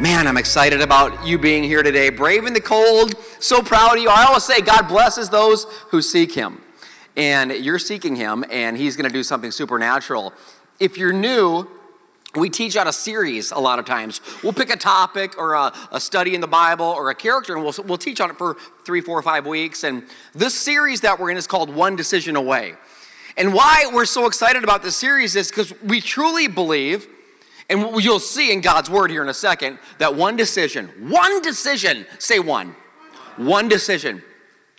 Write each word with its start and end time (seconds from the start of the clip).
Man, 0.00 0.28
I'm 0.28 0.36
excited 0.36 0.80
about 0.80 1.26
you 1.26 1.38
being 1.38 1.64
here 1.64 1.82
today. 1.82 2.08
Brave 2.08 2.44
in 2.44 2.52
the 2.52 2.60
cold, 2.60 3.16
so 3.40 3.60
proud 3.60 3.96
of 3.96 4.02
you. 4.02 4.08
I 4.08 4.26
always 4.26 4.44
say 4.44 4.60
God 4.60 4.86
blesses 4.86 5.28
those 5.28 5.64
who 5.88 6.02
seek 6.02 6.32
Him. 6.34 6.62
And 7.16 7.50
you're 7.50 7.80
seeking 7.80 8.14
Him, 8.14 8.44
and 8.48 8.76
He's 8.76 8.96
going 8.96 9.10
to 9.10 9.12
do 9.12 9.24
something 9.24 9.50
supernatural. 9.50 10.32
If 10.78 10.98
you're 10.98 11.12
new, 11.12 11.66
we 12.36 12.48
teach 12.48 12.76
out 12.76 12.86
a 12.86 12.92
series 12.92 13.50
a 13.50 13.58
lot 13.58 13.80
of 13.80 13.86
times. 13.86 14.20
We'll 14.44 14.52
pick 14.52 14.70
a 14.70 14.76
topic 14.76 15.36
or 15.36 15.54
a, 15.54 15.72
a, 15.90 15.98
study 15.98 16.36
in 16.36 16.40
the 16.40 16.46
Bible 16.46 16.86
or 16.86 17.10
a 17.10 17.14
character, 17.16 17.56
and 17.56 17.64
we'll, 17.64 17.74
we'll 17.84 17.98
teach 17.98 18.20
on 18.20 18.30
it 18.30 18.38
for 18.38 18.56
three, 18.86 19.00
four, 19.00 19.20
five 19.20 19.48
weeks. 19.48 19.82
And 19.82 20.04
this 20.32 20.54
series 20.54 21.00
that 21.00 21.18
we're 21.18 21.30
in 21.30 21.36
is 21.36 21.48
called 21.48 21.74
One 21.74 21.96
Decision 21.96 22.36
Away. 22.36 22.74
And 23.36 23.52
why 23.52 23.90
we're 23.92 24.06
so 24.06 24.26
excited 24.26 24.62
about 24.62 24.84
this 24.84 24.96
series 24.96 25.34
is 25.34 25.48
because 25.48 25.74
we 25.82 26.00
truly 26.00 26.46
believe 26.46 27.08
and 27.68 28.02
you'll 28.02 28.20
see 28.20 28.52
in 28.52 28.60
God's 28.60 28.88
word 28.88 29.10
here 29.10 29.22
in 29.22 29.28
a 29.28 29.34
second 29.34 29.78
that 29.98 30.14
one 30.14 30.36
decision, 30.36 30.88
one 31.10 31.42
decision, 31.42 32.06
say 32.18 32.38
one, 32.38 32.74
one 33.36 33.68
decision, 33.68 34.22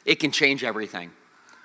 it 0.06 0.16
can 0.16 0.32
change 0.32 0.64
everything. 0.64 1.12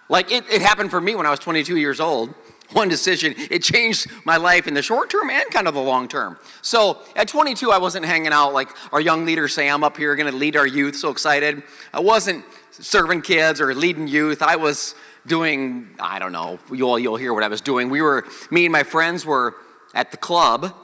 Like 0.09 0.31
it, 0.31 0.45
it 0.51 0.61
happened 0.61 0.91
for 0.91 1.01
me 1.01 1.15
when 1.15 1.27
I 1.27 1.31
was 1.31 1.39
22 1.39 1.77
years 1.77 2.01
old. 2.01 2.35
One 2.73 2.89
decision, 2.89 3.35
it 3.37 3.63
changed 3.63 4.11
my 4.25 4.39
life 4.39 4.67
in 4.67 4.73
the 4.73 4.81
short 4.81 5.11
term 5.11 5.29
and 5.29 5.49
kind 5.51 5.69
of 5.69 5.75
the 5.75 5.83
long 5.83 6.09
term. 6.09 6.39
So 6.63 6.99
at 7.15 7.29
22, 7.29 7.71
I 7.71 7.77
wasn't 7.77 8.07
hanging 8.07 8.33
out 8.33 8.55
like 8.55 8.69
our 8.91 9.03
young 9.03 9.27
leader 9.27 9.49
Sam 9.49 9.85
up 9.85 9.99
here, 9.99 10.17
going 10.17 10.33
to 10.33 10.37
lead 10.37 10.57
our 10.57 10.67
youth, 10.67 10.97
so 10.97 11.11
excited. 11.11 11.63
I 11.93 12.01
wasn't 12.01 12.43
serving 12.71 13.21
kids 13.21 13.61
or 13.61 13.73
leading 13.75 14.09
youth. 14.09 14.43
I 14.43 14.57
was 14.57 14.95
doing, 15.27 15.91
I 16.01 16.19
don't 16.19 16.33
know, 16.33 16.59
you'll, 16.73 16.99
you'll 16.99 17.17
hear 17.17 17.35
what 17.35 17.45
I 17.45 17.49
was 17.49 17.61
doing. 17.61 17.91
We 17.91 18.01
were, 18.01 18.25
me 18.51 18.65
and 18.65 18.73
my 18.73 18.83
friends 18.83 19.27
were 19.27 19.55
at 19.95 20.11
the 20.11 20.17
club 20.17 20.75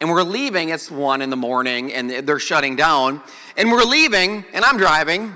and 0.00 0.10
we're 0.10 0.22
leaving. 0.22 0.68
It's 0.68 0.90
one 0.90 1.22
in 1.22 1.30
the 1.30 1.36
morning, 1.36 1.92
and 1.92 2.10
they're 2.10 2.38
shutting 2.38 2.76
down. 2.76 3.22
And 3.56 3.70
we're 3.70 3.84
leaving, 3.84 4.44
and 4.52 4.64
I'm 4.64 4.76
driving. 4.76 5.34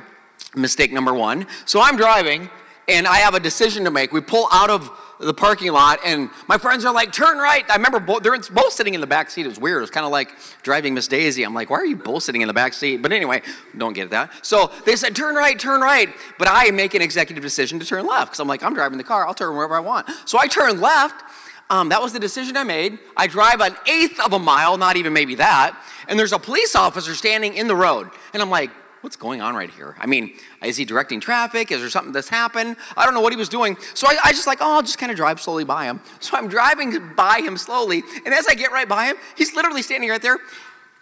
Mistake 0.54 0.92
number 0.92 1.14
one. 1.14 1.46
So 1.64 1.80
I'm 1.80 1.96
driving, 1.96 2.50
and 2.88 3.06
I 3.06 3.16
have 3.16 3.34
a 3.34 3.40
decision 3.40 3.84
to 3.84 3.90
make. 3.90 4.12
We 4.12 4.20
pull 4.20 4.48
out 4.52 4.70
of 4.70 4.90
the 5.18 5.32
parking 5.32 5.72
lot, 5.72 6.00
and 6.04 6.30
my 6.48 6.58
friends 6.58 6.84
are 6.84 6.92
like, 6.92 7.12
"Turn 7.12 7.38
right." 7.38 7.64
I 7.70 7.76
remember 7.76 8.00
both, 8.00 8.22
they're 8.22 8.36
both 8.38 8.72
sitting 8.72 8.94
in 8.94 9.00
the 9.00 9.06
back 9.06 9.30
seat. 9.30 9.46
It 9.46 9.48
was 9.48 9.58
weird. 9.58 9.78
It 9.78 9.82
was 9.82 9.90
kind 9.90 10.04
of 10.04 10.12
like 10.12 10.34
driving 10.62 10.94
Miss 10.94 11.06
Daisy. 11.06 11.44
I'm 11.44 11.54
like, 11.54 11.70
"Why 11.70 11.78
are 11.78 11.86
you 11.86 11.96
both 11.96 12.24
sitting 12.24 12.42
in 12.42 12.48
the 12.48 12.54
back 12.54 12.74
seat?" 12.74 13.00
But 13.02 13.12
anyway, 13.12 13.42
don't 13.78 13.92
get 13.92 14.10
that. 14.10 14.30
So 14.42 14.70
they 14.84 14.96
said, 14.96 15.14
"Turn 15.14 15.36
right, 15.36 15.58
turn 15.58 15.80
right," 15.80 16.08
but 16.38 16.48
I 16.50 16.70
make 16.72 16.94
an 16.94 17.02
executive 17.02 17.42
decision 17.42 17.78
to 17.78 17.86
turn 17.86 18.04
left 18.04 18.32
because 18.32 18.40
I'm 18.40 18.48
like, 18.48 18.62
"I'm 18.62 18.74
driving 18.74 18.98
the 18.98 19.04
car. 19.04 19.26
I'll 19.26 19.34
turn 19.34 19.54
wherever 19.54 19.76
I 19.76 19.80
want." 19.80 20.08
So 20.24 20.38
I 20.38 20.48
turn 20.48 20.80
left 20.80 21.24
um, 21.72 21.88
that 21.88 22.02
was 22.02 22.12
the 22.12 22.20
decision 22.20 22.54
I 22.58 22.64
made. 22.64 22.98
I 23.16 23.26
drive 23.26 23.62
an 23.62 23.74
eighth 23.88 24.20
of 24.20 24.34
a 24.34 24.38
mile, 24.38 24.76
not 24.76 24.96
even 24.96 25.14
maybe 25.14 25.36
that, 25.36 25.74
and 26.06 26.18
there's 26.18 26.34
a 26.34 26.38
police 26.38 26.76
officer 26.76 27.14
standing 27.14 27.54
in 27.54 27.66
the 27.66 27.74
road. 27.74 28.10
And 28.34 28.42
I'm 28.42 28.50
like, 28.50 28.70
what's 29.00 29.16
going 29.16 29.40
on 29.40 29.54
right 29.54 29.70
here? 29.70 29.96
I 29.98 30.04
mean, 30.04 30.34
is 30.62 30.76
he 30.76 30.84
directing 30.84 31.18
traffic? 31.18 31.72
Is 31.72 31.80
there 31.80 31.88
something 31.88 32.12
that's 32.12 32.28
happened? 32.28 32.76
I 32.94 33.06
don't 33.06 33.14
know 33.14 33.22
what 33.22 33.32
he 33.32 33.38
was 33.38 33.48
doing. 33.48 33.78
So 33.94 34.06
I, 34.06 34.18
I 34.22 34.32
just 34.32 34.46
like, 34.46 34.58
oh, 34.60 34.74
I'll 34.74 34.82
just 34.82 34.98
kind 34.98 35.10
of 35.10 35.16
drive 35.16 35.40
slowly 35.40 35.64
by 35.64 35.86
him. 35.86 36.00
So 36.20 36.36
I'm 36.36 36.46
driving 36.46 37.14
by 37.16 37.40
him 37.40 37.56
slowly, 37.56 38.02
and 38.26 38.34
as 38.34 38.46
I 38.46 38.54
get 38.54 38.70
right 38.70 38.88
by 38.88 39.06
him, 39.06 39.16
he's 39.34 39.54
literally 39.54 39.80
standing 39.80 40.10
right 40.10 40.20
there. 40.20 40.38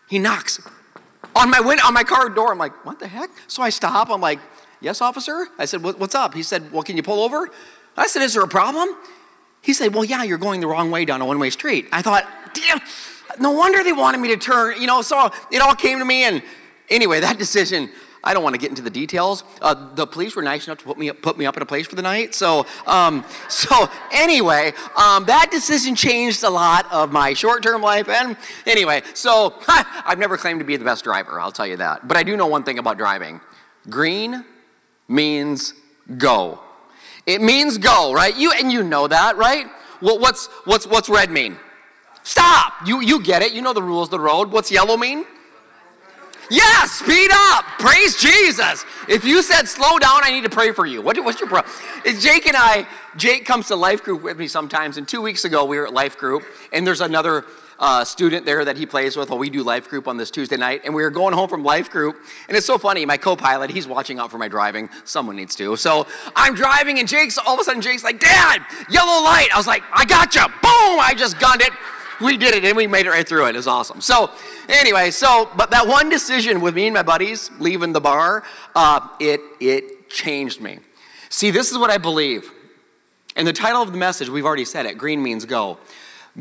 He 0.09 0.21
knocks 0.21 0.61
on 1.35 1.51
my 1.51 1.59
window, 1.59 1.85
on 1.85 1.95
my 1.95 2.05
car 2.05 2.29
door. 2.29 2.53
I'm 2.53 2.59
like, 2.59 2.87
what 2.87 3.01
the 3.01 3.09
heck? 3.09 3.31
So 3.49 3.61
I 3.61 3.71
stop. 3.71 4.09
I'm 4.09 4.21
like, 4.21 4.39
yes, 4.81 5.01
officer. 5.01 5.49
I 5.59 5.65
said, 5.65 5.83
what's 5.83 6.15
up? 6.15 6.35
He 6.35 6.45
said, 6.45 6.71
well, 6.71 6.85
can 6.85 6.97
you 6.97 7.03
pull 7.03 7.25
over? 7.25 7.49
I 7.97 8.07
said, 8.07 8.23
is 8.23 8.35
there 8.35 8.45
a 8.45 8.49
problem? 8.49 8.97
He 9.63 9.73
said, 9.73 9.95
Well, 9.95 10.05
yeah, 10.05 10.23
you're 10.23 10.39
going 10.39 10.61
the 10.61 10.67
wrong 10.67 10.91
way 10.91 11.05
down 11.05 11.21
a 11.21 11.27
one 11.27 11.39
way 11.39 11.51
street. 11.51 11.87
I 11.93 12.03
thought, 12.03 12.25
Damn, 12.55 12.81
no 13.39 13.53
wonder 13.53 13.83
they 13.85 13.93
wanted 13.93 14.19
me 14.19 14.29
to 14.29 14.37
turn. 14.37 14.81
You 14.81 14.87
know, 14.87 15.03
so 15.03 15.31
it 15.51 15.61
all 15.61 15.75
came 15.75 15.99
to 15.99 16.05
me. 16.05 16.25
And 16.25 16.43
anyway, 16.89 17.21
that 17.21 17.39
decision, 17.39 17.91
I 18.23 18.35
don't 18.35 18.43
want 18.43 18.55
to 18.55 18.61
get 18.61 18.71
into 18.71 18.83
the 18.83 18.91
details. 18.91 19.45
Uh, 19.63 19.95
the 19.95 20.07
police 20.07 20.37
were 20.37 20.43
nice 20.43 20.67
enough 20.67 20.79
to 20.79 20.85
put 20.85 20.99
me, 20.99 21.11
put 21.13 21.39
me 21.39 21.47
up 21.47 21.57
at 21.57 21.63
a 21.63 21.67
place 21.67 21.87
for 21.87 21.95
the 21.95 22.03
night. 22.03 22.35
So, 22.35 22.67
um, 22.87 23.25
so 23.49 23.89
anyway, 24.13 24.73
um, 24.97 25.25
that 25.27 25.51
decision 25.51 25.95
changed 25.95 26.43
a 26.43 26.51
lot 26.51 26.91
of 26.93 27.13
my 27.13 27.33
short 27.33 27.63
term 27.63 27.83
life. 27.83 28.09
And 28.09 28.37
anyway, 28.67 29.03
so 29.15 29.55
I've 29.69 30.19
never 30.19 30.37
claimed 30.37 30.61
to 30.61 30.67
be 30.67 30.77
the 30.77 30.85
best 30.85 31.05
driver, 31.05 31.41
I'll 31.41 31.53
tell 31.53 31.67
you 31.67 31.77
that. 31.79 32.07
But 32.07 32.17
I 32.17 32.23
do 32.23 32.37
know 32.37 32.47
one 32.47 32.63
thing 32.63 32.79
about 32.79 32.99
driving 32.99 33.41
green 33.89 34.45
means 35.09 35.75
go. 36.19 36.61
It 37.27 37.41
means 37.41 37.79
go, 37.79 38.13
right? 38.13 38.37
You 38.37 38.53
and 38.53 38.73
you 38.73 38.83
know 38.83 39.07
that, 39.07 39.37
right? 39.37 39.67
Well, 40.01 40.19
what's 40.19 40.47
what's 40.65 40.87
what's 40.87 41.09
red 41.09 41.31
mean? 41.31 41.57
Stop. 42.23 42.75
You 42.87 43.01
you 43.01 43.23
get 43.23 43.43
it. 43.43 43.53
You 43.53 43.63
know 43.63 43.73
the 43.73 43.83
rules 43.83 44.09
of 44.09 44.13
the 44.13 44.21
road. 44.21 44.51
What's 44.51 44.71
yellow 44.71 44.97
mean? 44.97 45.25
Yeah, 46.51 46.85
speed 46.87 47.31
up. 47.33 47.65
Praise 47.79 48.17
Jesus. 48.17 48.85
If 49.09 49.25
you 49.25 49.41
said 49.41 49.69
slow 49.69 50.01
down, 50.01 50.21
I 50.25 50.33
need 50.33 50.43
to 50.43 50.51
pray 50.51 50.73
for 50.73 50.85
you. 50.85 51.01
What, 51.01 51.17
what's 51.23 51.39
your 51.39 51.49
problem? 51.49 51.73
Jake 52.19 52.47
and 52.47 52.57
I, 52.57 52.89
Jake 53.17 53.45
comes 53.47 53.69
to 53.69 53.77
life 53.77 54.03
group 54.03 54.23
with 54.23 54.37
me 54.37 54.49
sometimes. 54.49 54.97
And 54.97 55.07
two 55.07 55.23
weeks 55.23 55.45
ago, 55.45 55.65
we 55.65 55.79
were 55.79 55.87
at 55.87 55.93
life 55.93 56.19
group, 56.19 56.43
and 56.73 56.85
there's 56.85 57.01
another 57.01 57.45
uh, 57.81 58.05
student 58.05 58.45
there 58.45 58.65
that 58.65 58.77
he 58.77 58.87
plays 58.87 59.17
with 59.17 59.31
while 59.31 59.39
we 59.39 59.51
do 59.51 59.63
life 59.63 59.89
group 59.89 60.07
on 60.07 60.19
this 60.19 60.31
Tuesday 60.31 60.57
night. 60.57 60.83
And 60.85 60.95
we 60.95 61.03
were 61.03 61.11
going 61.11 61.35
home 61.35 61.49
from 61.49 61.65
life 61.65 61.91
group. 61.91 62.17
And 62.49 62.57
it's 62.57 62.67
so 62.67 62.79
funny. 62.79 63.05
My 63.07 63.17
co 63.17 63.35
pilot, 63.35 63.71
he's 63.71 63.89
watching 63.89 64.19
out 64.19 64.31
for 64.31 64.39
my 64.39 64.49
driving. 64.49 64.91
Someone 65.05 65.37
needs 65.37 65.57
to. 65.57 65.77
So 65.77 66.07
I'm 66.37 66.55
driving, 66.55 66.99
and 66.99 67.09
Jake's 67.09 67.39
all 67.39 67.55
of 67.55 67.61
a 67.61 67.65
sudden, 67.65 67.81
Jake's 67.81 68.05
like, 68.05 68.21
Dad, 68.21 68.63
yellow 68.91 69.25
light. 69.25 69.49
I 69.53 69.57
was 69.57 69.67
like, 69.67 69.83
I 69.93 70.05
got 70.05 70.35
you. 70.35 70.43
Boom. 70.47 71.01
I 71.01 71.15
just 71.17 71.41
gunned 71.41 71.63
it. 71.63 71.73
We 72.21 72.37
did 72.37 72.55
it, 72.55 72.65
and 72.67 72.77
we 72.77 72.87
made 72.87 73.07
it 73.07 73.11
right 73.11 73.27
through 73.27 73.47
it. 73.47 73.55
It 73.55 73.59
was 73.59 73.67
awesome. 73.67 74.03
So, 74.03 74.31
anyway, 74.69 75.11
so, 75.11 75.49
but 75.57 75.71
that 75.71 75.87
one 75.87 76.11
decision 76.11 76.61
with 76.61 76.75
me 76.75 76.87
and 76.87 76.95
my 76.95 77.03
buddies 77.03 77.51
leaving 77.59 77.95
the 77.95 78.01
bar, 78.01 78.45
uh, 78.75 79.09
it, 79.19 79.41
it 79.59 80.11
changed 80.11 80.61
me. 80.61 80.81
See, 81.31 81.51
this 81.51 81.73
is 81.73 81.79
what 81.79 81.89
I 81.89 81.97
believe. 81.97 82.51
And 83.37 83.47
the 83.47 83.55
title 83.55 83.81
of 83.81 83.93
the 83.93 83.97
message, 83.97 84.29
we've 84.29 84.45
already 84.45 84.67
said 84.67 84.85
it 84.85 84.99
green 84.99 85.23
means 85.23 85.47
go. 85.47 85.79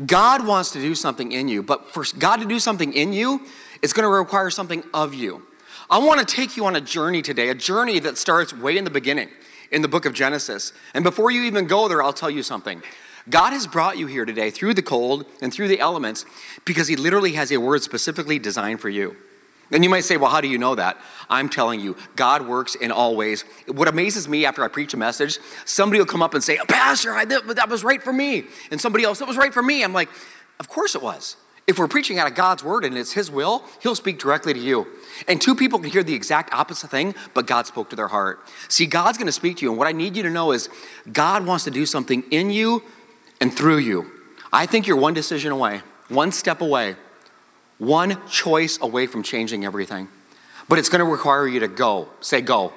God 0.06 0.46
wants 0.46 0.70
to 0.72 0.80
do 0.80 0.94
something 0.94 1.32
in 1.32 1.48
you, 1.48 1.62
but 1.62 1.92
for 1.92 2.04
God 2.18 2.36
to 2.36 2.46
do 2.46 2.58
something 2.58 2.92
in 2.92 3.12
you, 3.12 3.42
it's 3.82 3.92
going 3.92 4.04
to 4.04 4.10
require 4.10 4.50
something 4.50 4.82
of 4.94 5.14
you. 5.14 5.46
I 5.88 5.98
want 5.98 6.26
to 6.26 6.34
take 6.34 6.56
you 6.56 6.66
on 6.66 6.76
a 6.76 6.80
journey 6.80 7.22
today, 7.22 7.48
a 7.48 7.54
journey 7.54 7.98
that 8.00 8.16
starts 8.16 8.52
way 8.52 8.78
in 8.78 8.84
the 8.84 8.90
beginning 8.90 9.28
in 9.70 9.82
the 9.82 9.88
book 9.88 10.04
of 10.04 10.14
Genesis. 10.14 10.72
And 10.94 11.04
before 11.04 11.30
you 11.30 11.42
even 11.42 11.66
go 11.66 11.88
there, 11.88 12.02
I'll 12.02 12.12
tell 12.12 12.30
you 12.30 12.42
something. 12.42 12.82
God 13.28 13.52
has 13.52 13.66
brought 13.66 13.98
you 13.98 14.06
here 14.06 14.24
today 14.24 14.50
through 14.50 14.74
the 14.74 14.82
cold 14.82 15.26
and 15.40 15.52
through 15.52 15.68
the 15.68 15.80
elements 15.80 16.24
because 16.64 16.88
He 16.88 16.96
literally 16.96 17.32
has 17.32 17.52
a 17.52 17.58
word 17.58 17.82
specifically 17.82 18.38
designed 18.38 18.80
for 18.80 18.88
you. 18.88 19.16
And 19.72 19.84
you 19.84 19.90
might 19.90 20.04
say, 20.04 20.16
well, 20.16 20.30
how 20.30 20.40
do 20.40 20.48
you 20.48 20.58
know 20.58 20.74
that? 20.74 20.98
I'm 21.28 21.48
telling 21.48 21.80
you, 21.80 21.96
God 22.16 22.46
works 22.46 22.74
in 22.74 22.90
all 22.90 23.14
ways. 23.14 23.44
What 23.66 23.86
amazes 23.86 24.28
me 24.28 24.44
after 24.44 24.64
I 24.64 24.68
preach 24.68 24.94
a 24.94 24.96
message, 24.96 25.38
somebody 25.64 26.00
will 26.00 26.06
come 26.06 26.22
up 26.22 26.34
and 26.34 26.42
say, 26.42 26.58
Pastor, 26.68 27.14
I, 27.14 27.24
that, 27.26 27.68
was 27.68 27.84
right 27.84 28.02
for 28.02 28.12
me. 28.12 28.44
And 28.70 28.80
somebody 28.80 29.04
else, 29.04 29.20
that 29.20 29.28
was 29.28 29.36
right 29.36 29.54
for 29.54 29.62
me. 29.62 29.84
I'm 29.84 29.92
like, 29.92 30.08
of 30.58 30.68
course 30.68 30.94
it 30.94 31.02
was. 31.02 31.36
If 31.68 31.78
we're 31.78 31.86
preaching 31.86 32.18
out 32.18 32.26
of 32.26 32.34
God's 32.34 32.64
word 32.64 32.84
and 32.84 32.98
it's 32.98 33.12
His 33.12 33.30
will, 33.30 33.62
He'll 33.80 33.94
speak 33.94 34.18
directly 34.18 34.52
to 34.52 34.58
you. 34.58 34.88
And 35.28 35.40
two 35.40 35.54
people 35.54 35.78
can 35.78 35.90
hear 35.90 36.02
the 36.02 36.14
exact 36.14 36.52
opposite 36.52 36.90
thing, 36.90 37.14
but 37.32 37.46
God 37.46 37.66
spoke 37.66 37.90
to 37.90 37.96
their 37.96 38.08
heart. 38.08 38.40
See, 38.68 38.86
God's 38.86 39.18
to 39.18 39.32
speak 39.32 39.58
to 39.58 39.62
you. 39.62 39.70
And 39.70 39.78
what 39.78 39.86
I 39.86 39.92
need 39.92 40.16
you 40.16 40.24
to 40.24 40.30
know 40.30 40.50
is 40.50 40.68
God 41.12 41.46
wants 41.46 41.62
to 41.64 41.70
do 41.70 41.86
something 41.86 42.24
in 42.32 42.50
you 42.50 42.82
and 43.40 43.54
through 43.54 43.78
you. 43.78 44.10
I 44.52 44.66
think 44.66 44.88
you're 44.88 44.96
one 44.96 45.14
decision 45.14 45.52
away, 45.52 45.82
one 46.08 46.32
step 46.32 46.60
away 46.60 46.96
one 47.80 48.18
choice 48.28 48.78
away 48.80 49.06
from 49.06 49.24
changing 49.24 49.64
everything. 49.64 50.08
But 50.68 50.78
it's 50.78 50.88
going 50.88 51.04
to 51.04 51.10
require 51.10 51.48
you 51.48 51.60
to 51.60 51.68
go. 51.68 52.08
Say 52.20 52.40
go. 52.42 52.72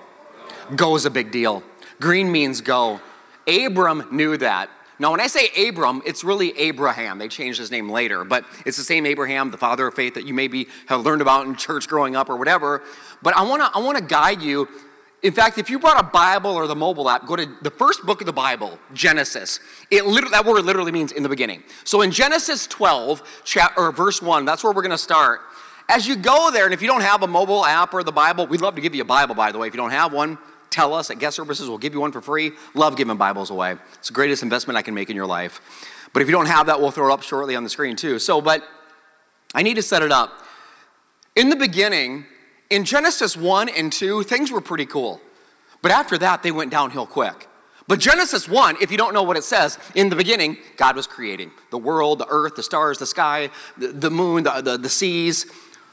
Go 0.75 0.95
is 0.95 1.05
a 1.05 1.11
big 1.11 1.31
deal. 1.31 1.61
Green 1.99 2.31
means 2.31 2.61
go. 2.61 2.99
Abram 3.45 4.07
knew 4.11 4.37
that. 4.37 4.69
Now, 4.99 5.11
when 5.11 5.19
I 5.19 5.27
say 5.27 5.49
Abram, 5.67 6.01
it's 6.05 6.23
really 6.23 6.57
Abraham. 6.57 7.17
They 7.19 7.27
changed 7.27 7.59
his 7.59 7.69
name 7.69 7.89
later, 7.89 8.23
but 8.23 8.45
it's 8.65 8.77
the 8.77 8.83
same 8.83 9.05
Abraham, 9.05 9.51
the 9.51 9.57
father 9.57 9.87
of 9.87 9.93
faith 9.93 10.13
that 10.13 10.25
you 10.25 10.33
maybe 10.33 10.67
have 10.87 11.05
learned 11.05 11.21
about 11.21 11.45
in 11.45 11.55
church 11.55 11.87
growing 11.87 12.15
up 12.15 12.29
or 12.29 12.37
whatever. 12.37 12.81
But 13.21 13.35
I 13.35 13.41
want 13.43 13.61
to 13.61 13.77
I 13.77 13.81
want 13.83 13.97
to 13.97 14.03
guide 14.03 14.41
you 14.41 14.69
in 15.23 15.31
fact, 15.31 15.57
if 15.57 15.69
you 15.69 15.79
brought 15.79 15.97
a 15.97 16.03
Bible 16.03 16.51
or 16.51 16.67
the 16.67 16.75
mobile 16.75 17.09
app, 17.09 17.25
go 17.25 17.37
to 17.37 17.47
the 17.61 17.71
first 17.71 18.05
book 18.05 18.19
of 18.19 18.25
the 18.25 18.33
Bible, 18.33 18.77
Genesis. 18.93 19.61
It 19.89 20.03
that 20.31 20.45
word 20.45 20.65
literally 20.65 20.91
means 20.91 21.13
in 21.13 21.23
the 21.23 21.29
beginning. 21.29 21.63
So 21.85 22.01
in 22.01 22.11
Genesis 22.11 22.67
12, 22.67 23.41
chapter, 23.45 23.79
or 23.79 23.91
verse 23.93 24.21
1, 24.21 24.43
that's 24.43 24.65
where 24.65 24.73
we're 24.73 24.81
going 24.81 24.91
to 24.91 24.97
start. 24.97 25.39
As 25.87 26.05
you 26.05 26.17
go 26.17 26.51
there, 26.51 26.65
and 26.65 26.73
if 26.73 26.81
you 26.81 26.89
don't 26.89 27.01
have 27.01 27.23
a 27.23 27.27
mobile 27.27 27.65
app 27.65 27.93
or 27.93 28.03
the 28.03 28.11
Bible, 28.11 28.47
we'd 28.47 28.59
love 28.59 28.75
to 28.75 28.81
give 28.81 28.93
you 28.93 29.01
a 29.01 29.05
Bible, 29.05 29.33
by 29.33 29.53
the 29.53 29.57
way. 29.57 29.67
If 29.67 29.73
you 29.73 29.77
don't 29.77 29.91
have 29.91 30.11
one, 30.11 30.37
tell 30.69 30.93
us 30.93 31.09
at 31.09 31.19
guest 31.19 31.37
services. 31.37 31.69
We'll 31.69 31.77
give 31.77 31.93
you 31.93 32.01
one 32.01 32.11
for 32.11 32.21
free. 32.21 32.51
Love 32.73 32.97
giving 32.97 33.15
Bibles 33.15 33.49
away. 33.49 33.77
It's 33.93 34.09
the 34.09 34.13
greatest 34.13 34.43
investment 34.43 34.77
I 34.77 34.81
can 34.81 34.93
make 34.93 35.09
in 35.09 35.15
your 35.15 35.27
life. 35.27 35.61
But 36.11 36.21
if 36.21 36.27
you 36.27 36.33
don't 36.33 36.47
have 36.47 36.65
that, 36.65 36.81
we'll 36.81 36.91
throw 36.91 37.09
it 37.09 37.13
up 37.13 37.23
shortly 37.23 37.55
on 37.55 37.63
the 37.63 37.69
screen 37.69 37.95
too. 37.95 38.19
So, 38.19 38.41
but 38.41 38.61
I 39.55 39.63
need 39.63 39.75
to 39.75 39.81
set 39.81 40.03
it 40.03 40.11
up. 40.11 40.31
In 41.35 41.49
the 41.49 41.55
beginning, 41.55 42.25
in 42.69 42.85
Genesis 42.85 43.37
1 43.37 43.69
and 43.69 43.91
2, 43.91 44.23
things 44.23 44.51
were 44.51 44.61
pretty 44.61 44.85
cool. 44.85 45.21
But 45.81 45.91
after 45.91 46.17
that, 46.17 46.43
they 46.43 46.51
went 46.51 46.71
downhill 46.71 47.05
quick. 47.05 47.47
But 47.87 47.99
Genesis 47.99 48.47
1, 48.47 48.77
if 48.81 48.91
you 48.91 48.97
don't 48.97 49.13
know 49.13 49.23
what 49.23 49.35
it 49.35 49.43
says, 49.43 49.77
in 49.93 50.09
the 50.09 50.15
beginning, 50.15 50.57
God 50.77 50.95
was 50.95 51.05
creating 51.05 51.51
the 51.69 51.77
world, 51.77 52.19
the 52.19 52.27
earth, 52.29 52.55
the 52.55 52.63
stars, 52.63 52.97
the 52.97 53.05
sky, 53.05 53.49
the, 53.77 53.87
the 53.87 54.09
moon, 54.09 54.43
the, 54.43 54.61
the, 54.61 54.77
the 54.77 54.89
seas, 54.89 55.45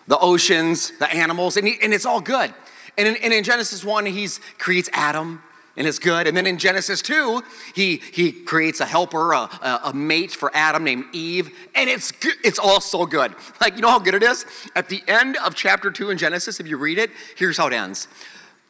the 0.07 0.19
oceans, 0.19 0.93
the 0.99 1.13
animals, 1.13 1.57
and, 1.57 1.67
he, 1.67 1.79
and 1.83 1.93
it's 1.93 2.07
all 2.07 2.21
good. 2.21 2.55
And 2.97 3.09
in, 3.09 3.17
and 3.17 3.33
in 3.33 3.43
Genesis 3.43 3.85
1, 3.85 4.07
he 4.07 4.29
creates 4.59 4.89
Adam, 4.93 5.43
and 5.77 5.87
it's 5.87 5.99
good. 5.99 6.27
And 6.27 6.37
then 6.37 6.47
in 6.47 6.59
Genesis 6.59 7.01
2, 7.03 7.43
he, 7.75 7.97
he 8.13 8.33
creates 8.33 8.81
a 8.81 8.87
helper, 8.87 9.33
a, 9.33 9.39
a, 9.39 9.81
a, 9.85 9.93
mate 9.95 10.33
for 10.33 10.51
Adam 10.55 10.85
named 10.85 11.05
Eve, 11.13 11.51
and 11.75 11.89
it's 11.89 12.13
it's 12.45 12.59
all 12.59 12.81
so 12.81 13.07
good. 13.07 13.35
Like, 13.61 13.77
you 13.77 13.83
know 13.83 13.91
how 13.91 13.99
good 13.99 14.15
it 14.15 14.23
is? 14.23 14.45
At 14.75 14.89
the 14.89 15.03
end 15.07 15.37
of 15.39 15.55
chapter 15.55 15.91
2 15.91 16.11
in 16.11 16.19
Genesis, 16.19 16.61
if 16.61 16.67
you 16.67 16.77
read 16.77 16.99
it, 16.99 17.11
here's 17.37 17.57
how 17.57 17.69
it 17.69 17.73
ends 17.73 18.09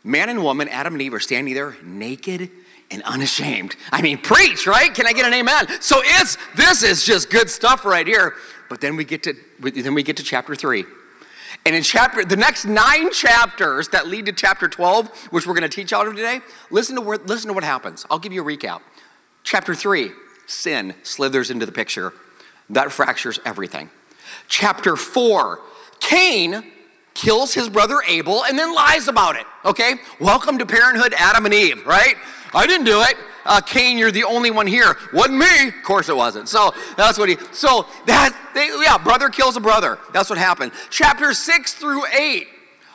Man 0.03 0.29
and 0.29 0.43
woman, 0.43 0.69
Adam 0.69 0.95
and 0.95 1.03
Eve, 1.03 1.15
are 1.15 1.21
standing 1.21 1.55
there 1.55 1.77
naked 1.83 2.51
and 2.91 3.03
unashamed. 3.03 3.77
I 3.93 4.03
mean, 4.03 4.19
preach, 4.19 4.67
right? 4.67 4.93
Can 4.93 5.07
I 5.07 5.13
get 5.13 5.27
an 5.27 5.35
amen? 5.35 5.81
So 5.81 6.01
it's 6.03 6.37
this 6.57 6.83
is 6.83 7.05
just 7.05 7.31
good 7.31 7.49
stuff 7.51 7.85
right 7.85 8.07
here. 8.07 8.35
But 8.69 8.81
then 8.81 8.97
we 8.97 9.05
get 9.05 9.23
to 9.25 9.35
then 9.61 9.95
we 9.95 10.03
get 10.03 10.17
to 10.19 10.23
chapter 10.23 10.55
3. 10.55 10.85
And 11.67 11.77
in 11.77 11.83
chapter, 11.83 12.25
the 12.25 12.37
next 12.37 12.65
nine 12.65 13.13
chapters 13.13 13.89
that 13.89 14.07
lead 14.07 14.27
to 14.27 14.33
chapter 14.33 14.67
12, 14.67 15.09
which 15.31 15.47
we're 15.47 15.55
going 15.55 15.69
to 15.69 15.75
teach 15.75 15.93
out 15.93 16.07
of 16.07 16.17
today, 16.17 16.41
listen 16.71 16.97
to, 16.97 17.03
what, 17.03 17.27
listen 17.27 17.49
to 17.49 17.55
what 17.55 17.65
happens. 17.65 18.07
I'll 18.11 18.19
give 18.19 18.33
you 18.33 18.43
a 18.43 18.45
recap. 18.45 18.81
Chapter 19.43 19.75
3, 19.75 20.11
sin 20.47 20.95
slithers 21.03 21.51
into 21.51 21.67
the 21.67 21.73
picture. 21.73 22.13
That 22.71 22.93
fractures 22.93 23.39
everything. 23.45 23.91
Chapter 24.49 24.97
4, 24.97 25.61
Cain 26.01 26.65
kills 27.15 27.53
his 27.53 27.69
brother 27.69 27.99
Abel 28.09 28.45
and 28.45 28.59
then 28.59 28.75
lies 28.75 29.09
about 29.09 29.37
it. 29.37 29.47
Okay? 29.65 29.97
Welcome 30.19 30.59
to 30.59 30.67
parenthood, 30.67 31.13
Adam 31.17 31.45
and 31.45 31.55
Eve, 31.55 31.85
right? 31.87 32.15
I 32.55 32.67
didn't 32.67 32.87
do 32.87 33.03
it 33.03 33.17
uh, 33.45 33.61
Cain, 33.61 33.99
you're 33.99 34.11
the 34.11 34.25
only 34.25 34.51
one 34.51 34.67
here. 34.67 34.97
Wasn't 35.13 35.39
me. 35.39 35.69
Of 35.69 35.83
course 35.83 36.09
it 36.09 36.17
wasn't. 36.17 36.49
So 36.49 36.75
that's 36.97 37.19
what 37.19 37.29
he, 37.29 37.37
so 37.53 37.87
that, 38.07 38.37
they, 38.55 38.69
yeah, 38.83 38.99
brother 38.99 39.29
kills 39.29 39.57
a 39.57 39.61
brother. 39.61 39.99
That's 40.13 40.31
what 40.31 40.39
happened. 40.39 40.73
Chapter 40.91 41.33
six 41.35 41.75
through 41.75 42.05
eight, 42.07 42.49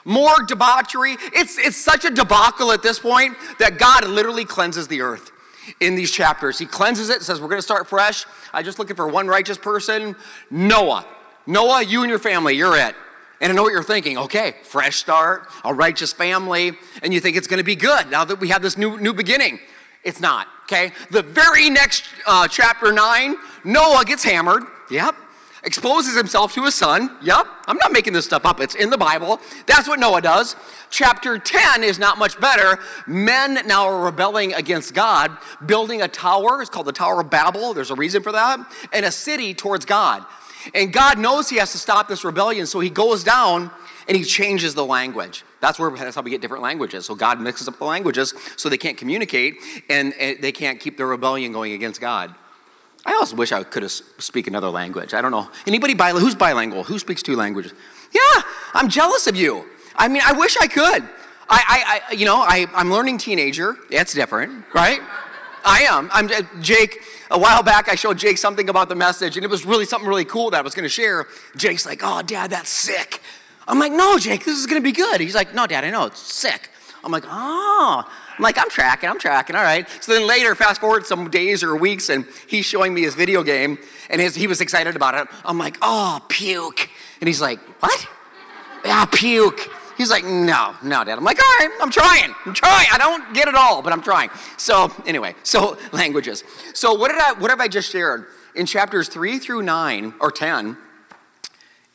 more 0.03 0.43
debauchery. 0.47 1.17
It's, 1.33 1.57
it's 1.57 1.77
such 1.77 2.05
a 2.05 2.11
debacle 2.11 2.71
at 2.71 2.83
this 2.83 2.99
point 2.99 3.35
that 3.59 3.77
God 3.77 4.07
literally 4.07 4.45
cleanses 4.45 4.87
the 4.87 5.01
earth 5.01 5.31
in 5.79 5.95
these 5.95 6.11
chapters. 6.11 6.59
He 6.59 6.65
cleanses 6.65 7.09
it, 7.09 7.21
says, 7.23 7.41
We're 7.41 7.47
going 7.47 7.59
to 7.59 7.63
start 7.63 7.87
fresh. 7.87 8.25
I'm 8.53 8.63
just 8.63 8.79
looking 8.79 8.95
for 8.95 9.07
one 9.07 9.27
righteous 9.27 9.57
person 9.57 10.15
Noah. 10.49 11.05
Noah, 11.47 11.83
you 11.83 12.01
and 12.01 12.09
your 12.09 12.19
family, 12.19 12.55
you're 12.55 12.77
it. 12.77 12.95
And 13.41 13.51
I 13.51 13.55
know 13.55 13.63
what 13.63 13.73
you're 13.73 13.83
thinking. 13.83 14.17
Okay, 14.17 14.55
fresh 14.63 14.95
start, 14.95 15.47
a 15.63 15.73
righteous 15.73 16.13
family, 16.13 16.73
and 17.03 17.13
you 17.13 17.19
think 17.19 17.35
it's 17.35 17.47
going 17.47 17.57
to 17.57 17.65
be 17.65 17.75
good 17.75 18.09
now 18.09 18.25
that 18.25 18.39
we 18.39 18.49
have 18.49 18.61
this 18.61 18.77
new, 18.77 18.97
new 18.97 19.13
beginning. 19.13 19.59
It's 20.05 20.21
not, 20.21 20.47
okay? 20.63 20.93
The 21.09 21.23
very 21.23 21.69
next 21.69 22.05
uh, 22.25 22.47
chapter 22.47 22.93
9, 22.93 23.35
Noah 23.63 24.05
gets 24.05 24.23
hammered. 24.23 24.63
Yep. 24.91 25.15
Exposes 25.63 26.15
himself 26.15 26.53
to 26.53 26.63
his 26.63 26.75
son. 26.75 27.17
Yep. 27.23 27.47
I'm 27.65 27.77
not 27.77 27.91
making 27.91 28.13
this 28.13 28.23
stuff 28.23 28.45
up. 28.45 28.59
It's 28.59 28.75
in 28.75 28.91
the 28.91 28.99
Bible. 28.99 29.41
That's 29.65 29.87
what 29.87 29.99
Noah 29.99 30.21
does. 30.21 30.55
Chapter 30.91 31.39
10 31.39 31.83
is 31.83 31.97
not 31.97 32.19
much 32.19 32.39
better. 32.39 32.77
Men 33.07 33.65
now 33.65 33.87
are 33.87 34.05
rebelling 34.05 34.53
against 34.53 34.93
God, 34.93 35.35
building 35.65 36.03
a 36.03 36.07
tower. 36.07 36.61
It's 36.61 36.69
called 36.69 36.85
the 36.85 36.93
Tower 36.93 37.21
of 37.21 37.31
Babel. 37.31 37.73
There's 37.73 37.89
a 37.89 37.95
reason 37.95 38.21
for 38.21 38.31
that. 38.31 38.59
And 38.93 39.07
a 39.07 39.11
city 39.11 39.55
towards 39.55 39.85
God. 39.85 40.23
And 40.75 40.93
God 40.93 41.17
knows 41.17 41.49
he 41.49 41.57
has 41.57 41.71
to 41.71 41.79
stop 41.79 42.07
this 42.07 42.23
rebellion, 42.23 42.67
so 42.67 42.79
he 42.79 42.91
goes 42.91 43.23
down 43.23 43.71
and 44.07 44.15
he 44.15 44.23
changes 44.23 44.75
the 44.75 44.85
language. 44.85 45.43
That's 45.65 45.79
where 45.79 45.89
that's 45.89 46.15
how 46.15 46.21
we 46.21 46.29
get 46.29 46.41
different 46.41 46.61
languages. 46.61 47.07
So 47.07 47.15
God 47.15 47.41
mixes 47.41 47.67
up 47.67 47.79
the 47.79 47.85
languages 47.85 48.35
so 48.55 48.69
they 48.69 48.77
can't 48.77 48.97
communicate 48.97 49.55
and, 49.89 50.13
and 50.13 50.39
they 50.39 50.51
can't 50.51 50.79
keep 50.79 50.95
their 50.95 51.07
rebellion 51.07 51.53
going 51.53 51.73
against 51.73 51.99
God. 51.99 52.35
I 53.03 53.13
also 53.13 53.35
wish 53.35 53.51
I 53.51 53.63
could 53.63 53.89
speak 53.89 54.45
another 54.45 54.69
language. 54.69 55.15
I 55.15 55.21
don't 55.23 55.31
know. 55.31 55.49
Anybody? 55.65 55.95
Who's 56.19 56.35
bilingual? 56.35 56.83
Who 56.83 56.99
speaks 56.99 57.23
two 57.23 57.35
languages? 57.35 57.73
Yeah, 58.13 58.43
I'm 58.75 58.89
jealous 58.89 59.25
of 59.25 59.35
you. 59.35 59.65
I 59.95 60.07
mean, 60.07 60.21
I 60.23 60.33
wish 60.33 60.55
I 60.55 60.67
could. 60.67 61.01
I, 61.49 61.63
I, 61.67 62.01
I 62.11 62.13
you 62.13 62.25
know, 62.25 62.37
I, 62.37 62.67
I'm 62.75 62.91
learning 62.91 63.17
teenager. 63.17 63.75
That's 63.89 64.13
different, 64.13 64.65
right? 64.71 65.01
I 65.65 65.81
am. 65.81 66.11
I'm 66.13 66.27
uh, 66.27 66.43
Jake. 66.61 67.01
A 67.31 67.39
while 67.39 67.63
back, 67.63 67.89
I 67.89 67.95
showed 67.95 68.19
Jake 68.19 68.37
something 68.37 68.69
about 68.69 68.87
the 68.87 68.93
message, 68.93 69.35
and 69.35 69.43
it 69.43 69.49
was 69.49 69.65
really 69.65 69.85
something 69.85 70.07
really 70.07 70.25
cool 70.25 70.51
that 70.51 70.59
I 70.59 70.61
was 70.61 70.75
going 70.75 70.83
to 70.83 70.89
share. 70.89 71.25
Jake's 71.57 71.87
like, 71.87 72.01
"Oh, 72.03 72.21
Dad, 72.21 72.51
that's 72.51 72.69
sick." 72.69 73.19
I'm 73.67 73.79
like, 73.79 73.91
no, 73.91 74.17
Jake, 74.17 74.45
this 74.45 74.57
is 74.57 74.65
gonna 74.67 74.81
be 74.81 74.91
good. 74.91 75.21
He's 75.21 75.35
like, 75.35 75.53
no, 75.53 75.65
Dad, 75.67 75.83
I 75.83 75.89
know, 75.89 76.05
it's 76.05 76.19
sick. 76.19 76.69
I'm 77.03 77.11
like, 77.11 77.25
oh. 77.27 78.03
I'm 78.37 78.43
like, 78.43 78.57
I'm 78.57 78.69
tracking, 78.69 79.09
I'm 79.09 79.19
tracking, 79.19 79.55
all 79.55 79.63
right. 79.63 79.87
So 80.01 80.13
then 80.13 80.27
later, 80.27 80.55
fast 80.55 80.81
forward 80.81 81.05
some 81.05 81.29
days 81.29 81.63
or 81.63 81.75
weeks, 81.75 82.09
and 82.09 82.25
he's 82.47 82.65
showing 82.65 82.93
me 82.93 83.03
his 83.03 83.15
video 83.15 83.43
game, 83.43 83.77
and 84.09 84.19
his, 84.19 84.35
he 84.35 84.47
was 84.47 84.59
excited 84.59 84.95
about 84.95 85.15
it. 85.15 85.27
I'm 85.45 85.57
like, 85.57 85.77
oh, 85.81 86.19
puke. 86.27 86.89
And 87.21 87.27
he's 87.27 87.39
like, 87.39 87.59
what? 87.81 88.07
Yeah, 88.83 89.05
puke. 89.05 89.69
He's 89.97 90.09
like, 90.09 90.25
no, 90.25 90.75
no, 90.83 91.03
Dad. 91.05 91.17
I'm 91.17 91.23
like, 91.23 91.39
all 91.39 91.59
right, 91.59 91.77
I'm 91.81 91.89
trying. 91.89 92.35
I'm 92.45 92.53
trying. 92.53 92.87
I 92.91 92.97
don't 92.97 93.33
get 93.33 93.47
it 93.47 93.55
all, 93.55 93.81
but 93.81 93.93
I'm 93.93 94.01
trying. 94.01 94.29
So 94.57 94.91
anyway, 95.05 95.35
so 95.43 95.77
languages. 95.93 96.43
So 96.73 96.93
what 96.93 97.11
did 97.11 97.19
I 97.19 97.33
what 97.33 97.49
have 97.49 97.61
I 97.61 97.67
just 97.67 97.91
shared? 97.91 98.25
In 98.55 98.65
chapters 98.65 99.09
three 99.09 99.37
through 99.37 99.63
nine 99.63 100.13
or 100.21 100.31
ten, 100.31 100.77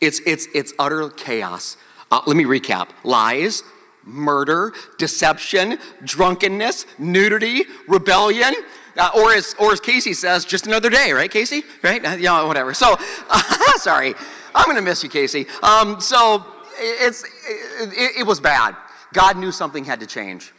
it's, 0.01 0.21
it's, 0.27 0.49
it's 0.55 0.73
utter 0.79 1.09
chaos. 1.09 1.77
Uh, 2.11 2.21
let 2.27 2.37
me 2.37 2.45
recap 2.45 2.91
lies, 3.05 3.63
murder, 4.05 4.73
deception, 4.99 5.79
drunkenness, 6.05 6.87
nudity, 6.99 7.65
rebellion. 7.87 8.55
Uh, 8.97 9.11
or, 9.15 9.33
as, 9.33 9.55
or 9.59 9.73
as 9.73 9.81
Casey 9.81 10.13
says, 10.13 10.45
just 10.45 10.67
another 10.67 10.91
day, 10.91 11.13
right, 11.13 11.31
Casey? 11.31 11.63
Right? 11.83 12.05
Uh, 12.05 12.17
yeah, 12.17 12.45
whatever. 12.45 12.75
So, 12.75 12.97
sorry. 13.77 14.15
I'm 14.55 14.65
going 14.65 14.77
to 14.77 14.83
miss 14.83 15.03
you, 15.05 15.09
Casey. 15.09 15.47
Um, 15.63 16.01
so, 16.01 16.45
it's, 16.81 17.23
it, 17.23 18.21
it, 18.21 18.27
was 18.27 18.41
bad. 18.41 18.75
God 19.13 19.37
knew 19.37 19.53
something 19.53 19.85
had 19.85 20.01
to 20.01 20.07
change. 20.07 20.53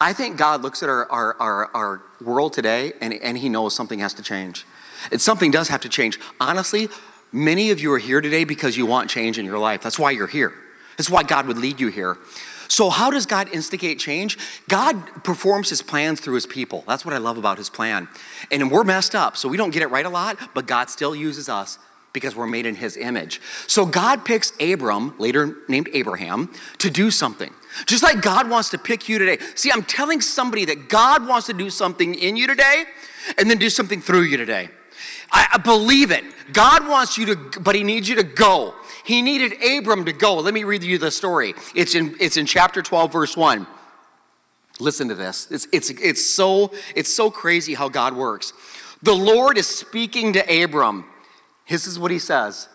I 0.00 0.12
think 0.12 0.36
God 0.36 0.62
looks 0.62 0.82
at 0.82 0.88
our, 0.88 1.10
our, 1.10 1.36
our, 1.40 1.70
our 1.74 2.02
world 2.20 2.52
today 2.52 2.92
and, 3.00 3.14
and 3.14 3.38
he 3.38 3.48
knows 3.48 3.76
something 3.76 4.00
has 4.00 4.14
to 4.14 4.22
change. 4.22 4.66
And 5.12 5.20
something 5.20 5.50
does 5.50 5.68
have 5.68 5.80
to 5.82 5.88
change. 5.88 6.18
Honestly, 6.40 6.88
Many 7.32 7.70
of 7.70 7.80
you 7.80 7.92
are 7.92 7.98
here 7.98 8.20
today 8.20 8.44
because 8.44 8.76
you 8.76 8.84
want 8.84 9.08
change 9.08 9.38
in 9.38 9.46
your 9.46 9.58
life. 9.58 9.82
That's 9.82 9.98
why 9.98 10.10
you're 10.10 10.26
here. 10.26 10.52
That's 10.98 11.08
why 11.08 11.22
God 11.22 11.46
would 11.46 11.56
lead 11.56 11.80
you 11.80 11.88
here. 11.88 12.18
So, 12.68 12.90
how 12.90 13.10
does 13.10 13.26
God 13.26 13.48
instigate 13.52 13.98
change? 13.98 14.38
God 14.68 15.24
performs 15.24 15.70
his 15.70 15.82
plans 15.82 16.20
through 16.20 16.34
his 16.34 16.46
people. 16.46 16.84
That's 16.86 17.04
what 17.04 17.14
I 17.14 17.18
love 17.18 17.38
about 17.38 17.58
his 17.58 17.68
plan. 17.68 18.08
And 18.50 18.70
we're 18.70 18.84
messed 18.84 19.14
up, 19.14 19.36
so 19.36 19.48
we 19.48 19.56
don't 19.56 19.70
get 19.70 19.82
it 19.82 19.88
right 19.88 20.06
a 20.06 20.10
lot, 20.10 20.38
but 20.54 20.66
God 20.66 20.88
still 20.88 21.14
uses 21.14 21.48
us 21.48 21.78
because 22.12 22.36
we're 22.36 22.46
made 22.46 22.66
in 22.66 22.74
his 22.74 22.96
image. 22.96 23.40
So, 23.66 23.84
God 23.86 24.24
picks 24.24 24.52
Abram, 24.60 25.14
later 25.18 25.56
named 25.68 25.88
Abraham, 25.92 26.50
to 26.78 26.90
do 26.90 27.10
something. 27.10 27.52
Just 27.86 28.02
like 28.02 28.20
God 28.20 28.48
wants 28.48 28.70
to 28.70 28.78
pick 28.78 29.08
you 29.08 29.18
today. 29.18 29.38
See, 29.54 29.70
I'm 29.70 29.82
telling 29.82 30.20
somebody 30.20 30.64
that 30.66 30.88
God 30.88 31.26
wants 31.26 31.46
to 31.46 31.54
do 31.54 31.70
something 31.70 32.14
in 32.14 32.36
you 32.36 32.46
today 32.46 32.84
and 33.38 33.50
then 33.50 33.58
do 33.58 33.70
something 33.70 34.00
through 34.00 34.22
you 34.22 34.36
today. 34.36 34.68
I, 35.32 35.48
I 35.54 35.58
believe 35.58 36.10
it. 36.10 36.24
God 36.52 36.86
wants 36.86 37.16
you 37.16 37.34
to, 37.34 37.60
but 37.60 37.74
He 37.74 37.82
needs 37.82 38.08
you 38.08 38.16
to 38.16 38.22
go. 38.22 38.74
He 39.04 39.22
needed 39.22 39.54
Abram 39.62 40.04
to 40.04 40.12
go. 40.12 40.36
Let 40.36 40.54
me 40.54 40.64
read 40.64 40.84
you 40.84 40.98
the 40.98 41.10
story. 41.10 41.54
It's 41.74 41.94
in, 41.94 42.14
it's 42.20 42.36
in 42.36 42.46
chapter 42.46 42.82
12, 42.82 43.12
verse 43.12 43.36
1. 43.36 43.66
Listen 44.80 45.08
to 45.08 45.14
this. 45.14 45.48
It's, 45.50 45.66
it's, 45.72 45.90
it's, 45.90 46.24
so, 46.24 46.72
it's 46.94 47.12
so 47.12 47.30
crazy 47.30 47.74
how 47.74 47.88
God 47.88 48.14
works. 48.14 48.52
The 49.02 49.14
Lord 49.14 49.58
is 49.58 49.66
speaking 49.66 50.32
to 50.34 50.64
Abram. 50.64 51.04
This 51.68 51.86
is 51.86 51.98
what 51.98 52.10
he 52.10 52.18
says 52.18 52.68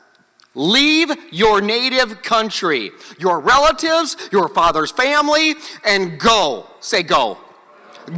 Leave 0.55 1.11
your 1.31 1.61
native 1.61 2.23
country, 2.23 2.91
your 3.19 3.39
relatives, 3.39 4.17
your 4.31 4.49
father's 4.49 4.91
family, 4.91 5.53
and 5.85 6.19
go. 6.19 6.67
Say, 6.79 7.03
go. 7.03 7.37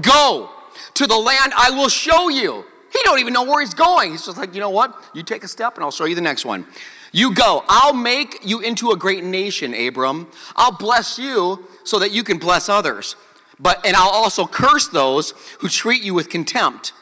Go 0.01 0.49
to 0.93 1.07
the 1.07 1.17
land 1.17 1.51
I 1.55 1.71
will 1.71 1.89
show 1.89 2.29
you. 2.29 2.65
He 2.91 2.99
don't 3.03 3.19
even 3.19 3.33
know 3.33 3.43
where 3.43 3.61
he's 3.61 3.73
going. 3.73 4.11
He's 4.11 4.25
just 4.25 4.37
like, 4.37 4.53
you 4.53 4.59
know 4.59 4.69
what? 4.69 4.95
You 5.13 5.23
take 5.23 5.43
a 5.43 5.47
step 5.47 5.75
and 5.75 5.83
I'll 5.83 5.91
show 5.91 6.05
you 6.05 6.15
the 6.15 6.21
next 6.21 6.45
one. 6.45 6.65
You 7.11 7.33
go. 7.33 7.63
I'll 7.67 7.93
make 7.93 8.39
you 8.43 8.59
into 8.59 8.91
a 8.91 8.97
great 8.97 9.23
nation, 9.23 9.73
Abram. 9.73 10.27
I'll 10.55 10.71
bless 10.77 11.17
you 11.17 11.65
so 11.83 11.99
that 11.99 12.11
you 12.11 12.23
can 12.23 12.37
bless 12.37 12.69
others. 12.69 13.15
But 13.59 13.85
and 13.85 13.95
I'll 13.95 14.09
also 14.09 14.45
curse 14.45 14.87
those 14.87 15.33
who 15.59 15.67
treat 15.67 16.01
you 16.01 16.13
with 16.13 16.29
contempt. 16.29 16.93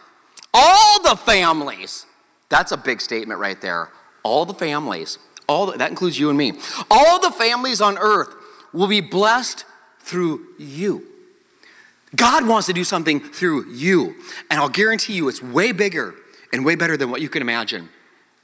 All 0.54 1.02
the 1.04 1.16
families. 1.16 2.06
That's 2.50 2.72
a 2.72 2.78
big 2.78 3.02
statement 3.02 3.40
right 3.40 3.60
there. 3.60 3.90
All 4.24 4.46
the 4.46 4.54
families. 4.54 5.20
All 5.48 5.68
the, 5.68 5.78
that 5.78 5.90
includes 5.90 6.18
you 6.20 6.30
and 6.30 6.38
me. 6.38 6.54
All 6.90 7.20
the 7.20 7.32
families 7.32 7.82
on 7.82 7.98
earth 7.98 8.34
will 8.74 8.88
be 8.88 9.02
blessed 9.02 9.66
through 10.00 10.48
you. 10.58 11.06
God 12.16 12.48
wants 12.48 12.68
to 12.68 12.74
do 12.74 12.84
something 12.84 13.20
through 13.20 13.72
you. 13.72 14.16
And 14.50 14.60
I'll 14.60 14.70
guarantee 14.70 15.14
you 15.14 15.28
it's 15.28 15.42
way 15.42 15.72
bigger 15.72 16.16
and 16.54 16.66
way 16.66 16.76
better 16.76 16.98
than 16.98 17.12
what 17.12 17.22
you 17.22 17.30
can 17.30 17.42
imagine. 17.42 17.90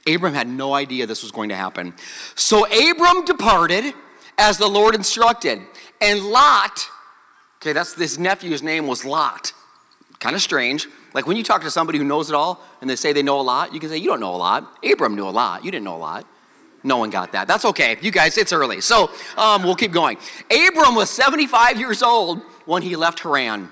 Abram 0.06 0.34
had 0.34 0.48
no 0.48 0.74
idea 0.74 1.06
this 1.06 1.22
was 1.22 1.32
going 1.32 1.48
to 1.48 1.56
happen. 1.56 1.94
So 2.34 2.66
Abram 2.66 3.24
departed 3.24 3.94
as 4.36 4.58
the 4.58 4.68
Lord 4.68 4.94
instructed. 4.94 5.60
And 6.00 6.20
Lot, 6.20 6.86
okay, 7.56 7.72
that's 7.72 7.94
this 7.94 8.18
nephew's 8.18 8.62
name 8.62 8.86
was 8.86 9.04
Lot. 9.04 9.52
Kind 10.20 10.36
of 10.36 10.42
strange. 10.42 10.86
Like 11.14 11.26
when 11.26 11.36
you 11.36 11.44
talk 11.44 11.62
to 11.62 11.70
somebody 11.70 11.98
who 11.98 12.04
knows 12.04 12.28
it 12.28 12.34
all 12.34 12.60
and 12.80 12.90
they 12.90 12.96
say 12.96 13.12
they 13.12 13.22
know 13.22 13.40
a 13.40 13.42
lot, 13.42 13.72
you 13.72 13.80
can 13.80 13.88
say, 13.88 13.96
You 13.96 14.08
don't 14.08 14.20
know 14.20 14.34
a 14.34 14.36
lot. 14.36 14.78
Abram 14.84 15.14
knew 15.14 15.26
a 15.26 15.30
lot. 15.30 15.64
You 15.64 15.70
didn't 15.70 15.84
know 15.84 15.96
a 15.96 15.98
lot. 15.98 16.26
No 16.82 16.98
one 16.98 17.08
got 17.08 17.32
that. 17.32 17.48
That's 17.48 17.64
okay. 17.64 17.96
You 18.02 18.10
guys, 18.10 18.36
it's 18.36 18.52
early. 18.52 18.82
So 18.82 19.10
um, 19.38 19.62
we'll 19.62 19.74
keep 19.74 19.92
going. 19.92 20.18
Abram 20.50 20.94
was 20.94 21.08
75 21.08 21.78
years 21.78 22.02
old 22.02 22.42
when 22.64 22.82
he 22.82 22.96
left 22.96 23.20
Haran. 23.20 23.70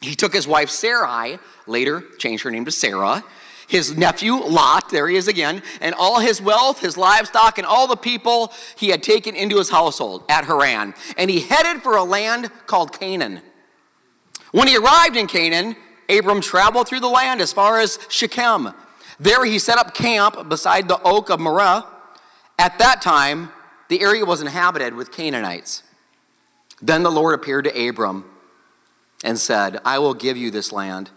He 0.00 0.14
took 0.14 0.34
his 0.34 0.48
wife 0.48 0.70
Sarai, 0.70 1.38
later 1.66 2.02
changed 2.18 2.42
her 2.44 2.50
name 2.50 2.64
to 2.64 2.72
Sarah, 2.72 3.24
his 3.68 3.96
nephew 3.96 4.34
Lot, 4.34 4.90
there 4.90 5.08
he 5.08 5.16
is 5.16 5.28
again, 5.28 5.62
and 5.80 5.94
all 5.94 6.20
his 6.20 6.42
wealth, 6.42 6.80
his 6.80 6.98
livestock, 6.98 7.56
and 7.56 7.66
all 7.66 7.86
the 7.86 7.96
people 7.96 8.52
he 8.76 8.88
had 8.88 9.02
taken 9.02 9.34
into 9.34 9.56
his 9.56 9.70
household 9.70 10.24
at 10.28 10.44
Haran. 10.44 10.94
And 11.16 11.30
he 11.30 11.40
headed 11.40 11.82
for 11.82 11.96
a 11.96 12.04
land 12.04 12.50
called 12.66 12.98
Canaan. 12.98 13.40
When 14.50 14.68
he 14.68 14.76
arrived 14.76 15.16
in 15.16 15.26
Canaan, 15.26 15.76
Abram 16.10 16.42
traveled 16.42 16.86
through 16.86 17.00
the 17.00 17.08
land 17.08 17.40
as 17.40 17.52
far 17.52 17.80
as 17.80 17.98
Shechem. 18.10 18.74
There 19.18 19.44
he 19.44 19.58
set 19.58 19.78
up 19.78 19.94
camp 19.94 20.48
beside 20.48 20.88
the 20.88 21.00
oak 21.02 21.30
of 21.30 21.40
Moreh. 21.40 21.84
At 22.58 22.78
that 22.78 23.00
time, 23.00 23.50
the 23.88 24.02
area 24.02 24.24
was 24.24 24.42
inhabited 24.42 24.94
with 24.94 25.12
Canaanites. 25.12 25.82
Then 26.82 27.04
the 27.04 27.10
Lord 27.10 27.34
appeared 27.34 27.64
to 27.64 27.88
Abram 27.88 28.24
and 29.24 29.38
said, 29.38 29.78
I 29.84 30.00
will 30.00 30.14
give 30.14 30.36
you 30.36 30.50
this 30.50 30.72
land 30.72 31.10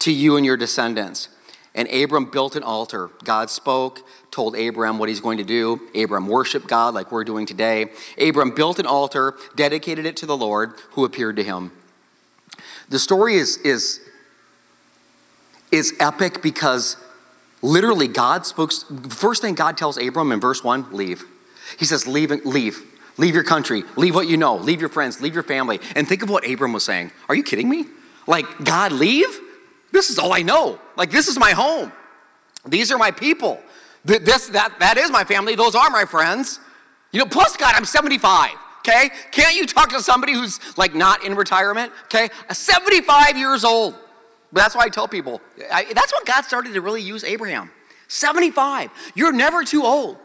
to 0.00 0.12
you 0.12 0.36
and 0.36 0.44
your 0.44 0.58
descendants. 0.58 1.28
And 1.74 1.88
Abram 1.88 2.26
built 2.26 2.56
an 2.56 2.62
altar. 2.62 3.10
God 3.24 3.48
spoke, 3.48 4.06
told 4.30 4.56
Abram 4.56 4.98
what 4.98 5.08
he's 5.08 5.20
going 5.20 5.38
to 5.38 5.44
do. 5.44 5.80
Abram 5.94 6.26
worshiped 6.26 6.66
God 6.66 6.94
like 6.94 7.10
we're 7.10 7.24
doing 7.24 7.46
today. 7.46 7.86
Abram 8.18 8.54
built 8.54 8.78
an 8.78 8.86
altar, 8.86 9.36
dedicated 9.56 10.04
it 10.04 10.16
to 10.18 10.26
the 10.26 10.36
Lord 10.36 10.74
who 10.90 11.04
appeared 11.04 11.36
to 11.36 11.44
him. 11.44 11.70
The 12.88 12.98
story 12.98 13.36
is, 13.36 13.56
is, 13.58 14.00
is 15.70 15.94
epic 16.00 16.42
because 16.42 16.96
literally 17.62 18.08
God 18.08 18.44
spoke. 18.44 18.72
First 19.08 19.40
thing 19.40 19.54
God 19.54 19.78
tells 19.78 19.96
Abram 19.96 20.32
in 20.32 20.40
verse 20.40 20.64
1 20.64 20.92
leave. 20.92 21.24
He 21.78 21.84
says, 21.84 22.06
Leave, 22.06 22.32
leave. 22.44 22.89
Leave 23.20 23.34
your 23.34 23.44
country. 23.44 23.84
Leave 23.96 24.14
what 24.14 24.28
you 24.28 24.38
know. 24.38 24.56
Leave 24.56 24.80
your 24.80 24.88
friends. 24.88 25.20
Leave 25.20 25.34
your 25.34 25.42
family. 25.42 25.78
And 25.94 26.08
think 26.08 26.22
of 26.22 26.30
what 26.30 26.50
Abram 26.50 26.72
was 26.72 26.84
saying. 26.84 27.12
Are 27.28 27.34
you 27.34 27.42
kidding 27.42 27.68
me? 27.68 27.84
Like, 28.26 28.64
God, 28.64 28.92
leave? 28.92 29.28
This 29.92 30.08
is 30.08 30.18
all 30.18 30.32
I 30.32 30.40
know. 30.40 30.78
Like, 30.96 31.10
this 31.10 31.28
is 31.28 31.38
my 31.38 31.50
home. 31.50 31.92
These 32.66 32.90
are 32.90 32.96
my 32.96 33.10
people. 33.10 33.60
This, 34.06 34.48
that, 34.48 34.80
that 34.80 34.96
is 34.96 35.10
my 35.10 35.24
family. 35.24 35.54
Those 35.54 35.74
are 35.74 35.90
my 35.90 36.06
friends. 36.06 36.60
You 37.12 37.18
know, 37.18 37.26
plus, 37.26 37.58
God, 37.58 37.74
I'm 37.74 37.84
75. 37.84 38.52
Okay? 38.78 39.10
Can't 39.32 39.54
you 39.54 39.66
talk 39.66 39.90
to 39.90 40.00
somebody 40.00 40.32
who's 40.32 40.58
like 40.78 40.94
not 40.94 41.22
in 41.22 41.34
retirement? 41.34 41.92
Okay? 42.04 42.30
75 42.50 43.36
years 43.36 43.64
old. 43.64 43.96
But 44.50 44.62
that's 44.62 44.74
why 44.74 44.84
I 44.84 44.88
tell 44.88 45.06
people 45.06 45.42
I, 45.70 45.84
that's 45.92 46.12
when 46.14 46.24
God 46.24 46.46
started 46.46 46.72
to 46.72 46.80
really 46.80 47.02
use 47.02 47.22
Abraham. 47.24 47.70
75. 48.08 48.90
You're 49.14 49.32
never 49.32 49.62
too 49.62 49.84
old. 49.84 50.16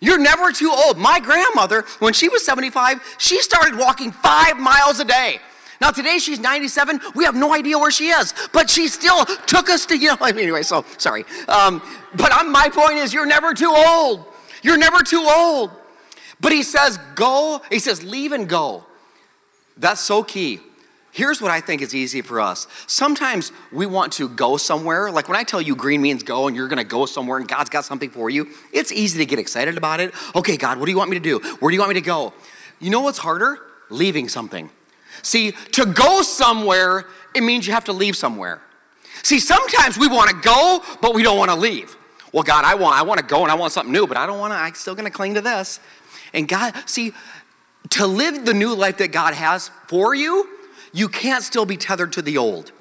You're 0.00 0.18
never 0.18 0.50
too 0.50 0.70
old. 0.70 0.96
My 0.96 1.20
grandmother, 1.20 1.84
when 1.98 2.14
she 2.14 2.28
was 2.28 2.44
75, 2.44 3.16
she 3.18 3.40
started 3.42 3.78
walking 3.78 4.12
five 4.12 4.58
miles 4.58 4.98
a 4.98 5.04
day. 5.04 5.40
Now, 5.80 5.90
today 5.90 6.18
she's 6.18 6.38
97. 6.38 7.00
We 7.14 7.24
have 7.24 7.34
no 7.34 7.54
idea 7.54 7.78
where 7.78 7.90
she 7.90 8.08
is, 8.08 8.34
but 8.52 8.68
she 8.68 8.88
still 8.88 9.24
took 9.24 9.70
us 9.70 9.86
to, 9.86 9.96
you 9.96 10.08
know, 10.08 10.16
anyway, 10.26 10.62
so 10.62 10.84
sorry. 10.98 11.24
Um, 11.48 11.82
but 12.14 12.32
I'm, 12.32 12.50
my 12.50 12.68
point 12.68 12.94
is, 12.94 13.12
you're 13.12 13.26
never 13.26 13.54
too 13.54 13.72
old. 13.74 14.24
You're 14.62 14.78
never 14.78 15.02
too 15.02 15.26
old. 15.28 15.70
But 16.40 16.52
he 16.52 16.62
says, 16.62 16.98
go, 17.14 17.60
he 17.70 17.78
says, 17.78 18.02
leave 18.02 18.32
and 18.32 18.48
go. 18.48 18.84
That's 19.76 20.00
so 20.00 20.22
key. 20.22 20.60
Here's 21.12 21.42
what 21.42 21.50
I 21.50 21.60
think 21.60 21.82
is 21.82 21.94
easy 21.94 22.22
for 22.22 22.40
us. 22.40 22.68
Sometimes 22.86 23.50
we 23.72 23.84
want 23.84 24.12
to 24.14 24.28
go 24.28 24.56
somewhere. 24.56 25.10
Like 25.10 25.28
when 25.28 25.36
I 25.36 25.42
tell 25.42 25.60
you 25.60 25.74
green 25.74 26.00
means 26.00 26.22
go 26.22 26.46
and 26.46 26.56
you're 26.56 26.68
going 26.68 26.78
to 26.78 26.84
go 26.84 27.04
somewhere 27.06 27.38
and 27.38 27.48
God's 27.48 27.68
got 27.68 27.84
something 27.84 28.10
for 28.10 28.30
you, 28.30 28.48
it's 28.72 28.92
easy 28.92 29.18
to 29.18 29.26
get 29.26 29.38
excited 29.38 29.76
about 29.76 29.98
it. 29.98 30.14
Okay, 30.36 30.56
God, 30.56 30.78
what 30.78 30.86
do 30.86 30.92
you 30.92 30.98
want 30.98 31.10
me 31.10 31.16
to 31.16 31.22
do? 31.22 31.40
Where 31.58 31.70
do 31.70 31.74
you 31.74 31.80
want 31.80 31.90
me 31.90 31.94
to 31.94 32.00
go? 32.00 32.32
You 32.78 32.90
know 32.90 33.00
what's 33.00 33.18
harder? 33.18 33.58
Leaving 33.88 34.28
something. 34.28 34.70
See, 35.22 35.52
to 35.72 35.84
go 35.84 36.22
somewhere, 36.22 37.06
it 37.34 37.42
means 37.42 37.66
you 37.66 37.72
have 37.72 37.86
to 37.86 37.92
leave 37.92 38.16
somewhere. 38.16 38.62
See, 39.22 39.40
sometimes 39.40 39.98
we 39.98 40.06
want 40.06 40.30
to 40.30 40.36
go, 40.36 40.82
but 41.02 41.14
we 41.14 41.24
don't 41.24 41.36
want 41.36 41.50
to 41.50 41.56
leave. 41.56 41.96
Well, 42.32 42.44
God, 42.44 42.64
I 42.64 42.76
want 42.76 42.96
I 42.96 43.02
want 43.02 43.18
to 43.18 43.26
go 43.26 43.42
and 43.42 43.50
I 43.50 43.56
want 43.56 43.72
something 43.72 43.92
new, 43.92 44.06
but 44.06 44.16
I 44.16 44.26
don't 44.26 44.38
want 44.38 44.52
to 44.52 44.56
I'm 44.56 44.74
still 44.74 44.94
going 44.94 45.04
to 45.06 45.10
cling 45.10 45.34
to 45.34 45.40
this. 45.40 45.80
And 46.32 46.46
God, 46.46 46.74
see, 46.86 47.12
to 47.90 48.06
live 48.06 48.44
the 48.44 48.54
new 48.54 48.74
life 48.74 48.98
that 48.98 49.10
God 49.10 49.34
has 49.34 49.70
for 49.88 50.14
you, 50.14 50.48
you 50.92 51.08
can't 51.08 51.42
still 51.42 51.64
be 51.64 51.76
tethered 51.76 52.12
to 52.14 52.22
the 52.22 52.38
old. 52.38 52.72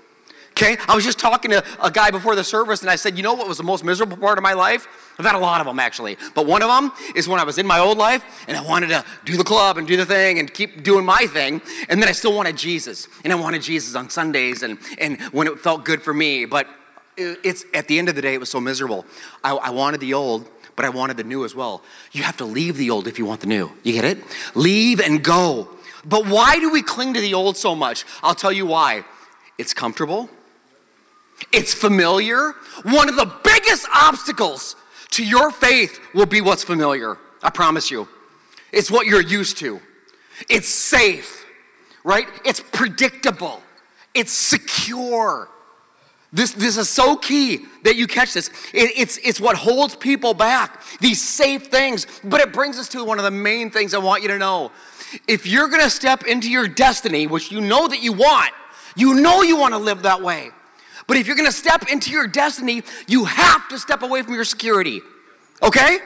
Okay? 0.52 0.78
I 0.90 0.96
was 0.96 1.06
just 1.06 1.20
talking 1.20 1.52
to 1.52 1.64
a 1.82 1.90
guy 1.90 2.12
before 2.12 2.36
the 2.36 2.44
service 2.44 2.82
and 2.82 2.90
I 2.90 2.98
said, 2.98 3.16
you 3.16 3.24
know 3.24 3.34
what 3.34 3.48
was 3.48 3.58
the 3.58 3.64
most 3.64 3.86
miserable 3.86 4.18
part 4.18 4.38
of 4.38 4.44
my 4.44 4.54
life? 4.54 4.88
I've 5.18 5.26
had 5.26 5.36
a 5.36 5.40
lot 5.40 5.62
of 5.62 5.68
them 5.68 5.80
actually. 5.80 6.18
But 6.36 6.46
one 6.48 6.62
of 6.62 6.68
them 6.68 6.92
is 7.16 7.28
when 7.30 7.40
I 7.40 7.44
was 7.46 7.58
in 7.58 7.66
my 7.66 7.80
old 7.80 7.98
life 7.98 8.24
and 8.48 8.58
I 8.58 8.62
wanted 8.62 8.88
to 8.88 9.06
do 9.24 9.38
the 9.38 9.44
club 9.44 9.78
and 9.78 9.88
do 9.88 9.96
the 9.96 10.06
thing 10.06 10.38
and 10.38 10.54
keep 10.54 10.84
doing 10.84 11.06
my 11.06 11.28
thing. 11.28 11.62
And 11.88 12.02
then 12.02 12.10
I 12.10 12.12
still 12.12 12.36
wanted 12.36 12.58
Jesus. 12.58 13.08
And 13.24 13.32
I 13.32 13.38
wanted 13.38 13.62
Jesus 13.62 13.96
on 13.96 14.10
Sundays 14.10 14.62
and, 14.64 14.78
and 14.98 15.22
when 15.32 15.48
it 15.48 15.60
felt 15.60 15.86
good 15.86 16.02
for 16.02 16.14
me. 16.14 16.46
But 16.46 16.68
it's 17.16 17.64
at 17.74 17.88
the 17.88 17.98
end 17.98 18.10
of 18.10 18.16
the 18.16 18.22
day, 18.22 18.34
it 18.34 18.40
was 18.40 18.50
so 18.50 18.60
miserable. 18.60 19.06
I, 19.44 19.56
I 19.56 19.70
wanted 19.70 20.02
the 20.02 20.14
old, 20.14 20.50
but 20.76 20.84
I 20.86 20.90
wanted 20.90 21.18
the 21.18 21.24
new 21.24 21.46
as 21.46 21.56
well. 21.56 21.84
You 22.12 22.24
have 22.24 22.38
to 22.38 22.46
leave 22.46 22.78
the 22.78 22.90
old 22.90 23.08
if 23.08 23.18
you 23.20 23.26
want 23.26 23.42
the 23.42 23.48
new. 23.48 23.72
You 23.84 23.94
get 23.94 24.06
it? 24.06 24.24
Leave 24.56 25.00
and 25.00 25.24
go. 25.24 25.70
But 26.06 26.26
why 26.26 26.60
do 26.60 26.72
we 26.72 26.82
cling 26.82 27.14
to 27.14 27.22
the 27.22 27.34
old 27.34 27.58
so 27.58 27.76
much? 27.76 28.06
I'll 28.24 28.36
tell 28.36 28.52
you 28.52 28.66
why. 28.66 29.04
It's 29.58 29.74
comfortable. 29.74 30.30
It's 31.52 31.74
familiar. 31.74 32.54
One 32.84 33.10
of 33.10 33.16
the 33.16 33.32
biggest 33.44 33.88
obstacles 33.94 34.76
to 35.12 35.26
your 35.26 35.52
faith 35.52 36.00
will 36.14 36.26
be 36.26 36.42
what's 36.42 36.64
familiar. 36.64 37.18
I 37.42 37.50
promise 37.50 37.90
you. 37.90 38.08
It's 38.72 38.92
what 38.92 39.08
you're 39.08 39.22
used 39.22 39.58
to. 39.58 39.82
It's 40.50 40.70
safe, 40.70 41.46
right? 42.04 42.28
It's 42.46 42.60
predictable. 42.60 43.62
It's 44.14 44.32
secure. 44.32 45.50
This, 46.32 46.52
this 46.52 46.78
is 46.78 46.88
so 46.88 47.16
key 47.16 47.66
that 47.84 47.96
you 47.96 48.06
catch 48.06 48.34
this. 48.34 48.50
It, 48.74 48.92
it's, 48.96 49.18
it's 49.18 49.42
what 49.42 49.56
holds 49.56 49.96
people 49.96 50.34
back, 50.34 50.84
these 51.00 51.22
safe 51.22 51.68
things. 51.68 52.06
But 52.24 52.42
it 52.42 52.54
brings 52.54 52.78
us 52.78 52.88
to 52.90 53.04
one 53.04 53.18
of 53.18 53.26
the 53.26 53.32
main 53.32 53.72
things 53.72 53.94
I 53.94 53.98
want 53.98 54.22
you 54.22 54.28
to 54.30 54.38
know. 54.38 54.72
If 55.28 55.48
you're 55.48 55.68
going 55.70 55.84
to 55.84 55.90
step 55.90 56.26
into 56.26 56.52
your 56.52 56.68
destiny, 56.68 57.26
which 57.26 57.52
you 57.52 57.62
know 57.62 57.88
that 57.88 58.04
you 58.04 58.14
want, 58.14 58.52
you 58.96 59.16
know 59.16 59.42
you 59.42 59.58
want 59.58 59.74
to 59.74 59.80
live 59.80 60.04
that 60.04 60.22
way. 60.22 60.52
But 61.08 61.18
if 61.18 61.26
you're 61.26 61.36
going 61.36 61.48
to 61.48 61.52
step 61.52 61.90
into 61.90 62.12
your 62.12 62.28
destiny, 62.28 62.84
you 63.08 63.26
have 63.26 63.68
to 63.70 63.80
step 63.80 64.04
away 64.04 64.22
from 64.22 64.36
your 64.36 64.44
security. 64.44 65.02
Okay? 65.64 65.98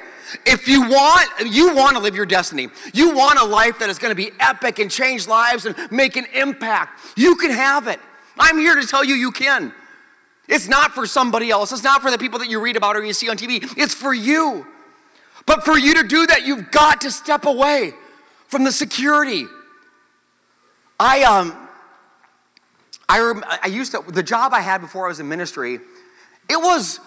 If 0.45 0.69
you 0.69 0.89
want, 0.89 1.29
you 1.45 1.75
want 1.75 1.97
to 1.97 2.01
live 2.01 2.15
your 2.15 2.25
destiny. 2.25 2.69
You 2.93 3.13
want 3.13 3.39
a 3.39 3.43
life 3.43 3.79
that 3.79 3.89
is 3.89 3.99
going 3.99 4.11
to 4.11 4.15
be 4.15 4.31
epic 4.39 4.79
and 4.79 4.89
change 4.89 5.27
lives 5.27 5.65
and 5.65 5.75
make 5.91 6.15
an 6.15 6.25
impact. 6.33 7.17
You 7.17 7.35
can 7.35 7.51
have 7.51 7.87
it. 7.89 7.99
I'm 8.39 8.57
here 8.57 8.75
to 8.75 8.87
tell 8.87 9.03
you 9.03 9.15
you 9.15 9.31
can. 9.31 9.73
It's 10.47 10.67
not 10.67 10.91
for 10.91 11.05
somebody 11.05 11.49
else. 11.49 11.71
It's 11.71 11.83
not 11.83 12.01
for 12.01 12.11
the 12.11 12.17
people 12.17 12.39
that 12.39 12.49
you 12.49 12.59
read 12.59 12.75
about 12.75 12.95
or 12.95 13.03
you 13.03 13.13
see 13.13 13.29
on 13.29 13.37
TV. 13.37 13.63
It's 13.77 13.93
for 13.93 14.13
you. 14.13 14.67
But 15.45 15.63
for 15.63 15.77
you 15.77 15.95
to 15.95 16.07
do 16.07 16.25
that, 16.27 16.45
you've 16.45 16.71
got 16.71 17.01
to 17.01 17.11
step 17.11 17.45
away 17.45 17.93
from 18.47 18.63
the 18.63 18.71
security. 18.71 19.45
I 20.99 21.23
um 21.23 21.63
I, 23.09 23.59
I 23.63 23.67
used 23.67 23.91
to, 23.91 24.03
the 24.07 24.23
job 24.23 24.53
I 24.53 24.61
had 24.61 24.81
before 24.81 25.05
I 25.05 25.09
was 25.09 25.19
in 25.19 25.27
ministry, 25.27 25.79
it 26.49 26.57
was, 26.57 26.99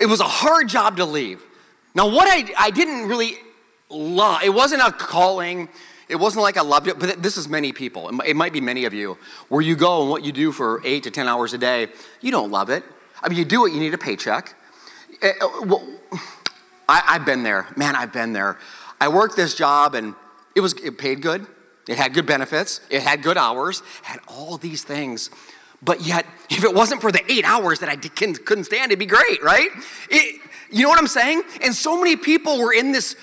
it 0.00 0.06
was 0.06 0.20
a 0.20 0.24
hard 0.24 0.68
job 0.68 0.96
to 0.96 1.04
leave. 1.04 1.42
Now, 1.94 2.08
what 2.08 2.28
I, 2.28 2.52
I 2.58 2.70
didn't 2.70 3.08
really 3.08 3.34
love, 3.88 4.42
it 4.42 4.50
wasn't 4.50 4.82
a 4.82 4.92
calling, 4.92 5.68
it 6.08 6.16
wasn't 6.16 6.42
like 6.42 6.56
I 6.56 6.62
loved 6.62 6.86
it, 6.86 6.98
but 6.98 7.22
this 7.22 7.36
is 7.36 7.48
many 7.48 7.72
people. 7.72 8.08
It 8.20 8.36
might 8.36 8.52
be 8.52 8.60
many 8.60 8.84
of 8.84 8.94
you, 8.94 9.18
where 9.48 9.60
you 9.60 9.74
go 9.74 10.02
and 10.02 10.10
what 10.10 10.24
you 10.24 10.32
do 10.32 10.52
for 10.52 10.80
eight 10.84 11.02
to 11.04 11.10
10 11.10 11.26
hours 11.26 11.52
a 11.52 11.58
day, 11.58 11.88
you 12.20 12.30
don't 12.30 12.50
love 12.50 12.70
it. 12.70 12.84
I 13.22 13.28
mean, 13.28 13.38
you 13.38 13.44
do 13.44 13.66
it, 13.66 13.72
you 13.72 13.80
need 13.80 13.94
a 13.94 13.98
paycheck. 13.98 14.54
Eh, 15.22 15.32
eh, 15.40 15.46
well, 15.64 15.84
I, 16.88 17.14
have 17.14 17.24
been 17.24 17.42
there. 17.42 17.66
Man, 17.76 17.96
I've 17.96 18.12
been 18.12 18.32
there. 18.32 18.58
I 19.00 19.08
worked 19.08 19.36
this 19.36 19.54
job 19.54 19.94
and 19.94 20.14
it 20.54 20.60
was 20.60 20.74
it 20.74 20.98
paid 20.98 21.22
good. 21.22 21.46
It 21.88 21.96
had 21.98 22.14
good 22.14 22.26
benefits, 22.26 22.80
it 22.90 23.02
had 23.02 23.22
good 23.22 23.36
hours, 23.36 23.82
had 24.02 24.18
all 24.26 24.58
these 24.58 24.82
things. 24.82 25.30
But 25.82 26.00
yet, 26.00 26.26
if 26.50 26.64
it 26.64 26.74
wasn't 26.74 27.00
for 27.00 27.12
the 27.12 27.22
eight 27.30 27.44
hours 27.44 27.78
that 27.80 27.88
I 27.88 27.96
couldn't 27.96 28.64
stand, 28.64 28.90
it'd 28.90 28.98
be 28.98 29.06
great, 29.06 29.42
right? 29.42 29.68
It, 30.10 30.40
you 30.70 30.82
know 30.82 30.88
what 30.88 30.98
I'm 30.98 31.06
saying? 31.06 31.42
And 31.62 31.74
so 31.74 31.98
many 31.98 32.16
people 32.16 32.58
were 32.58 32.72
in 32.72 32.92
this 32.92 33.14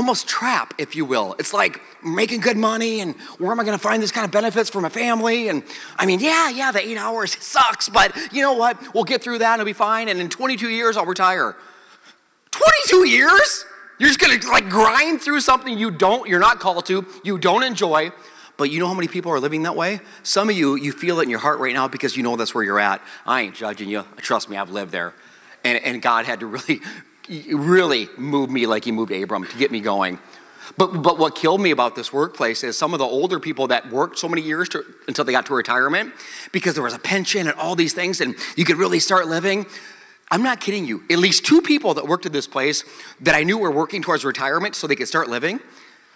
almost 0.00 0.26
trap, 0.26 0.72
if 0.78 0.96
you 0.96 1.04
will. 1.04 1.36
It's 1.38 1.52
like 1.52 1.78
making 2.02 2.40
good 2.40 2.56
money, 2.56 3.00
and 3.00 3.14
where 3.36 3.52
am 3.52 3.60
I 3.60 3.64
going 3.64 3.76
to 3.76 3.82
find 3.82 4.02
this 4.02 4.10
kind 4.10 4.24
of 4.24 4.30
benefits 4.30 4.70
for 4.70 4.80
my 4.80 4.88
family? 4.88 5.50
And 5.50 5.62
I 5.98 6.06
mean, 6.06 6.20
yeah, 6.20 6.48
yeah, 6.48 6.72
the 6.72 6.80
eight 6.80 6.96
hours 6.96 7.32
sucks, 7.44 7.90
but 7.90 8.16
you 8.32 8.40
know 8.40 8.54
what? 8.54 8.94
We'll 8.94 9.04
get 9.04 9.22
through 9.22 9.40
that 9.40 9.52
and 9.52 9.60
it'll 9.60 9.68
be 9.68 9.74
fine. 9.74 10.08
And 10.08 10.18
in 10.18 10.30
22 10.30 10.70
years, 10.70 10.96
I'll 10.96 11.04
retire. 11.04 11.54
22 12.50 13.08
years? 13.08 13.66
You're 13.98 14.08
just 14.08 14.18
gonna 14.18 14.38
like 14.50 14.70
grind 14.70 15.20
through 15.20 15.42
something 15.42 15.78
you 15.78 15.90
don't, 15.90 16.26
you're 16.26 16.40
not 16.40 16.60
called 16.60 16.86
to, 16.86 17.06
you 17.22 17.36
don't 17.36 17.62
enjoy. 17.62 18.10
But 18.56 18.70
you 18.70 18.78
know 18.78 18.88
how 18.88 18.94
many 18.94 19.08
people 19.08 19.32
are 19.32 19.40
living 19.40 19.64
that 19.64 19.76
way? 19.76 20.00
Some 20.22 20.48
of 20.48 20.56
you, 20.56 20.76
you 20.76 20.92
feel 20.92 21.20
it 21.20 21.24
in 21.24 21.30
your 21.30 21.40
heart 21.40 21.58
right 21.60 21.74
now 21.74 21.88
because 21.88 22.16
you 22.16 22.22
know 22.22 22.36
that's 22.36 22.54
where 22.54 22.64
you're 22.64 22.80
at. 22.80 23.02
I 23.26 23.42
ain't 23.42 23.54
judging 23.54 23.90
you. 23.90 24.04
Trust 24.16 24.48
me, 24.48 24.56
I've 24.56 24.70
lived 24.70 24.92
there. 24.92 25.12
And, 25.62 25.82
and 25.84 26.00
God 26.00 26.24
had 26.24 26.40
to 26.40 26.46
really 26.46 26.80
really 27.30 28.08
moved 28.16 28.50
me 28.50 28.66
like 28.66 28.84
he 28.84 28.92
moved 28.92 29.12
Abram 29.12 29.46
to 29.46 29.58
get 29.58 29.70
me 29.70 29.80
going. 29.80 30.18
But, 30.76 31.02
but 31.02 31.18
what 31.18 31.34
killed 31.34 31.60
me 31.60 31.70
about 31.70 31.96
this 31.96 32.12
workplace 32.12 32.62
is 32.62 32.78
some 32.78 32.92
of 32.92 32.98
the 32.98 33.04
older 33.04 33.40
people 33.40 33.68
that 33.68 33.90
worked 33.90 34.18
so 34.18 34.28
many 34.28 34.42
years 34.42 34.68
to, 34.70 34.84
until 35.08 35.24
they 35.24 35.32
got 35.32 35.46
to 35.46 35.54
retirement 35.54 36.12
because 36.52 36.74
there 36.74 36.82
was 36.84 36.94
a 36.94 36.98
pension 36.98 37.48
and 37.48 37.58
all 37.58 37.74
these 37.74 37.92
things 37.92 38.20
and 38.20 38.34
you 38.56 38.64
could 38.64 38.76
really 38.76 39.00
start 39.00 39.26
living. 39.26 39.66
I'm 40.30 40.42
not 40.42 40.60
kidding 40.60 40.86
you. 40.86 41.02
At 41.10 41.18
least 41.18 41.44
two 41.44 41.60
people 41.60 41.94
that 41.94 42.06
worked 42.06 42.24
at 42.24 42.32
this 42.32 42.46
place 42.46 42.84
that 43.20 43.34
I 43.34 43.42
knew 43.42 43.58
were 43.58 43.70
working 43.70 44.00
towards 44.00 44.24
retirement 44.24 44.76
so 44.76 44.86
they 44.86 44.96
could 44.96 45.08
start 45.08 45.28
living, 45.28 45.60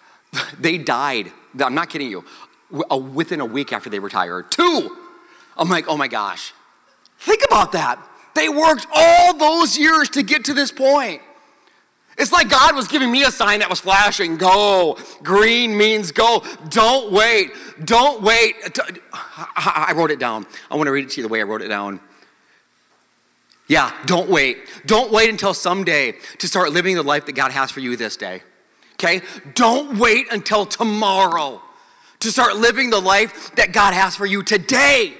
they 0.58 0.78
died. 0.78 1.32
I'm 1.58 1.74
not 1.74 1.90
kidding 1.90 2.10
you. 2.10 2.24
Within 2.70 3.40
a 3.40 3.46
week 3.46 3.72
after 3.72 3.90
they 3.90 3.98
retired. 3.98 4.50
Two! 4.50 4.96
I'm 5.56 5.68
like, 5.68 5.86
oh 5.88 5.96
my 5.96 6.08
gosh. 6.08 6.52
Think 7.18 7.42
about 7.44 7.72
that. 7.72 7.98
They 8.34 8.48
worked 8.48 8.86
all 8.92 9.36
those 9.36 9.78
years 9.78 10.08
to 10.10 10.22
get 10.22 10.44
to 10.46 10.54
this 10.54 10.72
point. 10.72 11.22
It's 12.16 12.32
like 12.32 12.48
God 12.48 12.76
was 12.76 12.86
giving 12.86 13.10
me 13.10 13.24
a 13.24 13.30
sign 13.30 13.58
that 13.60 13.68
was 13.68 13.80
flashing 13.80 14.36
go. 14.36 14.98
Green 15.22 15.76
means 15.76 16.12
go. 16.12 16.44
Don't 16.68 17.10
wait. 17.12 17.52
Don't 17.84 18.22
wait. 18.22 18.54
I 19.12 19.92
wrote 19.96 20.10
it 20.10 20.20
down. 20.20 20.46
I 20.70 20.76
want 20.76 20.86
to 20.86 20.92
read 20.92 21.04
it 21.04 21.10
to 21.10 21.20
you 21.20 21.26
the 21.26 21.32
way 21.32 21.40
I 21.40 21.44
wrote 21.44 21.62
it 21.62 21.68
down. 21.68 22.00
Yeah, 23.66 23.92
don't 24.06 24.28
wait. 24.28 24.58
Don't 24.86 25.10
wait 25.10 25.30
until 25.30 25.54
someday 25.54 26.14
to 26.38 26.46
start 26.46 26.72
living 26.72 26.94
the 26.96 27.02
life 27.02 27.26
that 27.26 27.32
God 27.32 27.50
has 27.50 27.70
for 27.70 27.80
you 27.80 27.96
this 27.96 28.16
day. 28.16 28.42
Okay? 28.94 29.22
Don't 29.54 29.98
wait 29.98 30.30
until 30.30 30.66
tomorrow 30.66 31.60
to 32.20 32.30
start 32.30 32.56
living 32.56 32.90
the 32.90 33.00
life 33.00 33.54
that 33.56 33.72
God 33.72 33.94
has 33.94 34.14
for 34.14 34.26
you 34.26 34.42
today. 34.42 35.14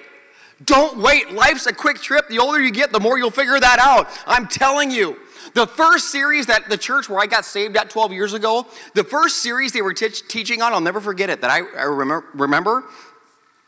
Don't 0.65 0.99
wait. 0.99 1.33
Life's 1.33 1.67
a 1.67 1.73
quick 1.73 2.01
trip. 2.01 2.29
The 2.29 2.39
older 2.39 2.63
you 2.63 2.71
get, 2.71 2.93
the 2.93 3.01
more 3.01 3.19
you'll 3.19 3.31
figure 3.31 3.59
that 3.59 3.79
out. 3.79 4.09
I'm 4.27 4.47
telling 4.47 4.91
you. 4.91 5.17
The 5.53 5.67
first 5.67 6.11
series 6.11 6.47
that 6.47 6.69
the 6.69 6.79
church 6.79 7.09
where 7.09 7.21
I 7.21 7.27
got 7.27 7.45
saved 7.45 7.77
at 7.77 7.91
12 7.91 8.13
years 8.13 8.33
ago, 8.33 8.67
the 8.95 9.05
first 9.05 9.39
series 9.39 9.73
they 9.73 9.83
were 9.83 9.93
t- 9.93 10.09
teaching 10.09 10.63
on, 10.63 10.73
I'll 10.73 10.81
never 10.81 11.01
forget 11.01 11.29
it, 11.29 11.43
that 11.43 11.51
I, 11.51 11.59
I 11.59 11.85
remember, 11.85 12.25
remember, 12.35 12.85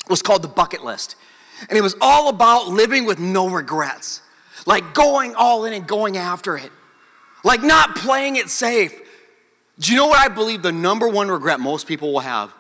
was 0.09 0.23
called 0.23 0.43
The 0.43 0.49
Bucket 0.49 0.85
List. 0.85 1.17
And 1.69 1.79
it 1.79 1.83
was 1.83 1.95
all 2.01 2.29
about 2.29 2.69
living 2.69 3.05
with 3.05 3.19
no 3.19 3.49
regrets, 3.49 4.23
like 4.65 4.95
going 4.95 5.35
all 5.35 5.65
in 5.65 5.73
and 5.73 5.87
going 5.87 6.17
after 6.17 6.57
it, 6.57 6.71
like 7.45 7.63
not 7.63 7.97
playing 7.97 8.37
it 8.37 8.49
safe. 8.49 8.95
Do 9.79 9.93
you 9.93 9.99
know 9.99 10.07
what 10.07 10.19
I 10.19 10.29
believe 10.33 10.63
the 10.63 10.73
number 10.73 11.09
one 11.09 11.31
regret 11.31 11.61
most 11.61 11.87
people 11.87 12.13
will 12.13 12.21
have 12.21 12.55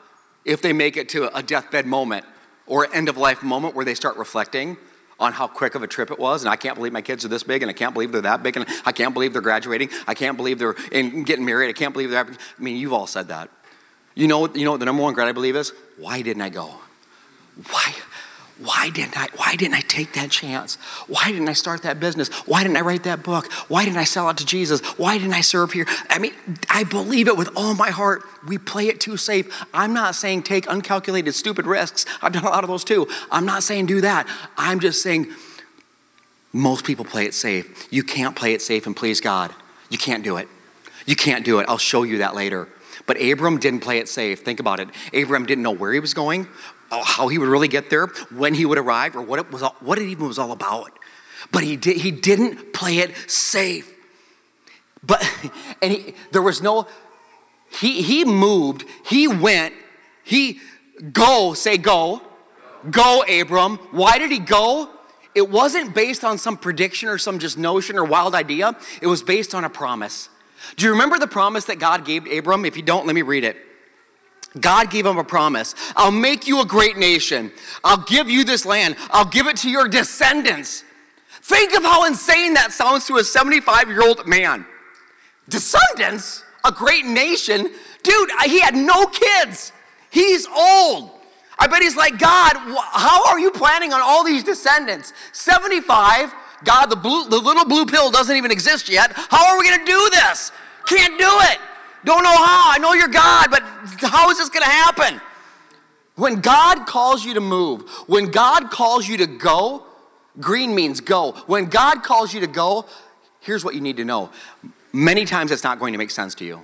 if 0.44 0.62
they 0.62 0.72
make 0.72 0.96
it 0.96 1.08
to 1.10 1.34
a 1.36 1.42
deathbed 1.42 1.86
moment 1.86 2.24
or 2.66 2.92
end 2.94 3.08
of 3.08 3.16
life 3.16 3.42
moment 3.42 3.74
where 3.74 3.84
they 3.84 3.94
start 3.94 4.16
reflecting? 4.16 4.76
on 5.18 5.32
how 5.32 5.46
quick 5.46 5.74
of 5.74 5.82
a 5.82 5.86
trip 5.86 6.10
it 6.10 6.18
was, 6.18 6.42
and 6.42 6.50
I 6.50 6.56
can't 6.56 6.76
believe 6.76 6.92
my 6.92 7.02
kids 7.02 7.24
are 7.24 7.28
this 7.28 7.42
big, 7.42 7.62
and 7.62 7.70
I 7.70 7.72
can't 7.72 7.94
believe 7.94 8.12
they're 8.12 8.20
that 8.22 8.42
big, 8.42 8.56
and 8.56 8.66
I 8.84 8.92
can't 8.92 9.14
believe 9.14 9.32
they're 9.32 9.42
graduating. 9.42 9.88
I 10.06 10.14
can't 10.14 10.36
believe 10.36 10.58
they're 10.58 10.76
in, 10.92 11.24
getting 11.24 11.44
married. 11.44 11.70
I 11.70 11.72
can't 11.72 11.94
believe 11.94 12.10
they're. 12.10 12.26
I 12.26 12.62
mean, 12.62 12.76
you've 12.76 12.92
all 12.92 13.06
said 13.06 13.28
that. 13.28 13.48
You 14.14 14.28
know, 14.28 14.46
you 14.54 14.64
know 14.64 14.72
what 14.72 14.80
the 14.80 14.86
number 14.86 15.02
one 15.02 15.12
regret 15.12 15.28
I 15.28 15.32
believe 15.32 15.56
is? 15.56 15.72
Why 15.98 16.22
didn't 16.22 16.42
I 16.42 16.50
go? 16.50 16.74
Why? 17.70 17.94
Why 18.58 18.88
didn't 18.88 19.18
I? 19.18 19.28
Why 19.36 19.54
didn't 19.54 19.74
I 19.74 19.80
take 19.80 20.14
that 20.14 20.30
chance? 20.30 20.76
Why 21.08 21.30
didn't 21.30 21.48
I 21.48 21.52
start 21.52 21.82
that 21.82 22.00
business? 22.00 22.28
Why 22.46 22.62
didn't 22.62 22.78
I 22.78 22.80
write 22.80 23.02
that 23.04 23.22
book? 23.22 23.52
Why 23.68 23.84
didn't 23.84 23.98
I 23.98 24.04
sell 24.04 24.28
out 24.28 24.38
to 24.38 24.46
Jesus? 24.46 24.80
Why 24.98 25.18
didn't 25.18 25.34
I 25.34 25.42
serve 25.42 25.72
here? 25.72 25.86
I 26.08 26.18
mean, 26.18 26.32
I 26.70 26.84
believe 26.84 27.28
it 27.28 27.36
with 27.36 27.50
all 27.54 27.74
my 27.74 27.90
heart. 27.90 28.22
We 28.46 28.56
play 28.56 28.86
it 28.88 28.98
too 28.98 29.18
safe. 29.18 29.64
I'm 29.74 29.92
not 29.92 30.14
saying 30.14 30.44
take 30.44 30.66
uncalculated, 30.70 31.34
stupid 31.34 31.66
risks. 31.66 32.06
I've 32.22 32.32
done 32.32 32.44
a 32.44 32.48
lot 32.48 32.64
of 32.64 32.68
those 32.68 32.82
too. 32.82 33.06
I'm 33.30 33.44
not 33.44 33.62
saying 33.62 33.86
do 33.86 34.00
that. 34.00 34.26
I'm 34.56 34.80
just 34.80 35.02
saying 35.02 35.26
most 36.54 36.86
people 36.86 37.04
play 37.04 37.26
it 37.26 37.34
safe. 37.34 37.86
You 37.90 38.02
can't 38.02 38.34
play 38.34 38.54
it 38.54 38.62
safe 38.62 38.86
and 38.86 38.96
please 38.96 39.20
God. 39.20 39.54
You 39.90 39.98
can't 39.98 40.24
do 40.24 40.38
it. 40.38 40.48
You 41.04 41.14
can't 41.14 41.44
do 41.44 41.58
it. 41.58 41.66
I'll 41.68 41.76
show 41.76 42.04
you 42.04 42.18
that 42.18 42.34
later. 42.34 42.68
But 43.06 43.22
Abram 43.22 43.58
didn't 43.58 43.80
play 43.80 43.98
it 43.98 44.08
safe. 44.08 44.40
Think 44.40 44.60
about 44.60 44.80
it. 44.80 44.88
Abram 45.14 45.46
didn't 45.46 45.62
know 45.62 45.70
where 45.70 45.92
he 45.92 46.00
was 46.00 46.14
going, 46.14 46.48
Uh, 46.90 47.02
how 47.04 47.28
he 47.28 47.38
would 47.38 47.48
really 47.48 47.68
get 47.68 47.90
there, 47.90 48.06
when 48.30 48.54
he 48.54 48.64
would 48.64 48.78
arrive, 48.78 49.16
or 49.16 49.22
what 49.22 49.38
it 49.38 49.50
was, 49.50 49.62
what 49.80 49.98
it 49.98 50.06
even 50.06 50.28
was 50.28 50.38
all 50.38 50.52
about. 50.52 50.96
But 51.50 51.64
he 51.64 51.76
did, 51.76 51.96
he 51.96 52.10
didn't 52.10 52.72
play 52.72 52.98
it 52.98 53.12
safe. 53.28 53.92
But 55.02 55.24
and 55.82 55.92
he, 55.92 56.14
there 56.32 56.42
was 56.42 56.62
no. 56.62 56.86
He 57.70 58.02
he 58.02 58.24
moved. 58.24 58.84
He 59.04 59.26
went. 59.26 59.74
He 60.24 60.60
go 61.12 61.54
say 61.54 61.76
go, 61.76 62.22
go 62.90 63.22
Abram. 63.22 63.76
Why 63.90 64.18
did 64.18 64.30
he 64.30 64.38
go? 64.38 64.90
It 65.34 65.50
wasn't 65.50 65.94
based 65.94 66.24
on 66.24 66.38
some 66.38 66.56
prediction 66.56 67.10
or 67.10 67.18
some 67.18 67.38
just 67.38 67.58
notion 67.58 67.98
or 67.98 68.04
wild 68.04 68.34
idea. 68.34 68.74
It 69.02 69.06
was 69.06 69.22
based 69.22 69.54
on 69.54 69.64
a 69.64 69.68
promise. 69.68 70.30
Do 70.76 70.86
you 70.86 70.92
remember 70.92 71.18
the 71.18 71.26
promise 71.26 71.66
that 71.66 71.78
God 71.78 72.06
gave 72.06 72.26
Abram? 72.26 72.64
If 72.64 72.76
you 72.76 72.82
don't, 72.82 73.06
let 73.06 73.14
me 73.14 73.22
read 73.22 73.44
it. 73.44 73.56
God 74.60 74.90
gave 74.90 75.06
him 75.06 75.18
a 75.18 75.24
promise. 75.24 75.74
I'll 75.96 76.10
make 76.10 76.46
you 76.46 76.60
a 76.60 76.64
great 76.64 76.96
nation. 76.96 77.52
I'll 77.84 78.02
give 78.04 78.28
you 78.30 78.44
this 78.44 78.64
land. 78.64 78.96
I'll 79.10 79.26
give 79.26 79.46
it 79.46 79.56
to 79.58 79.70
your 79.70 79.88
descendants. 79.88 80.84
Think 81.42 81.74
of 81.74 81.82
how 81.82 82.06
insane 82.06 82.54
that 82.54 82.72
sounds 82.72 83.06
to 83.06 83.16
a 83.18 83.24
75 83.24 83.88
year 83.88 84.02
old 84.02 84.26
man. 84.26 84.66
Descendants? 85.48 86.42
A 86.64 86.72
great 86.72 87.04
nation? 87.04 87.70
Dude, 88.02 88.30
he 88.44 88.60
had 88.60 88.74
no 88.74 89.06
kids. 89.06 89.72
He's 90.10 90.46
old. 90.46 91.10
I 91.58 91.66
bet 91.66 91.82
he's 91.82 91.96
like, 91.96 92.18
God, 92.18 92.54
how 92.56 93.24
are 93.28 93.38
you 93.38 93.50
planning 93.50 93.92
on 93.92 94.00
all 94.02 94.24
these 94.24 94.44
descendants? 94.44 95.12
75, 95.32 96.34
God, 96.64 96.86
the, 96.86 96.96
blue, 96.96 97.28
the 97.28 97.38
little 97.38 97.64
blue 97.64 97.86
pill 97.86 98.10
doesn't 98.10 98.36
even 98.36 98.50
exist 98.50 98.88
yet. 98.88 99.12
How 99.14 99.48
are 99.48 99.58
we 99.58 99.68
going 99.68 99.80
to 99.80 99.86
do 99.86 100.10
this? 100.12 100.52
Can't 100.86 101.18
do 101.18 101.28
it. 101.28 101.58
Don't 102.04 102.22
know 102.22 102.36
how. 102.36 102.70
I 102.72 102.78
know 102.80 102.92
you're 102.92 103.08
God, 103.08 103.48
but 103.50 103.62
how 104.02 104.30
is 104.30 104.38
this 104.38 104.48
going 104.48 104.62
to 104.62 104.70
happen? 104.70 105.20
When 106.14 106.40
God 106.40 106.86
calls 106.86 107.24
you 107.24 107.34
to 107.34 107.40
move, 107.40 107.82
when 108.06 108.30
God 108.30 108.70
calls 108.70 109.06
you 109.06 109.18
to 109.18 109.26
go, 109.26 109.84
green 110.40 110.74
means 110.74 111.00
go. 111.00 111.32
When 111.46 111.66
God 111.66 112.02
calls 112.02 112.32
you 112.32 112.40
to 112.40 112.46
go, 112.46 112.86
here's 113.40 113.64
what 113.64 113.74
you 113.74 113.80
need 113.80 113.98
to 113.98 114.04
know. 114.04 114.30
Many 114.92 115.24
times 115.26 115.50
it's 115.50 115.64
not 115.64 115.78
going 115.78 115.92
to 115.92 115.98
make 115.98 116.10
sense 116.10 116.34
to 116.36 116.44
you. 116.44 116.62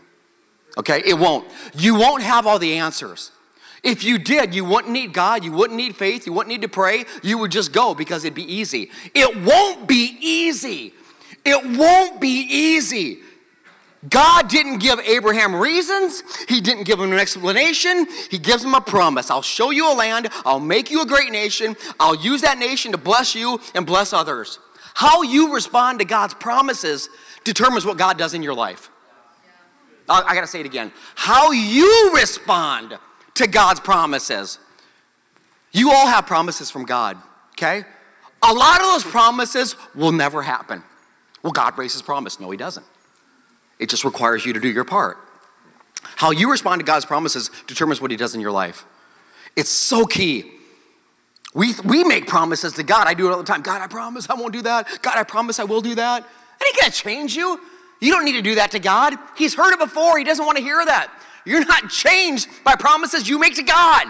Okay? 0.79 1.03
It 1.05 1.19
won't. 1.19 1.47
You 1.75 1.97
won't 1.97 2.23
have 2.23 2.47
all 2.47 2.59
the 2.59 2.75
answers. 2.79 3.31
If 3.83 4.05
you 4.05 4.17
did, 4.19 4.55
you 4.55 4.65
wouldn't 4.65 4.93
need 4.93 5.13
God, 5.13 5.45
you 5.45 5.53
wouldn't 5.53 5.77
need 5.77 5.97
faith, 5.97 6.25
you 6.25 6.33
wouldn't 6.33 6.49
need 6.49 6.63
to 6.63 6.69
pray, 6.69 7.05
you 7.23 7.37
would 7.39 7.51
just 7.51 7.73
go 7.73 7.95
because 7.95 8.25
it'd 8.25 8.35
be 8.35 8.51
easy. 8.51 8.91
It 9.13 9.43
won't 9.43 9.89
be 9.89 10.17
easy. 10.21 10.95
It 11.45 11.77
won't 11.77 12.21
be 12.21 12.47
easy. 12.49 13.19
God 14.09 14.49
didn't 14.49 14.79
give 14.79 14.99
Abraham 15.01 15.55
reasons. 15.55 16.23
He 16.49 16.61
didn't 16.61 16.85
give 16.85 16.99
him 16.99 17.13
an 17.13 17.19
explanation. 17.19 18.07
He 18.31 18.39
gives 18.39 18.65
him 18.65 18.75
a 18.75 18.81
promise. 18.81 19.31
I'll 19.31 19.43
show 19.43 19.71
you 19.71 19.93
a 19.93 19.95
land. 19.95 20.29
I'll 20.45 20.61
make 20.61 20.91
you 20.91 21.03
a 21.03 21.07
great 21.07 21.31
nation. 21.31 21.77
I'll 22.01 22.17
use 22.17 22.43
that 22.43 22.59
nation 22.59 22.93
to 22.93 22.99
bless 22.99 23.35
you 23.35 23.61
and 23.75 23.87
bless 23.87 24.13
others. 24.13 24.59
How 24.95 25.23
you 25.23 25.55
respond 25.55 26.01
to 26.01 26.05
God's 26.05 26.35
promises 26.35 27.09
determines 27.45 27.87
what 27.87 27.97
God 27.97 28.19
does 28.19 28.35
in 28.35 28.43
your 28.43 28.55
life. 28.55 28.91
I, 30.09 30.23
I 30.23 30.35
got 30.35 30.41
to 30.41 30.47
say 30.49 30.61
it 30.61 30.67
again. 30.67 30.93
How 31.15 31.53
you 31.53 32.13
respond 32.15 32.99
to 33.35 33.47
God's 33.47 33.81
promises. 33.81 34.59
You 35.71 35.93
all 35.93 36.09
have 36.09 36.27
promises 36.27 36.71
from 36.71 36.85
God, 36.85 37.17
okay? 37.53 37.85
A 38.43 38.53
lot 38.53 38.81
of 38.81 38.87
those 38.87 39.05
promises 39.05 39.77
will 39.95 40.13
never 40.13 40.43
happen. 40.43 40.83
Well, 41.43 41.53
God 41.53 41.77
breaks 41.77 41.93
his 41.93 42.03
promise. 42.03 42.41
No, 42.41 42.51
he 42.51 42.57
doesn't. 42.57 42.85
It 43.79 43.89
just 43.89 44.05
requires 44.05 44.45
you 44.47 44.53
to 44.53 44.61
do 44.61 44.69
your 44.69 44.85
part. 44.85 45.19
How 46.17 46.31
you 46.31 46.51
respond 46.51 46.81
to 46.81 46.85
God's 46.85 47.05
promises 47.05 47.51
determines 47.67 48.01
what 48.01 48.11
He 48.11 48.17
does 48.17 48.35
in 48.35 48.41
your 48.41 48.53
life. 48.53 48.85
It's 49.57 49.71
so 49.71 50.05
key. 50.07 50.51
We, 51.55 51.75
we 51.85 52.05
make 52.05 52.27
promises 52.27 52.73
to 52.75 52.83
God. 52.83 53.07
I 53.07 53.15
do 53.15 53.27
it 53.27 53.33
all 53.33 53.39
the 53.39 53.45
time. 53.45 53.63
God, 53.63 53.83
I 53.83 53.87
promise 53.87 54.29
I 54.31 54.35
won't 54.35 54.53
do 54.53 54.63
that. 54.63 54.89
God, 55.03 55.17
I 55.17 55.25
promise 55.25 55.59
I 55.59 55.65
will 55.65 55.83
do 55.83 55.95
that. 55.97 56.23
And 56.23 56.71
He 56.73 56.81
can't 56.81 56.95
change 56.95 57.35
you. 57.35 57.61
You 58.01 58.13
don't 58.13 58.25
need 58.25 58.33
to 58.33 58.43
do 58.43 58.55
that 58.57 58.71
to 58.73 58.79
God. 58.79 59.15
He's 59.37 59.55
heard 59.55 59.73
it 59.73 59.79
before. 59.79 60.19
He 60.19 60.25
doesn't 60.25 60.45
want 60.45 60.57
to 60.59 60.63
hear 60.63 60.85
that. 60.85 61.13
You're 61.45 61.65
not 61.65 61.91
changed 61.91 62.49
by 62.65 62.77
promises 62.77 63.29
you 63.29 63.39
make 63.39 63.57
to 63.57 63.63
God. 63.63 64.07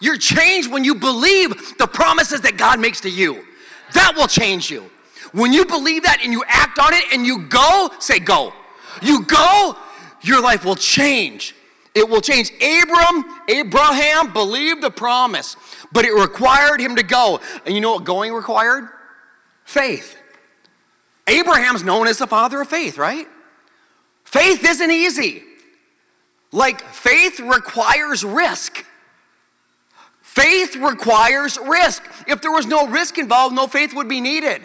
You're 0.00 0.16
changed 0.16 0.70
when 0.70 0.82
you 0.82 0.94
believe 0.94 1.76
the 1.78 1.86
promises 1.86 2.40
that 2.42 2.56
God 2.56 2.80
makes 2.80 3.00
to 3.02 3.10
you. 3.10 3.44
That 3.94 4.14
will 4.16 4.28
change 4.28 4.70
you. 4.70 4.90
When 5.32 5.52
you 5.52 5.64
believe 5.64 6.04
that 6.04 6.20
and 6.22 6.32
you 6.32 6.42
act 6.48 6.78
on 6.78 6.92
it 6.92 7.04
and 7.12 7.26
you 7.26 7.46
go, 7.46 7.90
say 7.98 8.18
go. 8.18 8.52
You 9.02 9.24
go, 9.24 9.76
your 10.22 10.42
life 10.42 10.64
will 10.64 10.76
change. 10.76 11.54
It 11.94 12.08
will 12.08 12.20
change. 12.20 12.52
Abram, 12.54 13.24
Abraham 13.48 14.32
believed 14.32 14.82
the 14.82 14.90
promise, 14.90 15.56
but 15.92 16.04
it 16.04 16.12
required 16.12 16.80
him 16.80 16.96
to 16.96 17.02
go. 17.02 17.40
And 17.66 17.74
you 17.74 17.80
know 17.80 17.94
what 17.94 18.04
going 18.04 18.32
required? 18.32 18.88
Faith. 19.64 20.16
Abraham's 21.26 21.82
known 21.82 22.06
as 22.06 22.18
the 22.18 22.26
father 22.26 22.60
of 22.60 22.68
faith, 22.68 22.98
right? 22.98 23.28
Faith 24.24 24.64
isn't 24.64 24.90
easy. 24.90 25.42
Like, 26.52 26.80
faith 26.80 27.40
requires 27.40 28.24
risk. 28.24 28.84
Faith 30.20 30.76
requires 30.76 31.58
risk. 31.58 32.04
If 32.28 32.40
there 32.40 32.52
was 32.52 32.66
no 32.66 32.86
risk 32.86 33.18
involved, 33.18 33.54
no 33.54 33.66
faith 33.66 33.94
would 33.94 34.08
be 34.08 34.20
needed. 34.20 34.62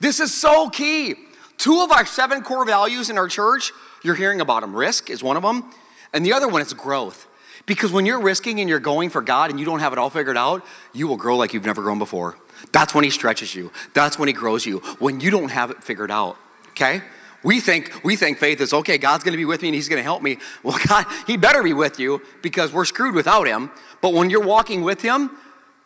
This 0.00 0.20
is 0.20 0.32
so 0.32 0.68
key. 0.68 1.14
Two 1.56 1.80
of 1.80 1.92
our 1.92 2.06
seven 2.06 2.42
core 2.42 2.64
values 2.64 3.10
in 3.10 3.18
our 3.18 3.28
church, 3.28 3.72
you're 4.02 4.14
hearing 4.14 4.40
about 4.40 4.60
them. 4.60 4.74
Risk 4.74 5.10
is 5.10 5.22
one 5.22 5.36
of 5.36 5.42
them, 5.42 5.70
and 6.12 6.24
the 6.24 6.32
other 6.32 6.48
one 6.48 6.62
is 6.62 6.72
growth. 6.72 7.26
Because 7.66 7.92
when 7.92 8.04
you're 8.04 8.20
risking 8.20 8.60
and 8.60 8.68
you're 8.68 8.80
going 8.80 9.10
for 9.10 9.22
God 9.22 9.50
and 9.50 9.58
you 9.58 9.64
don't 9.64 9.80
have 9.80 9.92
it 9.92 9.98
all 9.98 10.10
figured 10.10 10.36
out, 10.36 10.64
you 10.92 11.06
will 11.06 11.16
grow 11.16 11.36
like 11.36 11.54
you've 11.54 11.64
never 11.64 11.82
grown 11.82 11.98
before. 11.98 12.36
That's 12.72 12.94
when 12.94 13.04
He 13.04 13.10
stretches 13.10 13.54
you. 13.54 13.72
That's 13.94 14.18
when 14.18 14.28
He 14.28 14.32
grows 14.34 14.66
you. 14.66 14.78
When 14.98 15.20
you 15.20 15.30
don't 15.30 15.50
have 15.50 15.70
it 15.70 15.82
figured 15.82 16.10
out, 16.10 16.36
okay? 16.70 17.02
We 17.42 17.60
think 17.60 17.92
we 18.02 18.16
think 18.16 18.38
faith 18.38 18.60
is 18.60 18.72
okay. 18.72 18.98
God's 18.98 19.22
going 19.22 19.32
to 19.32 19.38
be 19.38 19.44
with 19.44 19.62
me 19.62 19.68
and 19.68 19.74
He's 19.74 19.88
going 19.88 19.98
to 19.98 20.02
help 20.02 20.22
me. 20.22 20.38
Well, 20.62 20.78
God, 20.86 21.06
He 21.26 21.36
better 21.36 21.62
be 21.62 21.72
with 21.72 21.98
you 21.98 22.22
because 22.42 22.72
we're 22.72 22.84
screwed 22.84 23.14
without 23.14 23.46
Him. 23.46 23.70
But 24.00 24.12
when 24.12 24.30
you're 24.30 24.44
walking 24.44 24.82
with 24.82 25.02
Him, 25.02 25.30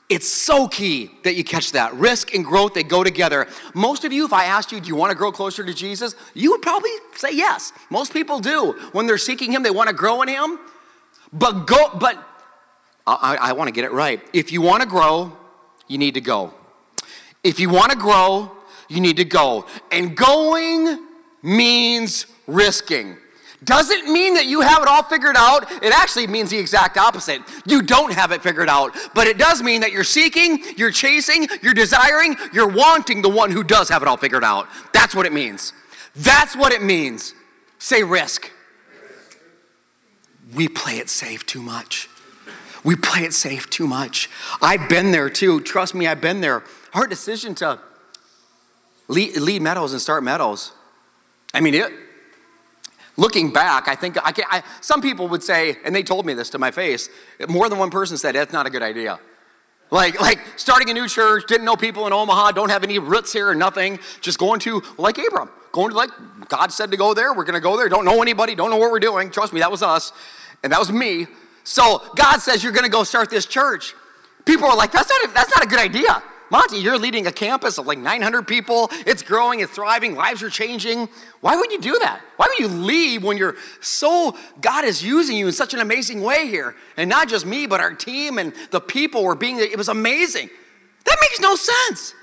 it's 0.09 0.29
so 0.29 0.69
key 0.69 1.11
that 1.23 1.35
you 1.35 1.45
catch 1.45 1.73
that. 1.73 1.93
Risk 1.95 2.35
and 2.35 2.45
growth, 2.45 2.73
they 2.73 2.83
go 2.83 3.05
together. 3.05 3.47
Most 3.75 4.05
of 4.05 4.13
you, 4.13 4.25
if 4.25 4.33
I 4.33 4.45
asked 4.45 4.73
you, 4.73 4.81
do 4.81 4.89
you 4.89 4.97
want 4.97 5.11
to 5.11 5.17
grow 5.17 5.31
closer 5.31 5.63
to 5.63 5.75
Jesus? 5.75 6.15
You 6.33 6.53
would 6.53 6.63
probably 6.63 6.91
say 7.15 7.35
yes. 7.35 7.73
Most 7.91 8.13
people 8.13 8.41
do. 8.41 8.73
When 8.93 9.07
they're 9.07 9.19
seeking 9.19 9.53
Him, 9.53 9.63
they 9.63 9.71
want 9.71 9.89
to 9.89 9.95
grow 9.95 10.23
in 10.23 10.29
Him. 10.29 10.59
But 11.31 11.67
go, 11.67 11.91
but 11.99 12.17
I, 13.07 13.37
I 13.41 13.53
want 13.53 13.69
to 13.69 13.73
get 13.73 13.85
it 13.85 13.93
right. 13.93 14.23
If 14.33 14.51
you 14.51 14.63
want 14.63 14.83
to 14.83 14.89
grow, 14.89 15.37
you 15.89 15.99
need 15.99 16.15
to 16.15 16.23
go. 16.23 16.55
If 17.45 17.61
you 17.61 17.69
want 17.69 17.93
to 17.93 17.99
grow, 17.99 18.53
you 18.89 19.01
need 19.01 19.19
to 19.19 19.25
go. 19.25 19.67
And 19.93 20.17
going 20.17 21.07
means 21.43 22.27
risking. 22.47 23.19
Doesn't 23.65 24.11
mean 24.13 24.35
that 24.35 24.47
you 24.47 24.61
have 24.61 24.83
it 24.83 24.89
all 24.89 25.03
figured 25.03 25.35
out. 25.37 25.71
It 25.83 25.93
actually 25.93 26.29
means 26.29 26.51
the 26.51 26.59
exact 26.59 26.97
opposite. 26.97 27.43
You 27.67 27.83
don't 27.83 28.13
have 28.13 28.31
it 28.31 28.41
figured 28.41 28.69
out. 28.69 28.97
But 29.15 29.27
it 29.27 29.37
does 29.37 29.63
mean 29.63 29.81
that 29.81 29.91
you're 29.91 30.05
seeking, 30.05 30.63
you're 30.77 30.93
chasing, 30.93 31.49
you're 31.61 31.75
desiring, 31.75 32.37
you're 32.53 32.69
wanting 32.69 33.21
the 33.21 33.29
one 33.29 33.51
who 33.51 33.65
does 33.65 33.89
have 33.89 34.01
it 34.01 34.09
all 34.09 34.17
figured 34.17 34.45
out. 34.45 34.69
That's 34.93 35.15
what 35.15 35.27
it 35.27 35.33
means. 35.33 35.73
That's 36.15 36.57
what 36.57 36.73
it 36.73 36.83
means. 36.83 37.35
Say 37.79 38.05
risk. 38.05 38.51
We 40.55 40.69
play 40.69 40.99
it 40.99 41.11
safe 41.11 41.45
too 41.45 41.63
much. 41.63 42.09
We 42.85 42.95
play 42.95 43.23
it 43.23 43.35
safe 43.35 43.69
too 43.69 43.87
much. 43.87 44.31
I've 44.63 44.89
been 44.89 45.11
there 45.11 45.29
too. 45.29 45.61
Trust 45.61 45.95
me, 45.95 46.07
I've 46.07 46.21
been 46.21 46.41
there. 46.41 46.63
Hard 46.93 47.11
decision 47.11 47.55
to 47.57 47.81
lead, 49.09 49.37
lead 49.37 49.63
Meadows 49.63 49.93
and 49.93 50.01
start 50.01 50.23
Meadows. 50.23 50.73
I 51.53 51.61
mean, 51.61 51.75
it, 51.75 51.93
Looking 53.19 53.53
back, 53.53 53.89
I 53.89 53.97
think 53.97 54.17
I 54.25 54.31
can, 54.31 54.45
I, 54.49 54.63
some 54.81 55.03
people 55.03 55.27
would 55.27 55.43
say, 55.43 55.77
and 55.85 55.93
they 55.93 56.05
told 56.05 56.25
me 56.25 56.35
this 56.35 56.51
to 56.51 56.59
my 56.61 56.71
face, 56.71 57.11
more 57.49 57.69
than 57.69 57.77
one 57.77 57.91
person 57.91 58.17
said, 58.17 58.37
that's 58.37 58.53
not 58.53 58.65
a 58.65 58.71
good 58.71 58.83
idea. 58.83 59.19
Like, 59.91 60.21
like 60.21 60.39
starting 60.55 60.89
a 60.89 60.93
new 60.93 61.09
church, 61.09 61.43
didn't 61.49 61.65
know 61.65 61.75
people 61.75 62.07
in 62.07 62.13
Omaha, 62.13 62.53
don't 62.53 62.71
have 62.71 62.85
any 62.85 63.01
roots 63.01 63.33
here 63.33 63.49
or 63.49 63.57
nothing, 63.57 63.99
just 64.21 64.39
going 64.39 64.61
to, 64.61 64.85
like 64.99 65.19
Abram, 65.19 65.51
going 65.73 65.91
to 65.91 65.97
like, 65.97 66.11
God 66.49 66.71
said 66.71 66.93
to 66.93 66.97
go 66.97 67.13
there, 67.13 67.35
we're 67.35 67.43
gonna 67.43 67.59
go 67.59 67.77
there, 67.77 67.89
don't 67.89 68.05
know 68.05 68.23
anybody, 68.23 68.55
don't 68.55 68.71
know 68.71 68.77
what 68.77 68.93
we're 68.93 69.01
doing. 69.01 69.33
Trust 69.33 69.53
me, 69.53 69.59
that 69.59 69.71
was 69.73 69.83
us, 69.83 70.13
and 70.63 70.73
that 70.73 70.79
was 70.79 70.93
me. 70.93 71.27
So 71.65 72.01
God 72.15 72.39
says 72.39 72.63
you're 72.63 72.73
gonna 72.73 72.89
go 72.89 73.03
start 73.03 73.31
this 73.31 73.47
church. 73.47 73.95
People 74.45 74.69
are 74.69 74.77
like, 74.77 74.93
that's 74.93 75.11
not 75.11 75.25
a, 75.25 75.35
that's 75.35 75.51
not 75.57 75.65
a 75.65 75.67
good 75.67 75.81
idea. 75.81 76.23
Monty, 76.51 76.79
you're 76.79 76.99
leading 76.99 77.27
a 77.27 77.33
campus 77.33 77.79
of 77.79 77.87
like 77.87 77.99
900 77.99 78.47
people. 78.47 78.89
It's 79.07 79.23
growing, 79.23 79.61
it's 79.61 79.73
thriving, 79.73 80.15
lives 80.15 80.43
are 80.43 80.51
changing. 80.51 81.09
Why 81.41 81.57
would 81.57 81.71
you 81.71 81.81
do 81.81 81.99
that? 82.01 82.21
Why 82.37 82.47
would 82.49 82.59
you 82.59 82.69
leave 82.69 83.23
when 83.23 83.37
you're 83.37 83.57
so, 83.81 84.37
God 84.61 84.85
is 84.85 85.05
using 85.05 85.37
you 85.37 85.47
in 85.47 85.53
such 85.53 85.75
an 85.75 85.81
amazing 85.81 86.23
way 86.23 86.47
here? 86.47 86.75
And 86.97 87.11
not 87.11 87.29
just 87.29 87.45
me, 87.45 87.67
but 87.67 87.81
our 87.81 87.93
team 87.93 88.39
and 88.39 88.53
the 88.71 88.81
people 88.81 89.25
were 89.25 89.35
being, 89.35 89.59
it 89.59 89.77
was 89.77 89.89
amazing. 89.89 90.49
That 91.05 91.17
makes 91.21 91.41
no 91.41 91.57
sense. 91.57 92.15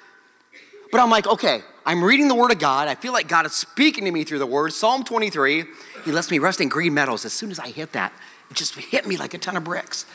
But 0.92 1.02
I'm 1.02 1.10
like, 1.10 1.28
okay, 1.28 1.62
I'm 1.86 2.04
reading 2.04 2.28
the 2.28 2.36
Word 2.36 2.52
of 2.52 2.60
God. 2.60 2.88
I 2.88 2.96
feel 2.96 3.14
like 3.14 3.28
God 3.28 3.46
is 3.46 3.54
speaking 3.54 4.06
to 4.06 4.12
me 4.12 4.24
through 4.24 4.40
the 4.40 4.46
Word. 4.46 4.74
Psalm 4.74 5.04
23, 5.04 5.66
He 6.04 6.12
lets 6.12 6.32
me 6.32 6.40
rest 6.40 6.62
in 6.62 6.70
green 6.70 6.94
meadows. 6.94 7.26
As 7.26 7.34
soon 7.34 7.52
as 7.52 7.60
I 7.60 7.68
hit 7.68 7.92
that, 7.94 8.14
it 8.50 8.56
just 8.56 8.76
hit 8.76 9.08
me 9.08 9.18
like 9.18 9.34
a 9.34 9.38
ton 9.38 9.58
of 9.58 9.64
bricks. 9.64 10.06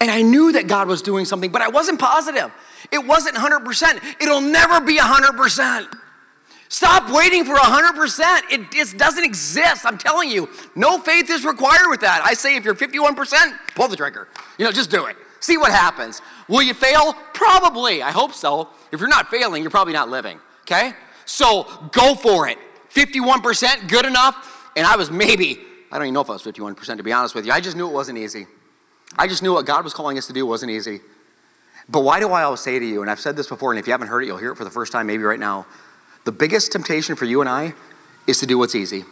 And 0.00 0.10
I 0.10 0.22
knew 0.22 0.52
that 0.52 0.66
God 0.66 0.88
was 0.88 1.02
doing 1.02 1.24
something, 1.24 1.50
but 1.50 1.62
I 1.62 1.68
wasn't 1.68 1.98
positive. 1.98 2.50
It 2.90 3.04
wasn't 3.04 3.36
100%. 3.36 4.20
It'll 4.20 4.40
never 4.40 4.80
be 4.80 4.98
100%. 4.98 5.88
Stop 6.68 7.12
waiting 7.12 7.44
for 7.44 7.54
100%. 7.54 8.40
It, 8.50 8.74
it 8.74 8.98
doesn't 8.98 9.24
exist. 9.24 9.86
I'm 9.86 9.98
telling 9.98 10.30
you, 10.30 10.48
no 10.74 10.98
faith 10.98 11.30
is 11.30 11.44
required 11.44 11.88
with 11.88 12.00
that. 12.00 12.22
I 12.24 12.34
say 12.34 12.56
if 12.56 12.64
you're 12.64 12.74
51%, 12.74 13.58
pull 13.74 13.88
the 13.88 13.96
trigger. 13.96 14.28
You 14.58 14.64
know, 14.64 14.72
just 14.72 14.90
do 14.90 15.06
it. 15.06 15.16
See 15.40 15.56
what 15.56 15.70
happens. 15.70 16.22
Will 16.48 16.62
you 16.62 16.74
fail? 16.74 17.14
Probably. 17.32 18.02
I 18.02 18.10
hope 18.10 18.32
so. 18.32 18.70
If 18.90 19.00
you're 19.00 19.08
not 19.08 19.30
failing, 19.30 19.62
you're 19.62 19.70
probably 19.70 19.92
not 19.92 20.08
living. 20.08 20.40
Okay? 20.62 20.92
So 21.24 21.68
go 21.92 22.14
for 22.14 22.48
it. 22.48 22.58
51%, 22.92 23.88
good 23.88 24.06
enough. 24.06 24.70
And 24.76 24.86
I 24.86 24.96
was 24.96 25.10
maybe, 25.10 25.60
I 25.92 25.98
don't 25.98 26.06
even 26.06 26.14
know 26.14 26.20
if 26.22 26.30
I 26.30 26.32
was 26.32 26.42
51% 26.42 26.96
to 26.96 27.02
be 27.02 27.12
honest 27.12 27.34
with 27.34 27.46
you. 27.46 27.52
I 27.52 27.60
just 27.60 27.76
knew 27.76 27.86
it 27.86 27.92
wasn't 27.92 28.18
easy. 28.18 28.46
I 29.18 29.26
just 29.26 29.42
knew 29.42 29.52
what 29.52 29.66
God 29.66 29.84
was 29.84 29.94
calling 29.94 30.18
us 30.18 30.26
to 30.26 30.32
do 30.32 30.46
wasn't 30.46 30.70
easy. 30.70 31.00
But 31.88 32.00
why 32.00 32.20
do 32.20 32.30
I 32.32 32.42
always 32.42 32.60
say 32.60 32.78
to 32.78 32.84
you, 32.84 33.02
and 33.02 33.10
I've 33.10 33.20
said 33.20 33.36
this 33.36 33.46
before, 33.46 33.72
and 33.72 33.78
if 33.78 33.86
you 33.86 33.92
haven't 33.92 34.08
heard 34.08 34.22
it, 34.22 34.26
you'll 34.26 34.38
hear 34.38 34.52
it 34.52 34.56
for 34.56 34.64
the 34.64 34.70
first 34.70 34.92
time 34.92 35.06
maybe 35.06 35.22
right 35.22 35.38
now. 35.38 35.66
The 36.24 36.32
biggest 36.32 36.72
temptation 36.72 37.14
for 37.14 37.24
you 37.24 37.40
and 37.40 37.48
I 37.48 37.74
is 38.26 38.40
to 38.40 38.46
do 38.46 38.58
what's 38.58 38.74
easy 38.74 39.04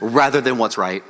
rather 0.00 0.40
than 0.40 0.58
what's 0.58 0.76
right. 0.76 1.02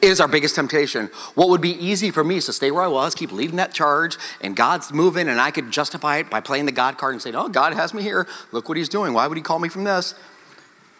It 0.00 0.08
is 0.08 0.20
our 0.20 0.26
biggest 0.26 0.56
temptation. 0.56 1.06
What 1.36 1.48
would 1.48 1.60
be 1.60 1.70
easy 1.70 2.10
for 2.10 2.24
me 2.24 2.36
is 2.36 2.46
to 2.46 2.52
stay 2.52 2.72
where 2.72 2.82
I 2.82 2.88
was, 2.88 3.14
keep 3.14 3.30
leading 3.30 3.54
that 3.56 3.72
charge, 3.72 4.18
and 4.40 4.56
God's 4.56 4.92
moving, 4.92 5.28
and 5.28 5.40
I 5.40 5.52
could 5.52 5.70
justify 5.70 6.16
it 6.16 6.28
by 6.28 6.40
playing 6.40 6.66
the 6.66 6.72
God 6.72 6.98
card 6.98 7.14
and 7.14 7.22
saying, 7.22 7.36
Oh, 7.36 7.48
God 7.48 7.72
has 7.72 7.94
me 7.94 8.02
here. 8.02 8.26
Look 8.50 8.68
what 8.68 8.76
He's 8.76 8.88
doing. 8.88 9.12
Why 9.12 9.28
would 9.28 9.38
He 9.38 9.42
call 9.42 9.60
me 9.60 9.68
from 9.68 9.84
this? 9.84 10.16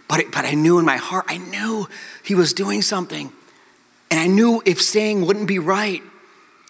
But, 0.09 0.21
it, 0.21 0.31
but 0.31 0.45
I 0.45 0.53
knew 0.53 0.79
in 0.79 0.85
my 0.85 0.99
heart, 0.99 1.25
I 1.27 1.39
knew 1.39 1.89
He 2.23 2.37
was 2.37 2.53
doing 2.53 2.81
something. 2.81 3.33
And 4.09 4.21
I 4.21 4.29
knew 4.29 4.63
if 4.65 4.81
staying 4.81 5.27
wouldn't 5.27 5.49
be 5.49 5.59
right. 5.59 6.03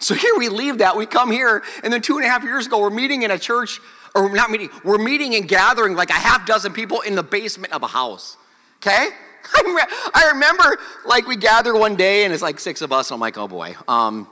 So 0.03 0.15
here 0.15 0.35
we 0.37 0.49
leave 0.49 0.79
that, 0.79 0.97
we 0.97 1.07
come 1.07 1.31
here, 1.31 1.63
and 1.85 1.93
then 1.93 2.03
two 2.03 2.17
and 2.17 2.27
a 2.27 2.29
half 2.29 2.43
years 2.43 2.67
ago, 2.67 2.81
we're 2.81 2.91
meeting 2.91 3.23
in 3.23 3.31
a 3.31 3.39
church, 3.39 3.81
or 4.17 4.29
not 4.35 4.51
meeting, 4.51 4.69
we're 4.83 4.99
meeting 4.99 5.37
and 5.37 5.49
gathering 5.49 5.95
like 5.95 6.11
a 6.11 6.15
half 6.15 6.45
dozen 6.45 6.73
people 6.73 7.03
in 7.03 7.15
the 7.15 7.23
basement 7.23 7.73
of 7.73 7.85
a 7.85 7.87
house. 7.87 8.37
Okay? 8.79 9.09
I 9.55 10.31
remember 10.33 10.77
like 11.07 11.27
we 11.29 11.37
gather 11.37 11.75
one 11.77 11.95
day 11.95 12.25
and 12.25 12.33
it's 12.33 12.43
like 12.43 12.59
six 12.59 12.83
of 12.83 12.93
us, 12.93 13.11
and 13.11 13.15
I'm 13.15 13.21
like, 13.21 13.39
oh 13.39 13.47
boy. 13.49 13.77
Um, 13.87 14.27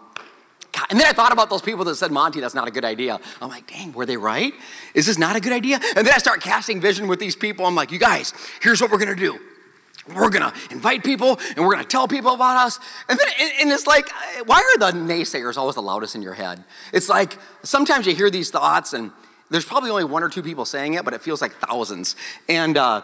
And 0.91 0.99
then 0.99 1.07
I 1.07 1.13
thought 1.13 1.33
about 1.33 1.51
those 1.51 1.63
people 1.63 1.85
that 1.85 1.97
said, 1.97 2.11
Monty, 2.11 2.41
that's 2.41 2.55
not 2.55 2.67
a 2.67 2.71
good 2.71 2.85
idea. 2.85 3.21
I'm 3.41 3.49
like, 3.49 3.67
dang, 3.69 3.93
were 3.93 4.07
they 4.07 4.17
right? 4.17 4.53
Is 4.95 5.07
this 5.07 5.19
not 5.19 5.37
a 5.37 5.41
good 5.41 5.53
idea? 5.53 5.81
And 5.97 6.07
then 6.07 6.15
I 6.15 6.19
start 6.19 6.41
casting 6.41 6.81
vision 6.81 7.07
with 7.07 7.21
these 7.21 7.37
people. 7.37 7.67
I'm 7.67 7.75
like, 7.75 7.93
you 7.93 7.99
guys, 7.99 8.33
here's 8.61 8.81
what 8.81 8.91
we're 8.91 8.99
gonna 8.99 9.15
do 9.15 9.39
we're 10.15 10.31
gonna 10.31 10.53
invite 10.71 11.05
people 11.05 11.39
and 11.57 11.65
we're 11.65 11.73
gonna 11.73 11.85
tell 11.85 12.09
people 12.09 12.35
about 12.35 12.67
us. 12.67 12.79
And 13.09 13.19
then 13.19 13.29
and 13.61 13.71
it's 13.71 13.87
like, 13.87 14.09
why 14.47 14.59
are 14.59 14.79
the 14.79 14.99
naysayers 14.99 15.57
always 15.57 15.75
the 15.75 15.83
loudest 15.83 16.15
in 16.15 16.23
your 16.23 16.35
head? 16.35 16.65
It's 16.93 17.09
like 17.09 17.39
sometimes 17.63 18.07
you 18.07 18.15
hear 18.15 18.31
these 18.31 18.51
thoughts 18.51 18.93
and 18.93 19.11
there's 19.51 19.65
probably 19.65 19.91
only 19.91 20.05
one 20.05 20.23
or 20.23 20.29
two 20.29 20.43
people 20.43 20.65
saying 20.65 20.95
it, 20.95 21.05
but 21.05 21.13
it 21.13 21.21
feels 21.21 21.43
like 21.43 21.53
thousands. 21.53 22.17
And 22.49 22.77
uh, 22.77 23.03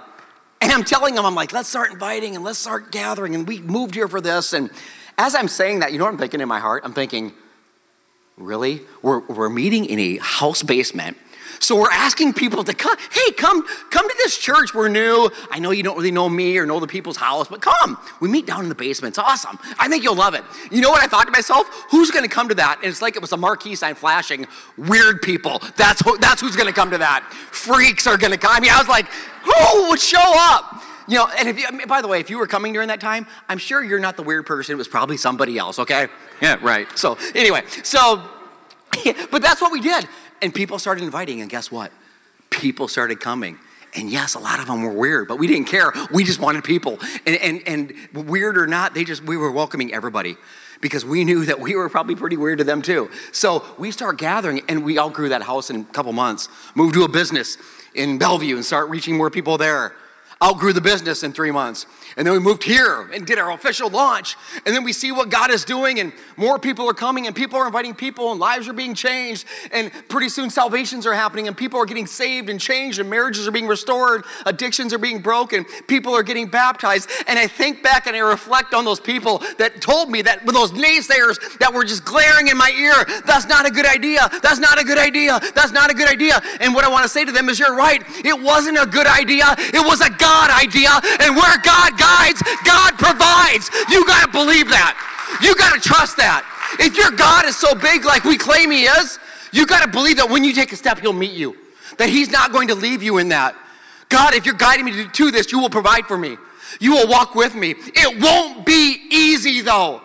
and 0.60 0.72
I'm 0.72 0.84
telling 0.84 1.14
them, 1.14 1.26
I'm 1.26 1.34
like, 1.34 1.52
let's 1.52 1.68
start 1.68 1.90
inviting 1.92 2.34
and 2.34 2.44
let's 2.44 2.58
start 2.58 2.90
gathering. 2.90 3.34
And 3.34 3.46
we 3.46 3.60
moved 3.60 3.94
here 3.94 4.08
for 4.08 4.20
this. 4.20 4.52
And 4.52 4.70
as 5.18 5.34
I'm 5.34 5.48
saying 5.48 5.80
that, 5.80 5.92
you 5.92 5.98
know 5.98 6.04
what 6.04 6.12
I'm 6.12 6.18
thinking 6.18 6.40
in 6.40 6.48
my 6.48 6.60
heart? 6.60 6.82
I'm 6.84 6.92
thinking, 6.92 7.32
really? 8.36 8.80
We're, 9.02 9.20
we're 9.20 9.48
meeting 9.48 9.84
in 9.84 9.98
a 9.98 10.16
house 10.18 10.62
basement 10.62 11.16
so 11.60 11.76
we're 11.76 11.90
asking 11.90 12.34
people 12.34 12.64
to 12.64 12.74
come, 12.74 12.96
hey, 13.10 13.32
come, 13.32 13.66
come 13.90 14.08
to 14.08 14.14
this 14.18 14.36
church. 14.38 14.74
We're 14.74 14.88
new. 14.88 15.30
I 15.50 15.58
know 15.58 15.70
you 15.70 15.82
don't 15.82 15.96
really 15.96 16.10
know 16.10 16.28
me 16.28 16.58
or 16.58 16.66
know 16.66 16.80
the 16.80 16.86
people's 16.86 17.16
house, 17.16 17.48
but 17.48 17.60
come. 17.60 17.98
We 18.20 18.28
meet 18.28 18.46
down 18.46 18.62
in 18.62 18.68
the 18.68 18.74
basement. 18.74 19.12
It's 19.12 19.18
awesome. 19.18 19.58
I 19.78 19.88
think 19.88 20.04
you'll 20.04 20.16
love 20.16 20.34
it. 20.34 20.44
You 20.70 20.80
know 20.80 20.90
what 20.90 21.02
I 21.02 21.06
thought 21.06 21.26
to 21.26 21.32
myself? 21.32 21.66
Who's 21.90 22.10
going 22.10 22.24
to 22.24 22.30
come 22.30 22.48
to 22.48 22.54
that? 22.56 22.78
And 22.82 22.86
it's 22.86 23.02
like 23.02 23.16
it 23.16 23.22
was 23.22 23.32
a 23.32 23.36
marquee 23.36 23.74
sign 23.74 23.94
flashing. 23.94 24.46
Weird 24.76 25.22
people. 25.22 25.62
That's 25.76 26.00
who, 26.02 26.18
that's 26.18 26.40
who's 26.40 26.56
going 26.56 26.68
to 26.68 26.74
come 26.74 26.90
to 26.90 26.98
that. 26.98 27.24
Freaks 27.50 28.06
are 28.06 28.16
going 28.16 28.32
to 28.32 28.38
come. 28.38 28.52
I 28.54 28.60
mean, 28.60 28.70
I 28.70 28.78
was 28.78 28.88
like, 28.88 29.06
who 29.08 29.88
would 29.90 30.00
show 30.00 30.18
up? 30.20 30.82
You 31.08 31.18
know, 31.18 31.28
and 31.38 31.48
if 31.48 31.58
you, 31.58 31.86
by 31.86 32.02
the 32.02 32.08
way, 32.08 32.18
if 32.18 32.30
you 32.30 32.38
were 32.38 32.48
coming 32.48 32.72
during 32.72 32.88
that 32.88 33.00
time, 33.00 33.26
I'm 33.48 33.58
sure 33.58 33.82
you're 33.82 34.00
not 34.00 34.16
the 34.16 34.24
weird 34.24 34.44
person. 34.44 34.72
It 34.72 34.78
was 34.78 34.88
probably 34.88 35.16
somebody 35.16 35.56
else, 35.56 35.78
okay? 35.78 36.08
Yeah, 36.42 36.58
right. 36.62 36.86
So, 36.98 37.16
anyway, 37.34 37.62
so, 37.84 38.28
but 39.30 39.40
that's 39.42 39.60
what 39.60 39.70
we 39.70 39.80
did. 39.80 40.08
And 40.42 40.54
people 40.54 40.78
started 40.78 41.04
inviting, 41.04 41.40
and 41.40 41.50
guess 41.50 41.70
what? 41.70 41.92
People 42.50 42.88
started 42.88 43.20
coming. 43.20 43.58
And 43.94 44.10
yes, 44.10 44.34
a 44.34 44.38
lot 44.38 44.60
of 44.60 44.66
them 44.66 44.82
were 44.82 44.92
weird, 44.92 45.28
but 45.28 45.38
we 45.38 45.46
didn't 45.46 45.66
care. 45.66 45.92
We 46.12 46.24
just 46.24 46.38
wanted 46.38 46.64
people. 46.64 46.98
And, 47.26 47.36
and, 47.36 47.62
and 47.66 48.28
weird 48.28 48.58
or 48.58 48.66
not, 48.66 48.94
they 48.94 49.04
just, 49.04 49.22
we 49.22 49.36
were 49.36 49.50
welcoming 49.50 49.94
everybody 49.94 50.36
because 50.80 51.04
we 51.04 51.24
knew 51.24 51.46
that 51.46 51.58
we 51.60 51.74
were 51.74 51.88
probably 51.88 52.14
pretty 52.14 52.36
weird 52.36 52.58
to 52.58 52.64
them 52.64 52.82
too. 52.82 53.10
So 53.32 53.64
we 53.78 53.90
start 53.90 54.18
gathering, 54.18 54.60
and 54.68 54.84
we 54.84 54.98
outgrew 54.98 55.30
that 55.30 55.42
house 55.42 55.70
in 55.70 55.80
a 55.80 55.84
couple 55.84 56.12
months, 56.12 56.48
moved 56.74 56.94
to 56.94 57.04
a 57.04 57.08
business 57.08 57.56
in 57.94 58.18
Bellevue 58.18 58.56
and 58.56 58.64
start 58.64 58.90
reaching 58.90 59.16
more 59.16 59.30
people 59.30 59.56
there. 59.56 59.94
Outgrew 60.42 60.72
the 60.74 60.80
business 60.80 61.22
in 61.22 61.32
three 61.32 61.50
months. 61.50 61.86
And 62.16 62.26
then 62.26 62.34
we 62.34 62.40
moved 62.40 62.62
here 62.62 63.08
and 63.12 63.26
did 63.26 63.38
our 63.38 63.50
official 63.52 63.88
launch. 63.88 64.36
And 64.66 64.74
then 64.74 64.84
we 64.84 64.92
see 64.92 65.10
what 65.10 65.30
God 65.30 65.50
is 65.50 65.64
doing, 65.64 65.98
and 65.98 66.12
more 66.36 66.58
people 66.58 66.88
are 66.88 66.94
coming, 66.94 67.26
and 67.26 67.34
people 67.34 67.58
are 67.58 67.66
inviting 67.66 67.94
people, 67.94 68.30
and 68.30 68.40
lives 68.40 68.68
are 68.68 68.74
being 68.74 68.94
changed. 68.94 69.46
And 69.72 69.90
pretty 70.08 70.28
soon 70.28 70.50
salvations 70.50 71.06
are 71.06 71.14
happening, 71.14 71.48
and 71.48 71.56
people 71.56 71.80
are 71.80 71.86
getting 71.86 72.06
saved 72.06 72.50
and 72.50 72.60
changed, 72.60 72.98
and 72.98 73.08
marriages 73.08 73.48
are 73.48 73.50
being 73.50 73.66
restored, 73.66 74.24
addictions 74.44 74.92
are 74.92 74.98
being 74.98 75.20
broken, 75.20 75.64
people 75.86 76.14
are 76.14 76.22
getting 76.22 76.48
baptized. 76.48 77.10
And 77.26 77.38
I 77.38 77.46
think 77.46 77.82
back 77.82 78.06
and 78.06 78.14
I 78.14 78.20
reflect 78.20 78.74
on 78.74 78.84
those 78.84 79.00
people 79.00 79.42
that 79.58 79.80
told 79.80 80.10
me 80.10 80.20
that 80.22 80.44
with 80.44 80.54
those 80.54 80.72
naysayers 80.72 81.58
that 81.58 81.72
were 81.72 81.84
just 81.84 82.04
glaring 82.04 82.48
in 82.48 82.58
my 82.58 82.70
ear, 82.70 83.22
that's 83.24 83.46
not 83.46 83.66
a 83.66 83.70
good 83.70 83.86
idea, 83.86 84.28
that's 84.42 84.58
not 84.58 84.78
a 84.78 84.84
good 84.84 84.98
idea, 84.98 85.40
that's 85.54 85.72
not 85.72 85.90
a 85.90 85.94
good 85.94 86.08
idea. 86.08 86.40
And 86.60 86.74
what 86.74 86.84
I 86.84 86.88
want 86.88 87.04
to 87.04 87.08
say 87.08 87.24
to 87.24 87.32
them 87.32 87.48
is, 87.48 87.58
you're 87.58 87.74
right, 87.74 88.02
it 88.24 88.38
wasn't 88.38 88.78
a 88.78 88.86
good 88.86 89.06
idea, 89.06 89.54
it 89.58 89.84
was 89.86 90.00
a 90.00 90.10
God 90.26 90.50
idea, 90.50 90.90
and 91.20 91.36
where 91.36 91.56
God 91.58 91.96
guides, 91.96 92.42
God 92.64 92.98
provides. 92.98 93.70
You 93.88 94.04
got 94.06 94.26
to 94.26 94.32
believe 94.32 94.68
that. 94.70 94.98
You 95.40 95.54
got 95.54 95.72
to 95.74 95.80
trust 95.80 96.16
that. 96.16 96.42
If 96.80 96.96
your 96.96 97.12
God 97.12 97.44
is 97.44 97.56
so 97.56 97.76
big, 97.76 98.04
like 98.04 98.24
we 98.24 98.36
claim 98.36 98.72
He 98.72 98.84
is, 98.84 99.20
you 99.52 99.66
got 99.66 99.84
to 99.84 99.88
believe 99.88 100.16
that 100.16 100.28
when 100.28 100.42
you 100.42 100.52
take 100.52 100.72
a 100.72 100.76
step, 100.76 100.98
He'll 100.98 101.12
meet 101.12 101.30
you, 101.30 101.56
that 101.98 102.08
He's 102.08 102.28
not 102.28 102.50
going 102.50 102.66
to 102.68 102.74
leave 102.74 103.04
you 103.04 103.18
in 103.18 103.28
that. 103.28 103.54
God, 104.08 104.34
if 104.34 104.44
you're 104.44 104.56
guiding 104.56 104.84
me 104.84 104.92
to, 104.92 105.08
to 105.08 105.30
this, 105.30 105.52
you 105.52 105.60
will 105.60 105.70
provide 105.70 106.06
for 106.06 106.18
me. 106.18 106.36
You 106.80 106.92
will 106.92 107.08
walk 107.08 107.36
with 107.36 107.54
me. 107.54 107.76
It 107.78 108.20
won't 108.20 108.66
be 108.66 109.06
easy, 109.10 109.60
though. 109.60 110.02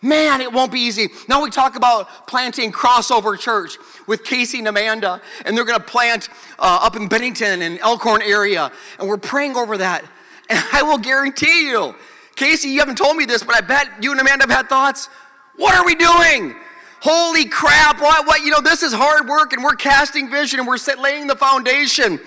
Man, 0.00 0.40
it 0.40 0.52
won't 0.52 0.70
be 0.70 0.80
easy. 0.80 1.08
Now 1.28 1.42
we 1.42 1.50
talk 1.50 1.74
about 1.74 2.28
planting 2.28 2.70
crossover 2.70 3.36
church 3.36 3.78
with 4.06 4.24
Casey 4.24 4.58
and 4.58 4.68
Amanda, 4.68 5.20
and 5.44 5.56
they're 5.56 5.64
going 5.64 5.78
to 5.78 5.84
plant 5.84 6.28
uh, 6.58 6.80
up 6.82 6.96
in 6.96 7.08
Bennington 7.08 7.62
and 7.62 7.78
Elkhorn 7.80 8.22
area, 8.22 8.70
and 8.98 9.08
we're 9.08 9.16
praying 9.16 9.56
over 9.56 9.76
that. 9.78 10.04
And 10.48 10.62
I 10.72 10.84
will 10.84 10.98
guarantee 10.98 11.70
you, 11.70 11.96
Casey, 12.36 12.68
you 12.68 12.78
haven't 12.78 12.98
told 12.98 13.16
me 13.16 13.24
this, 13.24 13.42
but 13.42 13.56
I 13.56 13.62
bet 13.62 13.88
you 14.00 14.12
and 14.12 14.20
Amanda 14.20 14.44
have 14.44 14.56
had 14.56 14.68
thoughts. 14.68 15.08
What 15.56 15.74
are 15.74 15.84
we 15.84 15.96
doing? 15.96 16.54
Holy 17.00 17.46
crap! 17.46 18.00
What? 18.00 18.28
What? 18.28 18.42
You 18.42 18.52
know, 18.52 18.60
this 18.60 18.84
is 18.84 18.92
hard 18.92 19.26
work, 19.26 19.54
and 19.54 19.64
we're 19.64 19.74
casting 19.74 20.30
vision, 20.30 20.60
and 20.60 20.68
we're 20.68 20.78
laying 21.00 21.26
the 21.26 21.34
foundation. 21.34 22.20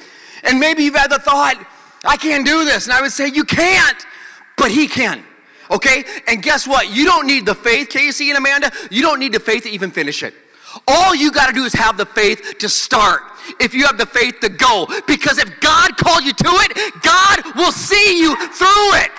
And 0.43 0.59
maybe 0.59 0.83
you've 0.83 0.97
had 0.97 1.11
the 1.11 1.19
thought, 1.19 1.65
I 2.03 2.17
can't 2.17 2.45
do 2.45 2.65
this, 2.65 2.87
and 2.87 2.93
I 2.93 2.99
would 2.99 3.13
say 3.13 3.29
you 3.29 3.45
can't, 3.45 4.05
but 4.57 4.69
He 4.69 4.85
can 4.87 5.23
okay? 5.71 6.03
And 6.27 6.41
guess 6.41 6.67
what? 6.67 6.93
You 6.93 7.05
don't 7.05 7.27
need 7.27 7.45
the 7.45 7.55
faith, 7.55 7.89
Casey 7.89 8.29
and 8.29 8.37
Amanda. 8.37 8.71
You 8.89 9.01
don't 9.01 9.19
need 9.19 9.33
the 9.33 9.39
faith 9.39 9.63
to 9.63 9.69
even 9.69 9.91
finish 9.91 10.23
it. 10.23 10.33
All 10.87 11.15
you 11.15 11.31
got 11.31 11.47
to 11.47 11.53
do 11.53 11.63
is 11.63 11.73
have 11.73 11.97
the 11.97 12.05
faith 12.05 12.55
to 12.59 12.69
start. 12.69 13.23
If 13.59 13.73
you 13.73 13.85
have 13.85 13.97
the 13.97 14.05
faith 14.05 14.39
to 14.41 14.49
go, 14.49 14.87
because 15.07 15.37
if 15.37 15.59
God 15.59 15.97
called 15.97 16.23
you 16.23 16.33
to 16.33 16.49
it, 16.49 17.01
God 17.01 17.55
will 17.55 17.71
see 17.71 18.19
you 18.19 18.35
through 18.35 18.93
it. 18.99 19.11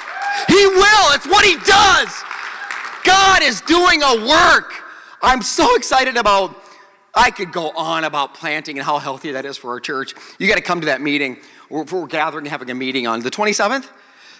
He 0.48 0.66
will. 0.66 1.14
It's 1.14 1.26
what 1.26 1.44
He 1.44 1.56
does. 1.56 2.24
God 3.04 3.42
is 3.42 3.60
doing 3.62 4.02
a 4.02 4.26
work. 4.26 4.72
I'm 5.22 5.42
so 5.42 5.74
excited 5.76 6.16
about. 6.16 6.56
I 7.12 7.32
could 7.32 7.50
go 7.50 7.70
on 7.70 8.04
about 8.04 8.34
planting 8.34 8.78
and 8.78 8.86
how 8.86 8.98
healthy 8.98 9.32
that 9.32 9.44
is 9.44 9.56
for 9.56 9.70
our 9.70 9.80
church. 9.80 10.14
You 10.38 10.46
got 10.46 10.56
to 10.56 10.62
come 10.62 10.80
to 10.80 10.86
that 10.86 11.00
meeting. 11.00 11.38
We're, 11.68 11.82
we're 11.82 12.06
gathering, 12.06 12.44
having 12.44 12.70
a 12.70 12.74
meeting 12.74 13.08
on 13.08 13.20
the 13.20 13.32
27th. 13.32 13.88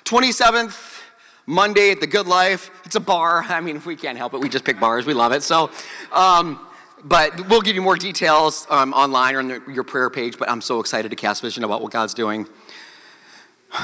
27th, 0.04 1.00
Monday 1.46 1.90
at 1.90 2.00
the 2.00 2.06
Good 2.06 2.28
Life. 2.28 2.70
It's 2.84 2.94
a 2.94 3.00
bar. 3.00 3.42
I 3.42 3.60
mean, 3.60 3.82
we 3.84 3.96
can't 3.96 4.16
help 4.16 4.34
it. 4.34 4.40
We 4.40 4.48
just 4.48 4.64
pick 4.64 4.78
bars. 4.78 5.04
We 5.04 5.14
love 5.14 5.32
it. 5.32 5.42
So, 5.42 5.70
um, 6.12 6.64
but 7.04 7.48
we'll 7.48 7.60
give 7.60 7.74
you 7.74 7.82
more 7.82 7.96
details 7.96 8.66
um, 8.70 8.92
online 8.92 9.34
or 9.34 9.38
on 9.38 9.48
the, 9.48 9.62
your 9.72 9.84
prayer 9.84 10.10
page. 10.10 10.38
But 10.38 10.50
I'm 10.50 10.60
so 10.60 10.80
excited 10.80 11.10
to 11.10 11.16
cast 11.16 11.42
vision 11.42 11.64
about 11.64 11.82
what 11.82 11.92
God's 11.92 12.14
doing. 12.14 12.46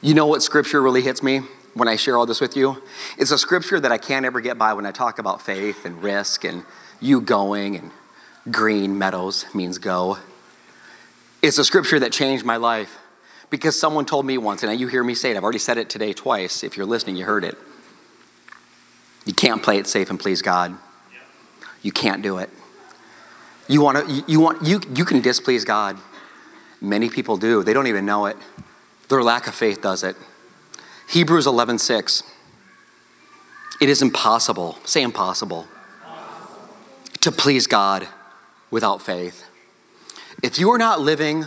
You 0.00 0.14
know 0.14 0.26
what 0.26 0.44
scripture 0.44 0.80
really 0.80 1.02
hits 1.02 1.24
me 1.24 1.40
when 1.74 1.88
I 1.88 1.96
share 1.96 2.16
all 2.16 2.24
this 2.24 2.40
with 2.40 2.56
you? 2.56 2.80
It's 3.18 3.32
a 3.32 3.38
scripture 3.38 3.80
that 3.80 3.90
I 3.90 3.98
can't 3.98 4.24
ever 4.24 4.40
get 4.40 4.56
by 4.56 4.72
when 4.72 4.86
I 4.86 4.92
talk 4.92 5.18
about 5.18 5.42
faith 5.42 5.84
and 5.84 6.00
risk 6.00 6.44
and 6.44 6.62
you 7.00 7.20
going 7.20 7.74
and 7.74 7.90
green 8.48 8.96
meadows 8.96 9.44
means 9.54 9.78
go. 9.78 10.18
It's 11.42 11.58
a 11.58 11.64
scripture 11.64 11.98
that 11.98 12.12
changed 12.12 12.44
my 12.44 12.58
life. 12.58 12.96
Because 13.50 13.76
someone 13.76 14.04
told 14.04 14.26
me 14.26 14.38
once, 14.38 14.62
and 14.62 14.78
you 14.78 14.86
hear 14.88 15.02
me 15.02 15.14
say 15.14 15.30
it, 15.30 15.36
I've 15.36 15.42
already 15.42 15.58
said 15.58 15.78
it 15.78 15.88
today 15.88 16.12
twice. 16.12 16.62
If 16.62 16.76
you're 16.76 16.86
listening, 16.86 17.16
you 17.16 17.24
heard 17.24 17.44
it. 17.44 17.56
You 19.24 19.32
can't 19.32 19.62
play 19.62 19.78
it 19.78 19.86
safe 19.86 20.10
and 20.10 20.20
please 20.20 20.42
God. 20.42 20.76
You 21.88 21.92
can't 21.92 22.20
do 22.20 22.36
it. 22.36 22.50
You 23.66 23.80
want 23.80 24.06
to, 24.06 24.24
you, 24.30 24.40
want, 24.40 24.62
you, 24.62 24.78
you 24.94 25.06
can 25.06 25.22
displease 25.22 25.64
God. 25.64 25.96
Many 26.82 27.08
people 27.08 27.38
do. 27.38 27.62
They 27.62 27.72
don't 27.72 27.86
even 27.86 28.04
know 28.04 28.26
it. 28.26 28.36
Their 29.08 29.22
lack 29.22 29.46
of 29.46 29.54
faith 29.54 29.80
does 29.80 30.04
it. 30.04 30.14
Hebrews 31.08 31.46
11, 31.46 31.78
6. 31.78 32.22
It 33.80 33.88
is 33.88 34.02
impossible, 34.02 34.76
say 34.84 35.00
impossible, 35.00 35.66
to 37.22 37.32
please 37.32 37.66
God 37.66 38.06
without 38.70 39.00
faith. 39.00 39.46
If 40.42 40.58
you 40.58 40.70
are 40.72 40.78
not 40.78 41.00
living 41.00 41.46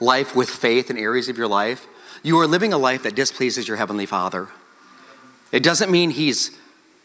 life 0.00 0.34
with 0.34 0.48
faith 0.48 0.88
in 0.88 0.96
areas 0.96 1.28
of 1.28 1.36
your 1.36 1.46
life, 1.46 1.86
you 2.22 2.38
are 2.38 2.46
living 2.46 2.72
a 2.72 2.78
life 2.78 3.02
that 3.02 3.14
displeases 3.14 3.68
your 3.68 3.76
heavenly 3.76 4.06
Father. 4.06 4.48
It 5.52 5.62
doesn't 5.62 5.90
mean 5.90 6.08
he's 6.08 6.52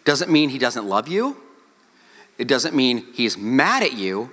doesn't 0.06 0.32
mean 0.32 0.48
he 0.48 0.58
doesn't 0.58 0.86
love 0.86 1.10
you. 1.10 1.43
It 2.38 2.48
doesn't 2.48 2.76
mean 2.76 3.06
he's 3.14 3.38
mad 3.38 3.84
at 3.84 3.94
you. 3.94 4.32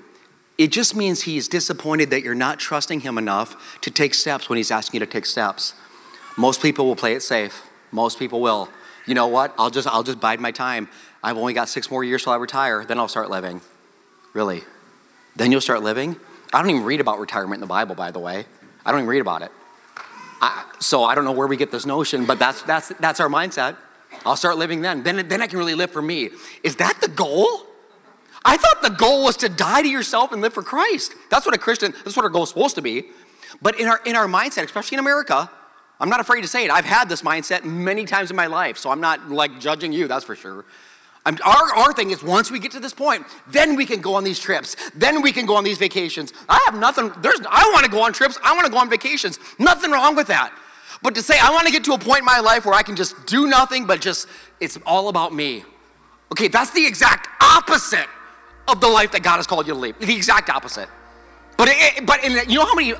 It 0.59 0.73
just 0.73 0.95
means 0.95 1.23
he's 1.23 1.49
disappointed 1.49 2.11
that 2.11 2.23
you're 2.23 2.35
not 2.35 2.59
trusting 2.59 3.01
him 3.01 3.19
enough 3.19 3.81
to 3.81 3.91
take 3.91 4.15
steps 4.15 4.49
when 4.49 4.57
he's 4.57 4.71
asking 4.71 5.01
you 5.01 5.07
to 5.07 5.11
take 5.11 5.27
steps. 5.27 5.75
Most 6.37 6.63
people 6.63 6.87
will 6.87 6.97
play 6.97 7.15
it 7.15 7.23
safe. 7.23 7.63
Most 7.93 8.19
people 8.19 8.41
will. 8.41 8.69
You 9.07 9.15
know 9.15 9.27
what? 9.27 9.55
I'll 9.59 9.71
just 9.71 9.89
I'll 9.89 10.03
just 10.03 10.21
bide 10.21 10.41
my 10.41 10.53
time. 10.53 10.89
I've 11.23 11.37
only 11.37 11.53
got 11.53 11.69
6 11.69 11.91
more 11.91 12.05
years 12.05 12.23
till 12.25 12.33
I 12.33 12.37
retire, 12.37 12.85
then 12.85 12.99
I'll 12.99 13.09
start 13.09 13.31
living. 13.31 13.61
Really? 14.33 14.63
Then 15.37 15.53
you'll 15.53 15.61
start 15.61 15.83
living? 15.83 16.17
I 16.53 16.61
don't 16.61 16.71
even 16.71 16.85
read 16.85 17.01
about 17.01 17.19
retirement 17.19 17.55
in 17.55 17.61
the 17.61 17.67
Bible, 17.67 17.95
by 17.95 18.11
the 18.11 18.19
way. 18.19 18.47
I 18.85 18.91
don't 18.91 19.01
even 19.01 19.09
read 19.09 19.21
about 19.21 19.43
it. 19.43 19.53
I, 20.41 20.65
so 20.79 21.05
I 21.05 21.15
don't 21.15 21.25
know 21.25 21.33
where 21.33 21.47
we 21.47 21.57
get 21.57 21.71
this 21.71 21.85
notion, 21.85 22.25
but 22.25 22.39
that's, 22.39 22.63
that's, 22.63 22.89
that's 23.01 23.21
our 23.21 23.29
mindset. 23.29 23.77
I'll 24.25 24.37
start 24.37 24.57
living 24.57 24.81
then. 24.81 25.03
then. 25.03 25.29
Then 25.29 25.43
I 25.43 25.47
can 25.47 25.59
really 25.59 25.75
live 25.75 25.91
for 25.91 26.03
me. 26.03 26.31
Is 26.63 26.77
that 26.77 27.01
the 27.01 27.09
goal? 27.09 27.67
I 28.45 28.57
thought 28.57 28.83
the 28.83 28.91
goal 28.91 29.25
was 29.25 29.37
to 29.39 29.49
die 29.49 29.83
to 29.83 29.89
yourself 29.89 30.33
and 30.33 30.41
live 30.41 30.55
for 30.55 30.63
Christ. 30.63 31.15
That's 31.31 31.45
what 31.47 31.55
a 31.55 31.59
Christian, 31.59 31.93
that's 32.05 32.17
what 32.17 32.25
our 32.25 32.31
goal 32.31 32.45
is 32.45 32.49
supposed 32.49 32.75
to 32.77 32.83
be. 32.83 33.05
But 33.61 33.79
in 33.79 33.87
our, 33.87 34.01
in 34.07 34.17
our 34.17 34.27
mindset, 34.27 34.65
especially 34.65 34.97
in 34.97 35.01
America, 35.01 35.51
I'm 35.99 36.09
not 36.09 36.21
afraid 36.21 36.41
to 36.43 36.49
say 36.49 36.65
it. 36.65 36.71
I've 36.71 36.87
had 36.87 37.09
this 37.09 37.23
mindset 37.23 37.65
many 37.65 38.07
times 38.07 38.31
in 38.31 38.37
my 38.37 38.47
life, 38.47 38.79
so 38.79 38.91
I'm 38.91 39.01
not 39.01 39.31
like 39.31 39.61
judging 39.61 39.93
you, 39.93 40.09
that's 40.09 40.25
for 40.25 40.35
sure. 40.35 40.65
I'm, 41.27 41.37
our, 41.45 41.75
our 41.75 41.93
thing 41.93 42.11
is 42.11 42.23
once 42.23 42.51
we 42.51 42.59
get 42.59 42.73
to 42.73 42.81
this 42.81 42.95
point, 42.95 43.27
then 43.49 43.77
we 43.77 43.85
can 43.85 44.01
go 44.01 44.15
on 44.15 44.25
these 44.25 44.39
trips. 44.39 44.75
Then 44.93 45.21
we 45.21 45.33
can 45.33 45.45
go 45.45 45.57
on 45.57 45.65
these 45.65 45.77
vacations. 45.77 46.33
I 46.49 46.65
have 46.65 46.79
nothing, 46.79 47.13
there's, 47.19 47.41
I 47.51 47.71
want 47.75 47.85
to 47.85 47.91
go 47.91 48.03
on 48.03 48.15
trips. 48.15 48.39
I 48.43 48.55
want 48.55 48.65
to 48.65 48.73
go 48.73 48.79
on 48.79 48.89
vacations. 48.89 49.39
Nothing 49.59 49.91
wrong 49.91 50.17
with 50.17 50.29
that. 50.29 50.53
But 51.03 51.15
to 51.17 51.23
say, 51.23 51.39
I 51.39 51.51
want 51.51 51.67
to 51.67 51.73
get 51.73 51.85
to 51.85 51.93
a 51.93 51.99
point 51.99 52.21
in 52.21 52.25
my 52.25 52.41
life 52.41 52.65
where 52.65 52.75
I 52.75 52.83
can 52.83 52.97
just 52.97 53.27
do 53.27 53.47
nothing, 53.47 53.87
but 53.87 54.01
just, 54.01 54.29
it's 54.61 54.79
all 54.87 55.09
about 55.09 55.35
me. 55.35 55.65
Okay, 56.33 56.49
that's 56.49 56.71
the 56.71 56.87
exact 56.87 57.29
opposite 57.43 58.07
of 58.73 58.81
the 58.81 58.89
life 58.89 59.13
that 59.13 59.23
God 59.23 59.37
has 59.37 59.47
called 59.47 59.67
you 59.67 59.75
to 59.75 59.79
live. 59.79 59.99
The 59.99 60.15
exact 60.15 60.51
opposite. 60.51 60.89
But, 61.57 61.69
it, 61.71 62.07
but 62.07 62.25
in, 62.25 62.33
you 62.49 62.59
know 62.59 62.65
how 62.65 62.75
many, 62.75 62.95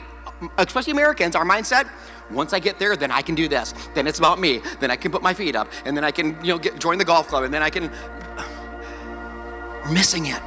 especially 0.59 0.93
Americans, 0.93 1.35
our 1.35 1.45
mindset, 1.45 1.89
once 2.31 2.53
I 2.53 2.59
get 2.59 2.79
there, 2.79 2.97
then 2.97 3.11
I 3.11 3.23
can 3.23 3.35
do 3.35 3.49
this. 3.49 3.75
Then 3.95 4.07
it's 4.07 4.19
about 4.19 4.39
me. 4.39 4.61
Then 4.79 4.91
I 4.91 4.97
can 4.97 5.11
put 5.11 5.23
my 5.23 5.35
feet 5.35 5.57
up, 5.57 5.69
and 5.85 5.97
then 5.97 6.05
I 6.05 6.11
can, 6.11 6.37
you 6.45 6.53
know, 6.53 6.59
get, 6.59 6.79
join 6.79 6.99
the 6.99 7.05
golf 7.05 7.29
club, 7.29 7.45
and 7.45 7.53
then 7.53 7.63
I 7.63 7.71
can. 7.71 7.91
We're 9.85 9.93
missing 9.93 10.27
it. 10.27 10.41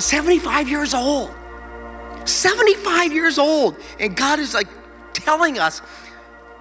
75 0.00 0.68
years 0.68 0.92
old. 0.92 1.32
75 2.24 3.12
years 3.12 3.38
old, 3.38 3.76
and 4.00 4.16
God 4.16 4.38
is 4.38 4.52
like 4.52 4.68
telling 5.12 5.58
us, 5.58 5.80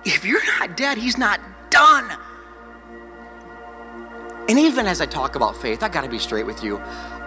if 0.06 0.24
you're 0.24 0.46
not 0.60 0.78
dead, 0.78 0.98
He's 0.98 1.18
not 1.18 1.40
done. 1.72 2.10
And 4.48 4.60
even 4.60 4.86
as 4.86 5.02
I 5.02 5.08
talk 5.08 5.36
about 5.36 5.58
faith, 5.58 5.82
I 5.82 5.90
got 5.90 6.04
to 6.04 6.10
be 6.10 6.20
straight 6.20 6.46
with 6.46 6.64
you. 6.64 6.78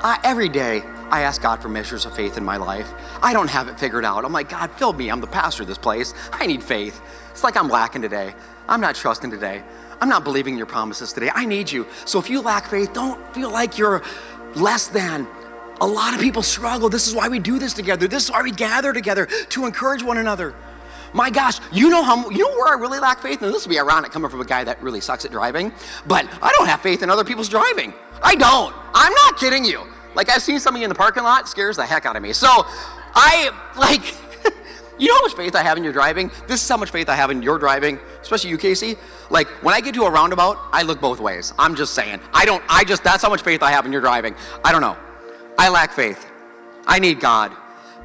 I, 0.01 0.21
every 0.23 0.49
day, 0.49 0.83
I 1.11 1.23
ask 1.23 1.43
God 1.43 1.61
for 1.61 1.69
measures 1.69 2.05
of 2.05 2.15
faith 2.15 2.37
in 2.37 2.45
my 2.45 2.57
life. 2.57 2.93
I 3.23 3.33
don't 3.33 3.51
have 3.51 3.69
it 3.69 3.81
figured 3.81 4.05
out. 4.05 4.25
I'm 4.25 4.33
like, 4.33 4.49
God, 4.49 4.71
fill 4.73 4.93
me. 4.93 5.11
I'm 5.11 5.21
the 5.21 5.27
pastor 5.27 5.63
of 5.63 5.69
this 5.69 5.79
place. 5.79 6.15
I 6.33 6.47
need 6.47 6.63
faith. 6.63 7.01
It's 7.31 7.43
like 7.43 7.57
I'm 7.57 7.69
lacking 7.69 8.03
today. 8.03 8.35
I'm 8.69 8.81
not 8.81 8.95
trusting 8.95 9.31
today. 9.31 9.63
I'm 10.01 10.09
not 10.09 10.23
believing 10.23 10.57
your 10.57 10.67
promises 10.67 11.13
today. 11.13 11.31
I 11.35 11.45
need 11.45 11.71
you. 11.73 11.87
So 12.05 12.19
if 12.21 12.31
you 12.31 12.41
lack 12.41 12.67
faith, 12.67 12.93
don't 12.93 13.35
feel 13.35 13.51
like 13.51 13.79
you're 13.79 14.03
less 14.55 14.89
than. 14.89 15.27
A 15.81 15.87
lot 15.87 16.15
of 16.15 16.21
people 16.21 16.43
struggle. 16.43 16.89
This 16.89 17.09
is 17.09 17.15
why 17.15 17.29
we 17.29 17.39
do 17.39 17.59
this 17.59 17.73
together. 17.73 18.07
This 18.07 18.25
is 18.25 18.31
why 18.31 18.43
we 18.43 18.53
gather 18.53 18.93
together 18.93 19.27
to 19.27 19.67
encourage 19.67 20.03
one 20.03 20.19
another. 20.19 20.55
My 21.15 21.31
gosh, 21.31 21.59
you 21.73 21.89
know 21.91 22.03
how 22.03 22.29
you 22.31 22.39
know 22.39 22.57
where 22.57 22.77
I 22.77 22.81
really 22.81 22.99
lack 22.99 23.21
faith, 23.21 23.43
and 23.43 23.53
this 23.53 23.65
will 23.65 23.71
be 23.71 23.79
ironic 23.79 24.13
coming 24.13 24.31
from 24.31 24.41
a 24.41 24.45
guy 24.45 24.65
that 24.65 24.83
really 24.83 25.01
sucks 25.01 25.25
at 25.25 25.31
driving, 25.31 25.73
but 26.07 26.27
I 26.43 26.53
don't 26.57 26.69
have 26.69 26.81
faith 26.81 27.03
in 27.03 27.11
other 27.11 27.25
people's 27.25 27.49
driving. 27.49 27.95
I 28.23 28.35
don't. 28.35 28.75
I'm 28.95 29.13
not 29.13 29.39
kidding 29.39 29.65
you. 29.65 29.87
Like 30.15 30.31
I've 30.31 30.43
seen 30.43 30.61
somebody 30.61 30.85
in 30.85 30.89
the 30.89 30.95
parking 30.95 31.23
lot, 31.23 31.49
scares 31.49 31.77
the 31.77 31.87
heck 31.87 32.05
out 32.05 32.17
of 32.17 32.23
me. 32.23 32.33
So 32.33 32.49
I 33.15 33.51
like 33.77 34.03
You 34.99 35.07
know 35.07 35.15
how 35.15 35.23
much 35.23 35.35
faith 35.35 35.55
I 35.55 35.63
have 35.63 35.77
in 35.77 35.85
your 35.85 35.93
driving? 35.93 36.29
This 36.49 36.61
is 36.61 36.69
how 36.69 36.77
much 36.77 36.91
faith 36.91 37.09
I 37.09 37.15
have 37.15 37.31
in 37.31 37.41
your 37.41 37.57
driving, 37.57 38.01
especially 38.21 38.51
you, 38.51 38.59
Casey. 38.59 38.97
Like 39.31 39.47
when 39.63 39.73
I 39.73 39.81
get 39.81 39.95
to 39.95 40.03
a 40.03 40.11
roundabout, 40.11 40.59
I 40.73 40.83
look 40.83 41.01
both 41.01 41.21
ways. 41.21 41.55
I'm 41.57 41.77
just 41.77 41.95
saying. 41.95 42.19
I 42.33 42.45
don't, 42.45 42.65
I 42.69 42.83
just, 42.83 43.05
that's 43.05 43.23
how 43.23 43.29
much 43.29 43.43
faith 43.43 43.63
I 43.63 43.71
have 43.71 43.87
in 43.87 43.93
your 43.93 44.01
driving. 44.01 44.35
I 44.65 44.73
don't 44.73 44.81
know. 44.81 44.97
I 45.57 45.69
lack 45.69 45.93
faith. 45.93 46.27
I 46.85 46.99
need 46.99 47.21
God. 47.21 47.53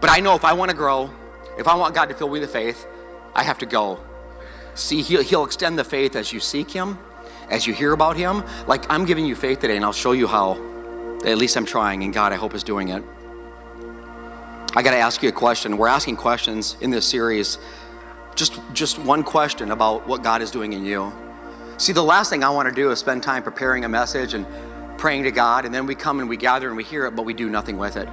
But 0.01 0.11
I 0.11 0.19
know 0.19 0.35
if 0.35 0.45
I 0.45 0.53
want 0.53 0.69
to 0.69 0.77
grow, 0.77 1.11
if 1.57 1.67
I 1.67 1.73
want 1.73 1.95
God 1.95 2.09
to 2.09 2.15
fill 2.15 2.29
me 2.29 2.39
with 2.39 2.53
faith, 2.53 2.85
I 3.35 3.43
have 3.43 3.57
to 3.59 3.65
go. 3.65 3.99
See, 4.75 5.01
he'll, 5.01 5.23
he'll 5.23 5.45
extend 5.45 5.77
the 5.77 5.83
faith 5.83 6.15
as 6.15 6.33
you 6.33 6.39
seek 6.39 6.71
Him, 6.71 6.97
as 7.49 7.67
you 7.67 7.73
hear 7.73 7.93
about 7.93 8.17
Him. 8.17 8.43
Like 8.67 8.89
I'm 8.89 9.05
giving 9.05 9.25
you 9.25 9.35
faith 9.35 9.59
today, 9.59 9.75
and 9.75 9.85
I'll 9.85 9.93
show 9.93 10.11
you 10.11 10.27
how. 10.27 10.71
At 11.25 11.37
least 11.37 11.55
I'm 11.55 11.65
trying, 11.65 12.03
and 12.03 12.13
God, 12.13 12.33
I 12.33 12.35
hope, 12.35 12.53
is 12.53 12.63
doing 12.63 12.89
it. 12.89 13.01
I 14.75 14.81
got 14.81 14.91
to 14.91 14.97
ask 14.97 15.23
you 15.23 15.29
a 15.29 15.31
question. 15.31 15.77
We're 15.77 15.87
asking 15.87 16.17
questions 16.17 16.75
in 16.81 16.89
this 16.89 17.05
series. 17.05 17.59
Just, 18.35 18.59
just 18.73 18.97
one 18.99 19.23
question 19.23 19.71
about 19.71 20.07
what 20.07 20.23
God 20.23 20.41
is 20.41 20.51
doing 20.51 20.73
in 20.73 20.83
you. 20.83 21.13
See, 21.77 21.93
the 21.93 22.03
last 22.03 22.29
thing 22.29 22.43
I 22.43 22.49
want 22.49 22.67
to 22.67 22.75
do 22.75 22.91
is 22.91 22.99
spend 22.99 23.23
time 23.23 23.43
preparing 23.43 23.85
a 23.85 23.89
message 23.89 24.33
and 24.33 24.45
praying 24.97 25.23
to 25.23 25.31
God, 25.31 25.65
and 25.65 25.73
then 25.73 25.85
we 25.85 25.95
come 25.95 26.19
and 26.19 26.27
we 26.27 26.37
gather 26.37 26.67
and 26.67 26.75
we 26.75 26.83
hear 26.83 27.05
it, 27.05 27.15
but 27.15 27.23
we 27.23 27.33
do 27.33 27.49
nothing 27.49 27.77
with 27.77 27.95
it. 27.95 28.09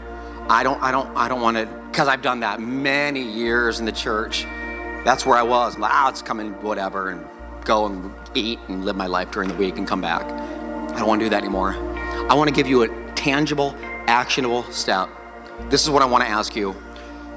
I 0.48 0.62
don't, 0.62 0.80
I 0.83 0.90
don't, 0.90 1.16
I 1.16 1.28
don't 1.28 1.40
want 1.40 1.56
to, 1.56 1.66
because 1.90 2.09
I've 2.09 2.22
done 2.22 2.40
that 2.40 2.61
many 2.61 3.22
years 3.22 3.80
in 3.80 3.87
the 3.87 3.92
church. 3.92 4.46
That's 5.05 5.25
where 5.25 5.37
I 5.37 5.43
was. 5.43 5.77
I'm 5.77 5.83
like, 5.83 5.93
ah, 5.93 6.09
it's 6.09 6.23
coming, 6.23 6.53
whatever, 6.63 7.11
and 7.11 7.27
go 7.65 7.87
and 7.87 8.13
eat 8.35 8.59
and 8.69 8.85
live 8.85 8.97
my 8.97 9.07
life 9.07 9.31
during 9.31 9.49
the 9.49 9.55
week 9.55 9.77
and 9.79 9.87
come 9.87 10.01
back. 10.01 10.23
I 10.23 10.99
don't 10.99 11.09
want 11.09 11.21
to 11.21 11.27
do 11.27 11.31
that 11.31 11.43
anymore. 11.43 11.75
I 12.29 12.35
want 12.35 12.49
to 12.49 12.55
give 12.55 12.67
you 12.67 12.83
a 12.83 12.89
tangible, 13.15 13.75
actionable 14.07 14.65
step 14.65 15.09
this 15.69 15.85
is 15.85 15.91
what 15.91 16.03
I 16.03 16.07
want 16.07 16.25
to 16.25 16.31
ask 16.31 16.57
you. 16.57 16.73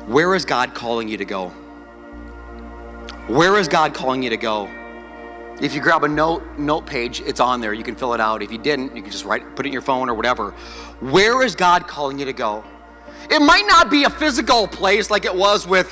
Where 0.05 0.33
is 0.33 0.45
God 0.45 0.73
calling 0.73 1.07
you 1.07 1.17
to 1.17 1.25
go? 1.25 1.49
Where 3.27 3.57
is 3.57 3.67
God 3.67 3.93
calling 3.93 4.23
you 4.23 4.29
to 4.29 4.37
go? 4.37 4.69
If 5.61 5.75
you 5.75 5.81
grab 5.81 6.03
a 6.03 6.07
note 6.07 6.43
note 6.57 6.85
page, 6.85 7.21
it's 7.21 7.39
on 7.39 7.61
there. 7.61 7.73
You 7.73 7.83
can 7.83 7.95
fill 7.95 8.13
it 8.13 8.19
out. 8.19 8.41
If 8.41 8.51
you 8.51 8.57
didn't, 8.57 8.95
you 8.95 9.03
can 9.03 9.11
just 9.11 9.25
write 9.25 9.55
put 9.55 9.65
it 9.65 9.69
in 9.69 9.73
your 9.73 9.83
phone 9.83 10.09
or 10.09 10.15
whatever. 10.15 10.51
Where 10.99 11.43
is 11.43 11.55
God 11.55 11.87
calling 11.87 12.17
you 12.17 12.25
to 12.25 12.33
go? 12.33 12.63
It 13.29 13.39
might 13.39 13.65
not 13.67 13.91
be 13.91 14.03
a 14.03 14.09
physical 14.09 14.67
place 14.67 15.11
like 15.11 15.25
it 15.25 15.35
was 15.35 15.67
with 15.67 15.91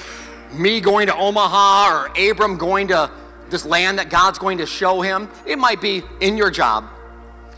me 0.54 0.82
going 0.82 1.08
to 1.08 1.16
Omaha 1.16 1.90
or 1.92 2.30
Abram 2.30 2.58
going 2.58 2.88
to 2.90 3.10
this 3.50 3.66
land 3.66 4.00
that 4.00 4.10
God's 4.10 4.40
going 4.40 4.58
to 4.60 4.66
show 4.66 5.02
him. 5.02 5.30
It 5.46 5.60
might 5.60 5.82
be 5.82 6.04
in 6.20 6.38
your 6.38 6.50
job. 6.50 6.86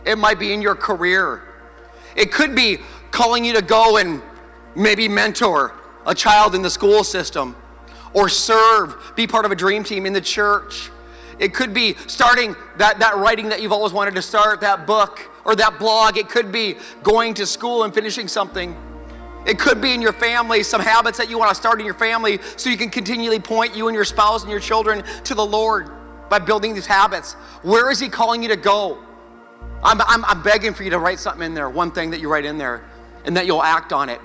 It 0.05 0.17
might 0.17 0.39
be 0.39 0.53
in 0.53 0.61
your 0.61 0.75
career. 0.75 1.41
It 2.15 2.31
could 2.31 2.55
be 2.55 2.79
calling 3.11 3.45
you 3.45 3.53
to 3.53 3.61
go 3.61 3.97
and 3.97 4.21
maybe 4.75 5.07
mentor 5.07 5.73
a 6.05 6.13
child 6.13 6.55
in 6.55 6.61
the 6.61 6.69
school 6.69 7.03
system 7.03 7.55
or 8.13 8.29
serve, 8.29 9.13
be 9.15 9.25
part 9.25 9.45
of 9.45 9.51
a 9.51 9.55
dream 9.55 9.83
team 9.83 10.05
in 10.05 10.13
the 10.13 10.21
church. 10.21 10.91
It 11.39 11.53
could 11.53 11.73
be 11.73 11.95
starting 12.07 12.55
that, 12.77 12.99
that 12.99 13.17
writing 13.17 13.49
that 13.49 13.61
you've 13.61 13.71
always 13.71 13.91
wanted 13.91 14.15
to 14.15 14.21
start, 14.21 14.61
that 14.61 14.85
book 14.85 15.29
or 15.45 15.55
that 15.55 15.79
blog. 15.79 16.17
It 16.17 16.29
could 16.29 16.51
be 16.51 16.75
going 17.01 17.33
to 17.35 17.45
school 17.45 17.83
and 17.83 17.93
finishing 17.93 18.27
something. 18.27 18.75
It 19.45 19.59
could 19.59 19.81
be 19.81 19.93
in 19.93 20.01
your 20.01 20.13
family, 20.13 20.63
some 20.63 20.81
habits 20.81 21.17
that 21.17 21.29
you 21.29 21.37
want 21.37 21.49
to 21.49 21.55
start 21.55 21.79
in 21.79 21.85
your 21.85 21.95
family 21.95 22.39
so 22.55 22.69
you 22.69 22.77
can 22.77 22.89
continually 22.89 23.39
point 23.39 23.75
you 23.75 23.87
and 23.87 23.95
your 23.95 24.05
spouse 24.05 24.43
and 24.43 24.51
your 24.51 24.59
children 24.59 25.03
to 25.25 25.35
the 25.35 25.45
Lord 25.45 25.91
by 26.29 26.39
building 26.39 26.73
these 26.73 26.85
habits. 26.85 27.33
Where 27.61 27.91
is 27.91 27.99
He 27.99 28.09
calling 28.09 28.41
you 28.41 28.49
to 28.49 28.55
go? 28.55 28.97
I'm, 29.83 29.99
I'm, 30.01 30.23
I'm 30.25 30.41
begging 30.41 30.73
for 30.73 30.83
you 30.83 30.89
to 30.91 30.99
write 30.99 31.19
something 31.19 31.45
in 31.45 31.53
there, 31.53 31.69
one 31.69 31.91
thing 31.91 32.11
that 32.11 32.21
you 32.21 32.31
write 32.31 32.45
in 32.45 32.57
there, 32.57 32.83
and 33.25 33.35
that 33.35 33.45
you'll 33.45 33.63
act 33.63 33.91
on 33.91 34.09
it. 34.09 34.21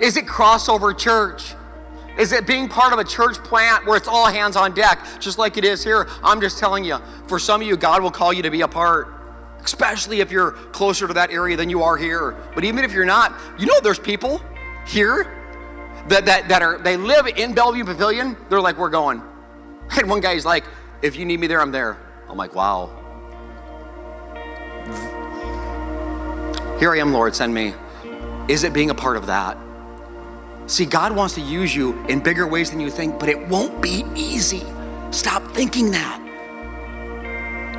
Is 0.00 0.16
it 0.16 0.26
crossover 0.26 0.96
church? 0.96 1.54
Is 2.18 2.32
it 2.32 2.46
being 2.46 2.68
part 2.68 2.92
of 2.92 2.98
a 2.98 3.04
church 3.04 3.36
plant 3.38 3.84
where 3.84 3.96
it's 3.96 4.08
all 4.08 4.26
hands 4.26 4.56
on 4.56 4.74
deck, 4.74 5.04
just 5.20 5.38
like 5.38 5.56
it 5.56 5.64
is 5.64 5.84
here? 5.84 6.06
I'm 6.22 6.40
just 6.40 6.58
telling 6.58 6.84
you, 6.84 6.98
for 7.26 7.38
some 7.38 7.60
of 7.60 7.66
you, 7.66 7.76
God 7.76 8.02
will 8.02 8.10
call 8.10 8.32
you 8.32 8.42
to 8.42 8.50
be 8.50 8.62
a 8.62 8.68
part, 8.68 9.08
especially 9.66 10.20
if 10.20 10.30
you're 10.30 10.52
closer 10.70 11.08
to 11.08 11.14
that 11.14 11.32
area 11.32 11.56
than 11.56 11.68
you 11.68 11.82
are 11.82 11.96
here. 11.96 12.36
But 12.54 12.62
even 12.62 12.84
if 12.84 12.92
you're 12.92 13.04
not, 13.04 13.34
you 13.58 13.66
know 13.66 13.80
there's 13.82 13.98
people 13.98 14.40
here 14.86 15.24
that, 16.06 16.24
that, 16.26 16.48
that 16.48 16.62
are, 16.62 16.78
they 16.78 16.96
live 16.96 17.26
in 17.26 17.52
Bellevue 17.52 17.84
Pavilion. 17.84 18.36
They're 18.48 18.60
like, 18.60 18.78
we're 18.78 18.90
going. 18.90 19.20
And 19.98 20.08
one 20.08 20.20
guy's 20.20 20.44
like, 20.44 20.64
if 21.02 21.16
you 21.16 21.24
need 21.24 21.40
me 21.40 21.48
there, 21.48 21.60
I'm 21.60 21.72
there. 21.72 21.98
I'm 22.28 22.36
like, 22.36 22.54
wow. 22.54 22.90
Here 26.78 26.92
I 26.92 26.98
am, 26.98 27.12
Lord, 27.12 27.34
send 27.34 27.52
me. 27.52 27.74
Is 28.48 28.62
it 28.62 28.72
being 28.72 28.90
a 28.90 28.94
part 28.94 29.16
of 29.16 29.26
that? 29.26 29.58
See, 30.66 30.86
God 30.86 31.14
wants 31.14 31.34
to 31.34 31.40
use 31.40 31.74
you 31.74 31.98
in 32.06 32.20
bigger 32.20 32.46
ways 32.46 32.70
than 32.70 32.78
you 32.78 32.90
think, 32.90 33.18
but 33.18 33.28
it 33.28 33.48
won't 33.48 33.82
be 33.82 34.04
easy. 34.14 34.64
Stop 35.10 35.42
thinking 35.52 35.90
that. 35.90 36.22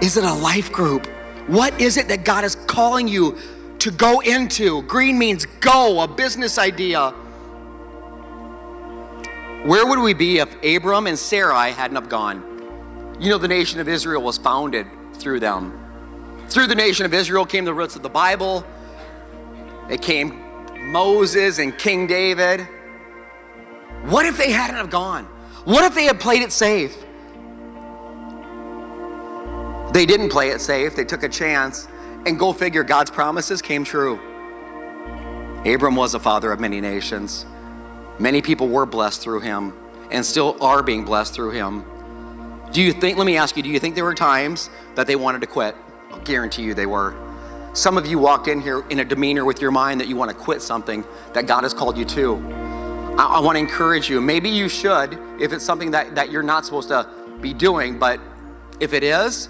Is 0.01 0.17
it 0.17 0.25
a 0.25 0.33
life 0.33 0.71
group? 0.71 1.07
What 1.47 1.79
is 1.79 1.97
it 1.97 2.09
that 2.09 2.25
God 2.25 2.43
is 2.43 2.55
calling 2.55 3.07
you 3.07 3.37
to 3.79 3.91
go 3.91 4.19
into? 4.19 4.81
Green 4.83 5.17
means 5.17 5.45
go, 5.45 6.01
a 6.01 6.07
business 6.07 6.57
idea. 6.57 7.11
Where 9.63 9.87
would 9.87 9.99
we 9.99 10.13
be 10.13 10.39
if 10.39 10.55
Abram 10.63 11.07
and 11.07 11.17
Sarai 11.17 11.71
hadn't 11.71 11.95
have 11.95 12.09
gone? 12.09 12.43
You 13.19 13.29
know, 13.29 13.37
the 13.37 13.47
nation 13.47 13.79
of 13.79 13.87
Israel 13.87 14.21
was 14.21 14.37
founded 14.37 14.87
through 15.15 15.39
them. 15.39 15.83
Through 16.49 16.67
the 16.67 16.75
nation 16.75 17.05
of 17.05 17.13
Israel 17.13 17.45
came 17.45 17.65
the 17.65 17.73
roots 17.73 17.95
of 17.95 18.03
the 18.03 18.09
Bible. 18.09 18.65
It 19.89 20.01
came 20.01 20.43
Moses 20.91 21.59
and 21.59 21.77
King 21.77 22.07
David. 22.07 22.67
What 24.03 24.25
if 24.25 24.37
they 24.37 24.51
hadn't 24.51 24.75
have 24.75 24.89
gone? 24.89 25.25
What 25.63 25.85
if 25.85 25.95
they 25.95 26.05
had 26.05 26.19
played 26.19 26.41
it 26.41 26.51
safe? 26.51 27.05
They 29.97 30.05
didn't 30.05 30.29
play 30.29 30.49
it 30.49 30.61
safe. 30.61 30.95
They 30.95 31.05
took 31.05 31.23
a 31.23 31.27
chance. 31.27 31.87
And 32.27 32.37
go 32.37 32.53
figure, 32.53 32.83
God's 32.83 33.09
promises 33.09 33.63
came 33.63 33.83
true. 33.83 34.19
Abram 35.65 35.95
was 35.95 36.13
a 36.13 36.19
father 36.19 36.51
of 36.51 36.59
many 36.59 36.79
nations. 36.79 37.47
Many 38.19 38.43
people 38.43 38.67
were 38.67 38.85
blessed 38.85 39.23
through 39.23 39.39
him 39.39 39.73
and 40.11 40.23
still 40.23 40.55
are 40.61 40.83
being 40.83 41.03
blessed 41.03 41.33
through 41.33 41.49
him. 41.49 41.83
Do 42.71 42.83
you 42.83 42.93
think, 42.93 43.17
let 43.17 43.25
me 43.25 43.37
ask 43.37 43.57
you, 43.57 43.63
do 43.63 43.69
you 43.69 43.79
think 43.79 43.95
there 43.95 44.03
were 44.03 44.13
times 44.13 44.69
that 44.93 45.07
they 45.07 45.15
wanted 45.15 45.41
to 45.41 45.47
quit? 45.47 45.75
I'll 46.11 46.19
guarantee 46.19 46.61
you 46.61 46.75
they 46.75 46.85
were. 46.85 47.15
Some 47.73 47.97
of 47.97 48.05
you 48.05 48.19
walked 48.19 48.47
in 48.47 48.61
here 48.61 48.83
in 48.91 48.99
a 48.99 49.03
demeanor 49.03 49.45
with 49.45 49.61
your 49.63 49.71
mind 49.71 49.99
that 49.99 50.07
you 50.07 50.15
want 50.15 50.29
to 50.29 50.37
quit 50.37 50.61
something 50.61 51.03
that 51.33 51.47
God 51.47 51.63
has 51.63 51.73
called 51.73 51.97
you 51.97 52.05
to. 52.05 52.35
I, 53.17 53.37
I 53.37 53.39
want 53.39 53.55
to 53.55 53.59
encourage 53.59 54.11
you. 54.11 54.21
Maybe 54.21 54.47
you 54.47 54.69
should 54.69 55.17
if 55.41 55.53
it's 55.53 55.65
something 55.65 55.89
that, 55.89 56.13
that 56.13 56.31
you're 56.31 56.43
not 56.43 56.65
supposed 56.65 56.89
to 56.89 57.09
be 57.41 57.51
doing, 57.51 57.97
but 57.97 58.19
if 58.79 58.93
it 58.93 59.01
is, 59.01 59.49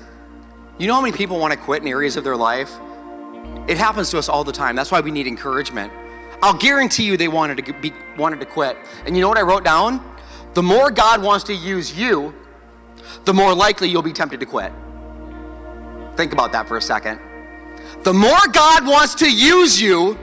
you 0.77 0.87
know 0.87 0.93
how 0.93 1.01
many 1.01 1.15
people 1.15 1.39
want 1.39 1.53
to 1.53 1.59
quit 1.59 1.81
in 1.81 1.87
areas 1.87 2.17
of 2.17 2.23
their 2.23 2.35
life? 2.35 2.71
It 3.67 3.77
happens 3.77 4.09
to 4.11 4.17
us 4.17 4.29
all 4.29 4.43
the 4.43 4.51
time. 4.51 4.75
That's 4.75 4.91
why 4.91 5.01
we 5.01 5.11
need 5.11 5.27
encouragement. 5.27 5.91
I'll 6.41 6.57
guarantee 6.57 7.03
you 7.03 7.17
they 7.17 7.27
wanted 7.27 7.65
to 7.65 7.73
be 7.73 7.93
wanted 8.17 8.39
to 8.39 8.45
quit. 8.45 8.77
And 9.05 9.15
you 9.15 9.21
know 9.21 9.29
what 9.29 9.37
I 9.37 9.41
wrote 9.41 9.63
down? 9.63 10.15
The 10.53 10.63
more 10.63 10.91
God 10.91 11.21
wants 11.21 11.43
to 11.45 11.53
use 11.53 11.97
you, 11.97 12.33
the 13.25 13.33
more 13.33 13.53
likely 13.53 13.89
you'll 13.89 14.01
be 14.01 14.13
tempted 14.13 14.39
to 14.39 14.45
quit. 14.45 14.71
Think 16.15 16.33
about 16.33 16.51
that 16.51 16.67
for 16.67 16.77
a 16.77 16.81
second. 16.81 17.19
The 18.03 18.13
more 18.13 18.39
God 18.51 18.85
wants 18.85 19.15
to 19.15 19.31
use 19.31 19.81
you, 19.81 20.17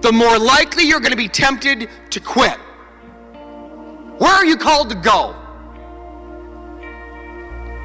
the 0.00 0.12
more 0.12 0.38
likely 0.38 0.84
you're 0.84 1.00
going 1.00 1.12
to 1.12 1.16
be 1.16 1.28
tempted 1.28 1.88
to 2.10 2.20
quit. 2.20 2.58
Where 4.18 4.32
are 4.32 4.44
you 4.44 4.56
called 4.56 4.90
to 4.90 4.96
go? 4.96 5.36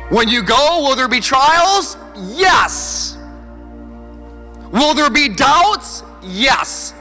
When 0.10 0.30
you 0.30 0.41
go, 0.41 0.84
will 0.84 0.96
there 0.96 1.08
be 1.08 1.20
trials? 1.20 1.98
Yes. 2.15 3.17
Will 4.72 4.93
there 4.93 5.10
be 5.10 5.30
doubts? 5.30 6.04
Yes. 6.24 6.93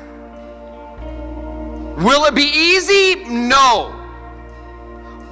Will 1.96 2.24
it 2.26 2.34
be 2.34 2.42
easy? 2.42 3.24
No. 3.24 3.92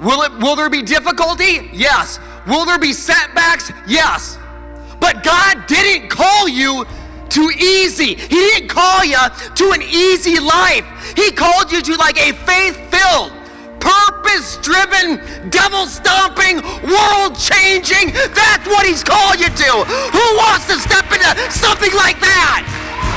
Will 0.01 0.23
it 0.23 0.33
will 0.39 0.55
there 0.55 0.69
be 0.69 0.81
difficulty? 0.81 1.69
Yes. 1.71 2.19
Will 2.47 2.65
there 2.65 2.79
be 2.79 2.93
setbacks? 2.93 3.71
Yes. 3.87 4.37
But 4.99 5.23
God 5.23 5.67
didn't 5.67 6.09
call 6.09 6.47
you 6.47 6.85
to 7.29 7.41
easy. 7.57 8.15
He 8.15 8.27
didn't 8.27 8.69
call 8.69 9.03
you 9.03 9.17
to 9.55 9.71
an 9.71 9.81
easy 9.81 10.39
life. 10.39 10.85
He 11.15 11.31
called 11.31 11.71
you 11.71 11.81
to 11.81 11.95
like 11.95 12.17
a 12.17 12.31
faith 12.33 12.77
filled, 12.89 13.31
purpose 13.79 14.57
driven, 14.61 15.21
devil 15.49 15.85
stomping, 15.87 16.61
world 16.83 17.37
changing. 17.37 18.13
That's 18.33 18.65
what 18.67 18.85
He's 18.85 19.03
called 19.03 19.39
you 19.39 19.49
to. 19.49 19.71
Who 19.85 20.25
wants 20.37 20.67
to 20.67 20.79
step 20.79 21.05
into 21.11 21.31
something 21.51 21.93
like 21.95 22.19
that? 22.19 22.63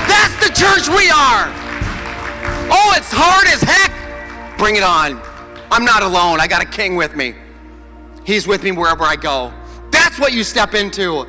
That's 0.09 0.34
the 0.40 0.52
church 0.54 0.88
we 0.88 1.11
are. 1.11 1.48
Oh, 2.70 2.92
it's 2.96 3.12
hard 3.12 3.46
as 3.48 3.62
heck. 3.62 3.92
Bring 4.59 4.76
it 4.76 4.82
on. 4.82 5.20
I'm 5.70 5.84
not 5.84 6.02
alone. 6.02 6.40
I 6.40 6.46
got 6.46 6.62
a 6.62 6.66
king 6.66 6.96
with 6.96 7.14
me. 7.14 7.34
He's 8.24 8.46
with 8.46 8.62
me 8.62 8.72
wherever 8.72 9.04
I 9.04 9.16
go. 9.16 9.52
That's 9.90 10.18
what 10.18 10.32
you 10.32 10.44
step 10.44 10.74
into. 10.74 11.26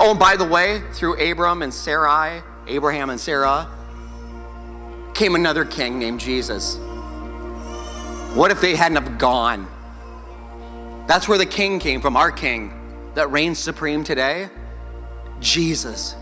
Oh, 0.00 0.10
and 0.10 0.18
by 0.18 0.36
the 0.36 0.46
way, 0.46 0.80
through 0.92 1.14
Abram 1.20 1.62
and 1.62 1.74
Sarai, 1.74 2.42
Abraham 2.68 3.10
and 3.10 3.18
Sarah, 3.20 3.68
came 5.18 5.34
another 5.34 5.64
king 5.64 5.98
named 5.98 6.20
Jesus. 6.20 6.76
What 8.36 8.52
if 8.52 8.60
they 8.60 8.76
hadn't 8.76 9.02
have 9.02 9.18
gone? 9.18 9.66
That's 11.08 11.26
where 11.26 11.38
the 11.38 11.44
king 11.44 11.80
came 11.80 12.00
from, 12.00 12.16
our 12.16 12.30
king 12.30 12.72
that 13.14 13.28
reigns 13.32 13.58
supreme 13.58 14.04
today. 14.04 14.48
Jesus. 15.40 16.14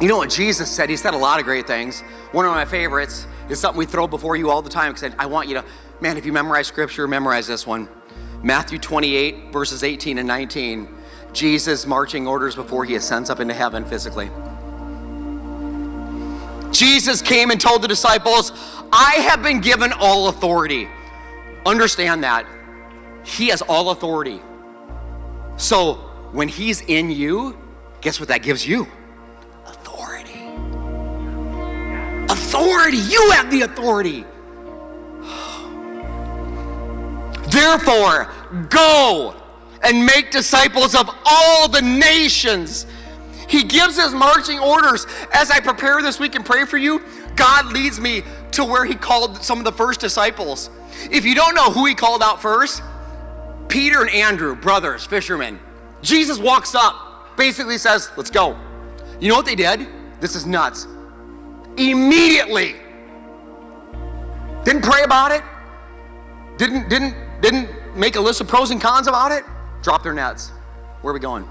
You 0.00 0.08
know 0.08 0.16
what 0.16 0.30
Jesus 0.30 0.70
said? 0.70 0.88
He 0.88 0.96
said 0.96 1.12
a 1.12 1.18
lot 1.18 1.38
of 1.38 1.44
great 1.44 1.66
things. 1.66 2.00
One 2.32 2.46
of 2.46 2.52
my 2.52 2.64
favorites 2.64 3.26
is 3.50 3.60
something 3.60 3.78
we 3.78 3.84
throw 3.84 4.06
before 4.06 4.36
you 4.36 4.48
all 4.48 4.62
the 4.62 4.70
time 4.70 4.94
because 4.94 5.14
I 5.18 5.26
want 5.26 5.46
you 5.46 5.54
to, 5.56 5.64
man, 6.00 6.16
if 6.16 6.24
you 6.24 6.32
memorize 6.32 6.66
scripture, 6.66 7.06
memorize 7.06 7.46
this 7.46 7.66
one. 7.66 7.90
Matthew 8.42 8.78
28, 8.78 9.52
verses 9.52 9.84
18 9.84 10.16
and 10.16 10.26
19. 10.26 10.88
Jesus 11.34 11.84
marching 11.84 12.26
orders 12.26 12.54
before 12.54 12.86
he 12.86 12.94
ascends 12.94 13.28
up 13.28 13.38
into 13.38 13.52
heaven 13.52 13.84
physically. 13.84 14.30
Jesus 16.72 17.22
came 17.22 17.50
and 17.50 17.60
told 17.60 17.82
the 17.82 17.88
disciples, 17.88 18.52
I 18.92 19.14
have 19.28 19.42
been 19.42 19.60
given 19.60 19.92
all 19.92 20.28
authority. 20.28 20.88
Understand 21.66 22.24
that. 22.24 22.46
He 23.24 23.48
has 23.48 23.62
all 23.62 23.90
authority. 23.90 24.40
So 25.56 25.94
when 26.32 26.48
He's 26.48 26.80
in 26.82 27.10
you, 27.10 27.56
guess 28.00 28.18
what 28.18 28.28
that 28.28 28.42
gives 28.42 28.66
you? 28.66 28.86
Authority. 29.66 30.40
Authority. 32.32 32.98
You 32.98 33.30
have 33.32 33.50
the 33.50 33.62
authority. 33.62 34.24
Therefore, 37.50 38.32
go 38.68 39.34
and 39.82 40.04
make 40.04 40.30
disciples 40.30 40.94
of 40.94 41.10
all 41.24 41.68
the 41.68 41.82
nations. 41.82 42.86
He 43.50 43.64
gives 43.64 44.00
his 44.00 44.14
marching 44.14 44.60
orders. 44.60 45.06
As 45.34 45.50
I 45.50 45.58
prepare 45.58 46.00
this 46.02 46.20
week 46.20 46.36
and 46.36 46.46
pray 46.46 46.64
for 46.64 46.78
you, 46.78 47.02
God 47.34 47.72
leads 47.72 47.98
me 47.98 48.22
to 48.52 48.64
where 48.64 48.84
He 48.84 48.94
called 48.94 49.42
some 49.42 49.58
of 49.58 49.64
the 49.64 49.72
first 49.72 49.98
disciples. 49.98 50.70
If 51.10 51.24
you 51.24 51.34
don't 51.34 51.56
know 51.56 51.70
who 51.70 51.84
He 51.84 51.96
called 51.96 52.22
out 52.22 52.40
first, 52.40 52.80
Peter 53.68 54.02
and 54.02 54.10
Andrew, 54.10 54.54
brothers, 54.54 55.04
fishermen. 55.04 55.58
Jesus 56.00 56.38
walks 56.38 56.76
up, 56.76 57.36
basically 57.36 57.76
says, 57.76 58.10
Let's 58.16 58.30
go. 58.30 58.56
You 59.18 59.28
know 59.28 59.36
what 59.36 59.46
they 59.46 59.56
did? 59.56 59.88
This 60.20 60.36
is 60.36 60.46
nuts. 60.46 60.86
Immediately. 61.76 62.76
Didn't 64.64 64.82
pray 64.82 65.02
about 65.02 65.32
it. 65.32 65.42
Didn't, 66.56 66.88
didn't, 66.88 67.16
didn't 67.40 67.96
make 67.96 68.14
a 68.14 68.20
list 68.20 68.40
of 68.40 68.46
pros 68.46 68.70
and 68.70 68.80
cons 68.80 69.08
about 69.08 69.32
it. 69.32 69.42
Drop 69.82 70.04
their 70.04 70.14
nets. 70.14 70.50
Where 71.00 71.10
are 71.10 71.14
we 71.14 71.20
going? 71.20 71.48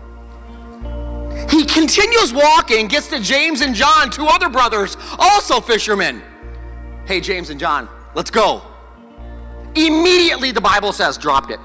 He 1.48 1.66
continues 1.66 2.34
walking, 2.34 2.88
gets 2.88 3.08
to 3.10 3.20
James 3.20 3.62
and 3.62 3.74
John, 3.74 4.10
two 4.10 4.26
other 4.26 4.50
brothers, 4.50 4.98
also 5.18 5.62
fishermen. 5.62 6.22
Hey, 7.06 7.22
James 7.22 7.50
and 7.50 7.60
John, 7.60 7.90
let's 8.16 8.32
go. 8.32 8.62
Immediately, 9.76 10.52
the 10.52 10.62
Bible 10.62 10.92
says, 10.92 11.18
dropped 11.18 11.52
it. 11.52 11.60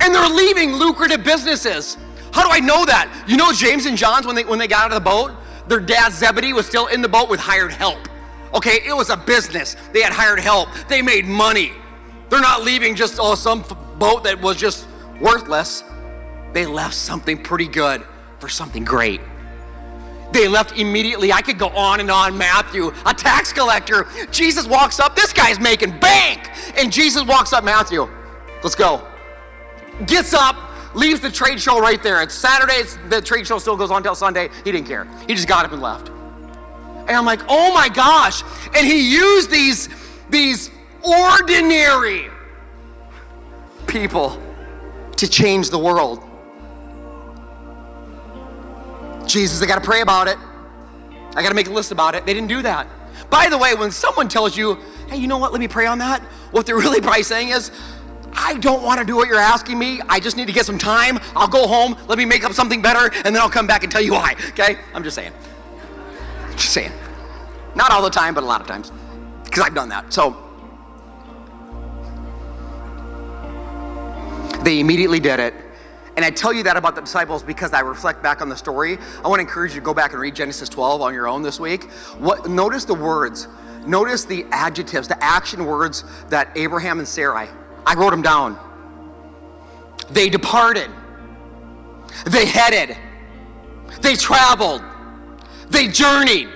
And 0.00 0.14
they're 0.14 0.28
leaving 0.28 0.74
lucrative 0.74 1.24
businesses. 1.24 1.96
How 2.32 2.42
do 2.42 2.50
I 2.50 2.60
know 2.60 2.84
that? 2.84 3.24
You 3.26 3.36
know 3.36 3.52
James 3.52 3.86
and 3.86 3.96
John's 3.96 4.26
when 4.26 4.36
they 4.36 4.44
when 4.44 4.58
they 4.58 4.68
got 4.68 4.84
out 4.84 4.92
of 4.92 5.02
the 5.02 5.10
boat, 5.10 5.32
their 5.66 5.80
dad 5.80 6.12
Zebedee 6.12 6.52
was 6.52 6.66
still 6.66 6.86
in 6.86 7.02
the 7.02 7.08
boat 7.08 7.28
with 7.28 7.40
hired 7.40 7.72
help. 7.72 7.98
Okay, 8.54 8.78
it 8.86 8.94
was 8.94 9.10
a 9.10 9.16
business. 9.16 9.76
They 9.92 10.02
had 10.02 10.12
hired 10.12 10.40
help. 10.40 10.68
They 10.88 11.02
made 11.02 11.24
money. 11.24 11.72
They're 12.28 12.40
not 12.40 12.62
leaving 12.62 12.94
just 12.94 13.18
oh 13.20 13.34
some 13.34 13.64
boat 13.98 14.24
that 14.24 14.40
was 14.40 14.56
just 14.56 14.86
worthless. 15.20 15.84
They 16.52 16.66
left 16.66 16.94
something 16.94 17.42
pretty 17.42 17.66
good 17.66 18.04
for 18.38 18.48
something 18.48 18.84
great. 18.84 19.20
They 20.32 20.46
left 20.46 20.78
immediately. 20.78 21.32
I 21.32 21.40
could 21.40 21.58
go 21.58 21.68
on 21.68 22.00
and 22.00 22.10
on. 22.10 22.36
Matthew, 22.36 22.92
a 23.06 23.14
tax 23.14 23.52
collector. 23.52 24.06
Jesus 24.30 24.66
walks 24.66 25.00
up. 25.00 25.16
This 25.16 25.32
guy's 25.32 25.58
making 25.58 25.98
bank. 25.98 26.50
And 26.76 26.92
Jesus 26.92 27.24
walks 27.24 27.52
up, 27.52 27.64
Matthew, 27.64 28.08
let's 28.62 28.74
go 28.74 29.02
gets 30.06 30.32
up, 30.32 30.56
leaves 30.94 31.20
the 31.20 31.30
trade 31.30 31.60
show 31.60 31.80
right 31.80 32.02
there. 32.02 32.22
It's 32.22 32.34
Saturday, 32.34 32.74
it's, 32.74 32.98
the 33.08 33.20
trade 33.20 33.46
show 33.46 33.58
still 33.58 33.76
goes 33.76 33.90
on 33.90 34.02
till 34.02 34.14
Sunday. 34.14 34.48
He 34.64 34.72
didn't 34.72 34.86
care. 34.86 35.06
He 35.26 35.34
just 35.34 35.48
got 35.48 35.64
up 35.64 35.72
and 35.72 35.82
left. 35.82 36.08
And 36.08 37.10
I'm 37.10 37.24
like, 37.24 37.40
oh 37.48 37.72
my 37.74 37.88
gosh. 37.88 38.42
And 38.76 38.86
he 38.86 39.12
used 39.12 39.50
these, 39.50 39.88
these 40.30 40.70
ordinary 41.02 42.28
people 43.86 44.40
to 45.16 45.28
change 45.28 45.70
the 45.70 45.78
world. 45.78 46.22
Jesus, 49.28 49.62
I 49.62 49.66
got 49.66 49.76
to 49.76 49.84
pray 49.84 50.00
about 50.00 50.26
it. 50.26 50.38
I 51.36 51.42
got 51.42 51.50
to 51.50 51.54
make 51.54 51.68
a 51.68 51.72
list 51.72 51.92
about 51.92 52.14
it. 52.14 52.24
They 52.26 52.34
didn't 52.34 52.48
do 52.48 52.62
that. 52.62 52.88
By 53.30 53.48
the 53.48 53.58
way, 53.58 53.74
when 53.74 53.90
someone 53.90 54.28
tells 54.28 54.56
you, 54.56 54.78
hey, 55.08 55.18
you 55.18 55.28
know 55.28 55.38
what, 55.38 55.52
let 55.52 55.60
me 55.60 55.68
pray 55.68 55.86
on 55.86 55.98
that, 55.98 56.22
what 56.50 56.66
they're 56.66 56.76
really 56.78 57.00
probably 57.00 57.22
saying 57.22 57.50
is, 57.50 57.70
I 58.32 58.54
don't 58.54 58.82
want 58.82 59.00
to 59.00 59.06
do 59.06 59.16
what 59.16 59.28
you're 59.28 59.38
asking 59.38 59.78
me. 59.78 60.00
I 60.08 60.20
just 60.20 60.36
need 60.36 60.46
to 60.46 60.52
get 60.52 60.64
some 60.64 60.78
time. 60.78 61.18
I'll 61.34 61.48
go 61.48 61.66
home. 61.66 61.96
Let 62.08 62.18
me 62.18 62.24
make 62.24 62.44
up 62.44 62.52
something 62.52 62.80
better, 62.80 63.12
and 63.24 63.34
then 63.34 63.38
I'll 63.38 63.50
come 63.50 63.66
back 63.66 63.82
and 63.82 63.92
tell 63.92 64.02
you 64.02 64.12
why. 64.12 64.34
Okay? 64.50 64.78
I'm 64.94 65.02
just 65.02 65.16
saying. 65.16 65.32
Just 66.52 66.72
saying. 66.72 66.92
Not 67.74 67.90
all 67.90 68.02
the 68.02 68.10
time, 68.10 68.34
but 68.34 68.42
a 68.42 68.46
lot 68.46 68.60
of 68.60 68.66
times. 68.66 68.92
Because 69.44 69.62
I've 69.62 69.74
done 69.74 69.88
that. 69.88 70.12
So 70.12 70.36
they 74.62 74.80
immediately 74.80 75.20
did 75.20 75.40
it. 75.40 75.54
And 76.18 76.24
I 76.24 76.30
tell 76.30 76.52
you 76.52 76.64
that 76.64 76.76
about 76.76 76.96
the 76.96 77.00
disciples 77.00 77.44
because 77.44 77.72
I 77.72 77.78
reflect 77.78 78.24
back 78.24 78.42
on 78.42 78.48
the 78.48 78.56
story. 78.56 78.98
I 79.24 79.28
want 79.28 79.38
to 79.38 79.42
encourage 79.42 79.72
you 79.72 79.80
to 79.80 79.84
go 79.84 79.94
back 79.94 80.10
and 80.10 80.20
read 80.20 80.34
Genesis 80.34 80.68
12 80.68 81.00
on 81.00 81.14
your 81.14 81.28
own 81.28 81.42
this 81.42 81.60
week. 81.60 81.84
What 82.18 82.50
notice 82.50 82.84
the 82.84 82.94
words. 82.94 83.46
Notice 83.86 84.24
the 84.24 84.44
adjectives, 84.50 85.06
the 85.06 85.22
action 85.22 85.64
words 85.64 86.02
that 86.28 86.50
Abraham 86.56 86.98
and 86.98 87.06
Sarai 87.06 87.46
I 87.86 87.94
wrote 87.94 88.10
them 88.10 88.22
down. 88.22 88.58
They 90.10 90.28
departed. 90.28 90.90
They 92.26 92.46
headed. 92.46 92.96
They 94.00 94.16
traveled. 94.16 94.82
They 95.70 95.86
journeyed. 95.86 96.48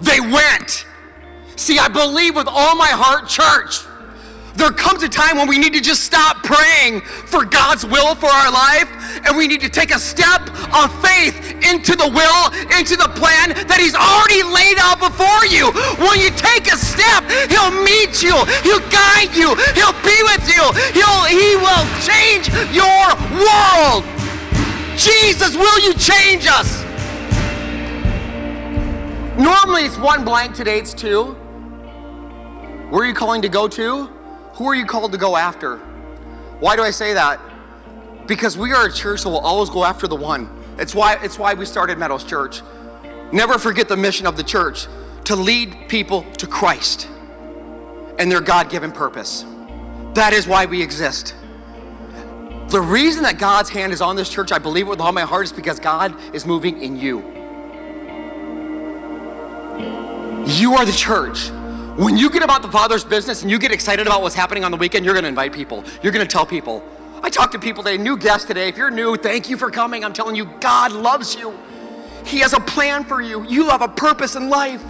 They 0.00 0.20
went. 0.20 0.84
See, 1.56 1.78
I 1.78 1.88
believe 1.88 2.36
with 2.36 2.48
all 2.48 2.76
my 2.76 2.88
heart, 2.88 3.30
church, 3.30 3.78
there 4.56 4.70
comes 4.70 5.02
a 5.02 5.08
time 5.08 5.36
when 5.36 5.48
we 5.48 5.58
need 5.58 5.72
to 5.74 5.80
just 5.80 6.04
stop 6.04 6.42
praying 6.44 7.00
for 7.00 7.44
God's 7.44 7.84
will 7.84 8.14
for 8.14 8.26
our 8.26 8.50
life 8.50 8.88
and 9.26 9.36
we 9.36 9.48
need 9.48 9.60
to 9.60 9.68
take 9.68 9.90
a 9.94 9.98
step 9.98 10.40
of 10.74 10.88
faith 11.02 11.34
into 11.66 11.96
the 11.96 12.06
will, 12.06 12.42
into 12.78 12.94
the 12.94 13.10
plan 13.18 13.50
that 13.66 13.78
He's 13.82 13.98
already 13.98 14.46
laid 14.46 14.78
out 14.78 15.02
before 15.02 15.42
you. 15.50 15.74
When 15.98 16.22
you 16.22 16.30
take 16.38 16.70
a 16.70 16.78
step, 16.78 17.26
He'll 17.50 17.74
meet 17.82 18.22
you, 18.22 18.34
He'll 18.62 18.84
guide 18.90 19.34
you, 19.34 19.58
He'll 19.74 19.96
be 20.06 20.18
with 20.30 20.46
you, 20.46 20.64
He'll, 20.94 21.24
He 21.26 21.58
will 21.58 21.84
change 22.06 22.46
your 22.70 23.06
world. 23.42 24.06
Jesus, 24.94 25.56
will 25.56 25.80
you 25.82 25.94
change 25.94 26.46
us? 26.46 26.82
Normally 29.34 29.82
it's 29.82 29.98
one 29.98 30.24
blank, 30.24 30.54
today 30.54 30.78
it's 30.78 30.94
two. 30.94 31.34
Where 32.90 33.02
are 33.02 33.06
you 33.06 33.14
calling 33.14 33.42
to 33.42 33.48
go 33.48 33.66
to? 33.66 34.13
Who 34.54 34.66
are 34.66 34.74
you 34.74 34.86
called 34.86 35.12
to 35.12 35.18
go 35.18 35.36
after? 35.36 35.78
Why 36.60 36.76
do 36.76 36.82
I 36.82 36.90
say 36.90 37.14
that? 37.14 37.40
Because 38.26 38.56
we 38.56 38.72
are 38.72 38.86
a 38.86 38.92
church 38.92 39.22
that 39.22 39.28
will 39.28 39.38
always 39.38 39.68
go 39.68 39.84
after 39.84 40.06
the 40.06 40.16
one. 40.16 40.48
It's 40.78 40.94
why, 40.94 41.18
it's 41.22 41.38
why 41.38 41.54
we 41.54 41.66
started 41.66 41.98
Meadows 41.98 42.24
Church. 42.24 42.62
Never 43.32 43.58
forget 43.58 43.88
the 43.88 43.96
mission 43.96 44.26
of 44.26 44.36
the 44.36 44.44
church 44.44 44.86
to 45.24 45.36
lead 45.36 45.88
people 45.88 46.22
to 46.38 46.46
Christ 46.46 47.08
and 48.18 48.30
their 48.30 48.40
God 48.40 48.70
given 48.70 48.92
purpose. 48.92 49.44
That 50.14 50.32
is 50.32 50.46
why 50.46 50.66
we 50.66 50.80
exist. 50.82 51.34
The 52.68 52.80
reason 52.80 53.24
that 53.24 53.38
God's 53.38 53.70
hand 53.70 53.92
is 53.92 54.00
on 54.00 54.16
this 54.16 54.28
church, 54.28 54.52
I 54.52 54.58
believe 54.58 54.88
with 54.88 55.00
all 55.00 55.12
my 55.12 55.22
heart, 55.22 55.44
is 55.44 55.52
because 55.52 55.80
God 55.80 56.14
is 56.34 56.46
moving 56.46 56.80
in 56.82 56.96
you. 56.96 57.18
You 60.46 60.74
are 60.74 60.84
the 60.84 60.92
church. 60.92 61.50
When 61.96 62.16
you 62.16 62.28
get 62.28 62.42
about 62.42 62.62
the 62.62 62.70
Father's 62.72 63.04
business 63.04 63.42
and 63.42 63.50
you 63.52 63.56
get 63.56 63.70
excited 63.70 64.08
about 64.08 64.20
what's 64.20 64.34
happening 64.34 64.64
on 64.64 64.72
the 64.72 64.76
weekend, 64.76 65.04
you're 65.04 65.14
going 65.14 65.22
to 65.22 65.28
invite 65.28 65.52
people. 65.52 65.84
You're 66.02 66.10
going 66.10 66.26
to 66.26 66.30
tell 66.30 66.44
people. 66.44 66.82
I 67.22 67.30
talked 67.30 67.52
to 67.52 67.58
people 67.60 67.84
today, 67.84 67.98
new 67.98 68.16
guests 68.16 68.48
today. 68.48 68.68
If 68.68 68.76
you're 68.76 68.90
new, 68.90 69.16
thank 69.16 69.48
you 69.48 69.56
for 69.56 69.70
coming. 69.70 70.04
I'm 70.04 70.12
telling 70.12 70.34
you, 70.34 70.46
God 70.58 70.90
loves 70.90 71.36
you. 71.36 71.56
He 72.26 72.40
has 72.40 72.52
a 72.52 72.58
plan 72.58 73.04
for 73.04 73.20
you. 73.20 73.48
You 73.48 73.68
have 73.68 73.80
a 73.80 73.86
purpose 73.86 74.34
in 74.34 74.50
life. 74.50 74.82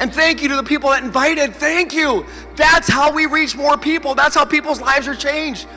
And 0.00 0.12
thank 0.12 0.42
you 0.42 0.48
to 0.48 0.56
the 0.56 0.64
people 0.64 0.90
that 0.90 1.04
invited. 1.04 1.54
Thank 1.54 1.94
you. 1.94 2.26
That's 2.56 2.88
how 2.88 3.12
we 3.12 3.26
reach 3.26 3.54
more 3.54 3.78
people. 3.78 4.16
That's 4.16 4.34
how 4.34 4.44
people's 4.44 4.80
lives 4.80 5.06
are 5.06 5.14
changed. 5.14 5.68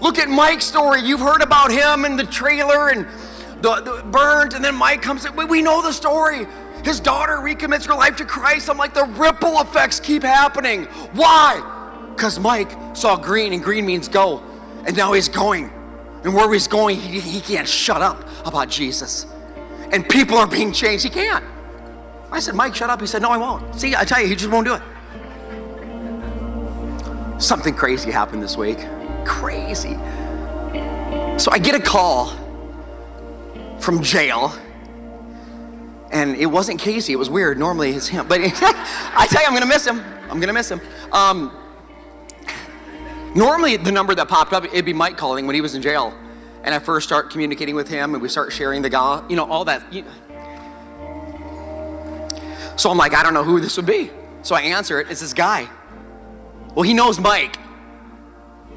Look 0.00 0.18
at 0.18 0.28
Mike's 0.28 0.64
story. 0.64 1.00
You've 1.00 1.20
heard 1.20 1.42
about 1.42 1.70
him 1.70 2.04
and 2.04 2.18
the 2.18 2.26
trailer 2.26 2.88
and 2.88 3.06
the, 3.62 3.80
the 3.82 4.02
burnt, 4.10 4.54
and 4.54 4.64
then 4.64 4.74
Mike 4.74 5.00
comes 5.00 5.24
in. 5.24 5.34
We 5.48 5.62
know 5.62 5.80
the 5.80 5.92
story. 5.92 6.48
His 6.86 7.00
daughter 7.00 7.38
recommits 7.38 7.84
her 7.86 7.96
life 7.96 8.14
to 8.18 8.24
Christ. 8.24 8.70
I'm 8.70 8.78
like, 8.78 8.94
the 8.94 9.06
ripple 9.06 9.60
effects 9.60 9.98
keep 9.98 10.22
happening. 10.22 10.84
Why? 11.14 12.10
Because 12.14 12.38
Mike 12.38 12.70
saw 12.94 13.16
green, 13.16 13.52
and 13.52 13.60
green 13.60 13.84
means 13.84 14.06
go. 14.06 14.40
And 14.86 14.96
now 14.96 15.12
he's 15.12 15.28
going. 15.28 15.72
And 16.22 16.32
where 16.32 16.52
he's 16.52 16.68
going, 16.68 16.96
he, 17.00 17.18
he 17.18 17.40
can't 17.40 17.66
shut 17.66 18.02
up 18.02 18.24
about 18.46 18.68
Jesus. 18.68 19.26
And 19.90 20.08
people 20.08 20.38
are 20.38 20.46
being 20.46 20.72
changed. 20.72 21.02
He 21.02 21.10
can't. 21.10 21.44
I 22.30 22.38
said, 22.38 22.54
Mike, 22.54 22.76
shut 22.76 22.88
up. 22.88 23.00
He 23.00 23.08
said, 23.08 23.20
No, 23.20 23.30
I 23.30 23.36
won't. 23.36 23.74
See, 23.74 23.96
I 23.96 24.04
tell 24.04 24.20
you, 24.20 24.28
he 24.28 24.36
just 24.36 24.52
won't 24.52 24.68
do 24.68 24.74
it. 24.74 24.82
something 27.42 27.74
crazy 27.74 28.12
happened 28.12 28.44
this 28.44 28.56
week. 28.56 28.78
Crazy. 29.24 29.94
So 31.36 31.50
I 31.50 31.58
get 31.60 31.74
a 31.74 31.82
call 31.82 32.32
from 33.80 34.04
jail, 34.04 34.54
and 36.16 36.34
it 36.36 36.46
wasn't 36.46 36.80
Casey. 36.80 37.12
It 37.12 37.16
was 37.16 37.28
weird. 37.28 37.58
Normally 37.58 37.90
it's 37.90 38.08
him, 38.08 38.26
but 38.26 38.40
I 38.42 39.26
tell 39.28 39.42
you, 39.42 39.48
I'm 39.48 39.52
gonna 39.52 39.66
miss 39.66 39.86
him. 39.86 40.00
I'm 40.30 40.40
gonna 40.40 40.54
miss 40.54 40.70
him. 40.70 40.80
Um, 41.12 41.54
normally, 43.34 43.76
the 43.76 43.92
number 43.92 44.14
that 44.14 44.26
popped 44.26 44.54
up, 44.54 44.64
it'd 44.64 44.86
be 44.86 44.94
Mike 44.94 45.18
calling 45.18 45.46
when 45.46 45.54
he 45.54 45.60
was 45.60 45.74
in 45.74 45.82
jail, 45.82 46.14
and 46.64 46.74
I 46.74 46.78
first 46.78 47.06
start 47.06 47.30
communicating 47.30 47.74
with 47.74 47.88
him, 47.88 48.14
and 48.14 48.22
we 48.22 48.30
start 48.30 48.50
sharing 48.50 48.80
the 48.80 48.88
God, 48.88 49.30
you 49.30 49.36
know, 49.36 49.44
all 49.44 49.66
that. 49.66 49.84
So 52.76 52.90
I'm 52.90 52.96
like, 52.96 53.14
I 53.14 53.22
don't 53.22 53.34
know 53.34 53.44
who 53.44 53.60
this 53.60 53.76
would 53.76 53.86
be. 53.86 54.10
So 54.42 54.54
I 54.54 54.62
answer 54.62 55.00
it. 55.00 55.10
It's 55.10 55.20
this 55.20 55.34
guy. 55.34 55.68
Well, 56.74 56.82
he 56.82 56.94
knows 56.94 57.20
Mike, 57.20 57.58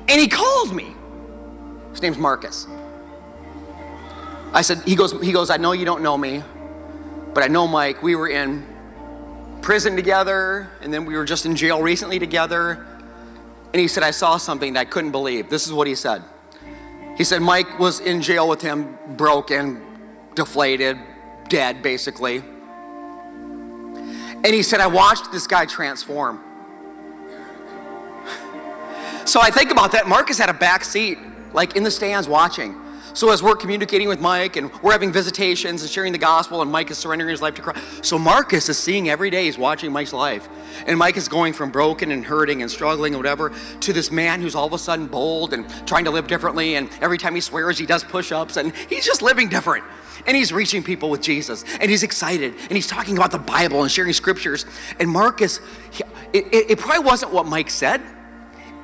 and 0.09 0.19
he 0.19 0.27
called 0.27 0.75
me. 0.75 0.93
His 1.91 2.01
name's 2.01 2.17
Marcus. 2.17 2.67
I 4.51 4.61
said, 4.61 4.79
he 4.79 4.95
goes, 4.95 5.13
he 5.21 5.31
goes, 5.31 5.49
I 5.49 5.57
know 5.57 5.71
you 5.71 5.85
don't 5.85 6.01
know 6.01 6.17
me, 6.17 6.43
but 7.33 7.43
I 7.43 7.47
know 7.47 7.67
Mike. 7.67 8.01
We 8.01 8.15
were 8.15 8.27
in 8.27 8.65
prison 9.61 9.95
together, 9.95 10.69
and 10.81 10.93
then 10.93 11.05
we 11.05 11.15
were 11.15 11.25
just 11.25 11.45
in 11.45 11.55
jail 11.55 11.81
recently 11.81 12.19
together. 12.19 12.85
And 13.71 13.79
he 13.79 13.87
said, 13.87 14.03
I 14.03 14.11
saw 14.11 14.37
something 14.37 14.73
that 14.73 14.79
I 14.79 14.85
couldn't 14.85 15.11
believe. 15.11 15.49
This 15.49 15.67
is 15.67 15.73
what 15.73 15.87
he 15.87 15.95
said. 15.95 16.23
He 17.17 17.23
said, 17.23 17.41
Mike 17.41 17.77
was 17.79 17.99
in 17.99 18.21
jail 18.21 18.47
with 18.47 18.61
him, 18.61 18.97
broken, 19.09 19.85
deflated, 20.35 20.97
dead, 21.49 21.83
basically. 21.83 22.37
And 24.41 24.47
he 24.47 24.63
said, 24.63 24.79
I 24.79 24.87
watched 24.87 25.31
this 25.31 25.45
guy 25.45 25.65
transform. 25.65 26.41
So 29.25 29.41
I 29.41 29.51
think 29.51 29.69
about 29.69 29.91
that. 29.91 30.07
Marcus 30.07 30.39
had 30.39 30.49
a 30.49 30.53
back 30.53 30.83
seat, 30.83 31.19
like 31.53 31.75
in 31.75 31.83
the 31.83 31.91
stands 31.91 32.27
watching. 32.27 32.75
So 33.13 33.31
as 33.31 33.41
we're 33.41 33.55
communicating 33.55 34.07
with 34.07 34.21
Mike 34.21 34.55
and 34.55 34.71
we're 34.83 34.91
having 34.91 35.11
visitations 35.11 35.81
and 35.81 35.89
sharing 35.89 36.11
the 36.11 36.19
gospel, 36.19 36.61
and 36.61 36.71
Mike 36.71 36.91
is 36.91 36.97
surrendering 36.97 37.31
his 37.31 37.41
life 37.41 37.55
to 37.55 37.61
Christ. 37.61 38.05
So 38.05 38.19
Marcus 38.19 38.69
is 38.69 38.77
seeing 38.77 39.09
every 39.09 39.29
day, 39.29 39.45
he's 39.45 39.57
watching 39.57 39.91
Mike's 39.91 40.13
life. 40.13 40.47
And 40.85 40.97
Mike 40.97 41.17
is 41.17 41.27
going 41.27 41.53
from 41.53 41.71
broken 41.71 42.11
and 42.11 42.23
hurting 42.23 42.61
and 42.61 42.69
struggling 42.69 43.13
and 43.13 43.19
whatever 43.19 43.51
to 43.81 43.93
this 43.93 44.11
man 44.11 44.41
who's 44.41 44.55
all 44.55 44.67
of 44.67 44.73
a 44.73 44.77
sudden 44.77 45.07
bold 45.07 45.53
and 45.53 45.67
trying 45.87 46.05
to 46.05 46.11
live 46.11 46.27
differently. 46.27 46.75
And 46.75 46.89
every 47.01 47.17
time 47.17 47.33
he 47.33 47.41
swears, 47.41 47.77
he 47.77 47.85
does 47.85 48.03
push 48.03 48.31
ups 48.31 48.57
and 48.57 48.75
he's 48.89 49.05
just 49.05 49.21
living 49.21 49.49
different. 49.49 49.83
And 50.27 50.37
he's 50.37 50.53
reaching 50.53 50.83
people 50.83 51.09
with 51.09 51.21
Jesus 51.21 51.63
and 51.79 51.89
he's 51.89 52.03
excited 52.03 52.53
and 52.53 52.71
he's 52.71 52.87
talking 52.87 53.17
about 53.17 53.31
the 53.31 53.39
Bible 53.39 53.81
and 53.81 53.91
sharing 53.91 54.13
scriptures. 54.13 54.65
And 54.99 55.09
Marcus, 55.09 55.59
he, 55.91 56.03
it, 56.33 56.71
it, 56.71 56.79
probably 56.79 57.05
wasn't 57.05 57.33
what 57.33 57.47
Mike 57.47 57.69
said, 57.69 58.01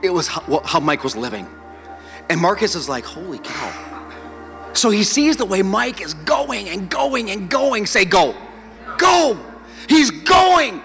it 0.02 0.10
was 0.10 0.28
how, 0.28 0.62
how 0.66 0.80
Mike 0.80 1.04
was 1.04 1.16
living. 1.16 1.48
And 2.30 2.40
Marcus 2.40 2.74
is 2.74 2.90
like, 2.90 3.06
holy 3.06 3.38
cow 3.38 3.95
so 4.78 4.90
he 4.90 5.04
sees 5.04 5.38
the 5.38 5.46
way 5.46 5.62
Mike 5.62 6.02
is 6.02 6.14
going 6.14 6.70
and 6.70 6.90
going 6.90 7.32
and 7.32 7.50
going. 7.50 7.86
Say, 7.86 8.06
go. 8.06 8.36
Go. 8.98 9.40
He's 9.88 10.12
going. 10.12 10.82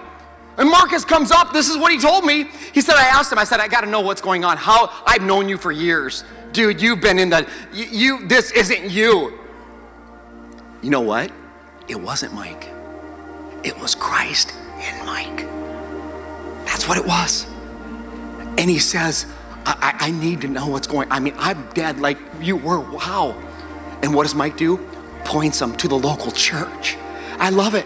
And 0.57 0.69
Marcus 0.69 1.05
comes 1.05 1.31
up. 1.31 1.53
This 1.53 1.69
is 1.69 1.77
what 1.77 1.91
he 1.91 1.99
told 1.99 2.25
me. 2.25 2.45
He 2.73 2.81
said, 2.81 2.95
I 2.95 3.05
asked 3.05 3.31
him, 3.31 3.39
I 3.39 3.43
said, 3.43 3.59
I 3.59 3.67
got 3.67 3.81
to 3.81 3.89
know 3.89 4.01
what's 4.01 4.21
going 4.21 4.43
on. 4.43 4.57
How 4.57 4.91
I've 5.05 5.23
known 5.23 5.49
you 5.49 5.57
for 5.57 5.71
years. 5.71 6.23
Dude, 6.51 6.81
you've 6.81 7.01
been 7.01 7.17
in 7.17 7.29
the, 7.29 7.47
you, 7.73 7.85
you, 7.85 8.27
this 8.27 8.51
isn't 8.51 8.91
you. 8.91 9.39
You 10.81 10.89
know 10.89 11.01
what? 11.01 11.31
It 11.87 11.99
wasn't 11.99 12.33
Mike. 12.33 12.69
It 13.63 13.77
was 13.79 13.95
Christ 13.95 14.53
in 14.79 15.05
Mike. 15.05 15.47
That's 16.65 16.87
what 16.87 16.97
it 16.97 17.05
was. 17.05 17.45
And 18.57 18.69
he 18.69 18.79
says, 18.79 19.25
I, 19.65 19.95
I, 19.99 20.07
I 20.07 20.11
need 20.11 20.41
to 20.41 20.47
know 20.47 20.67
what's 20.67 20.87
going 20.87 21.09
on. 21.09 21.17
I 21.17 21.19
mean, 21.19 21.35
I'm 21.37 21.69
dead 21.73 21.99
like 21.99 22.17
you 22.41 22.55
were. 22.55 22.79
Wow. 22.79 23.35
And 24.03 24.13
what 24.13 24.23
does 24.23 24.35
Mike 24.35 24.57
do? 24.57 24.77
Points 25.23 25.59
them 25.59 25.75
to 25.77 25.87
the 25.87 25.97
local 25.97 26.31
church. 26.31 26.97
I 27.37 27.49
love 27.49 27.75
it. 27.75 27.85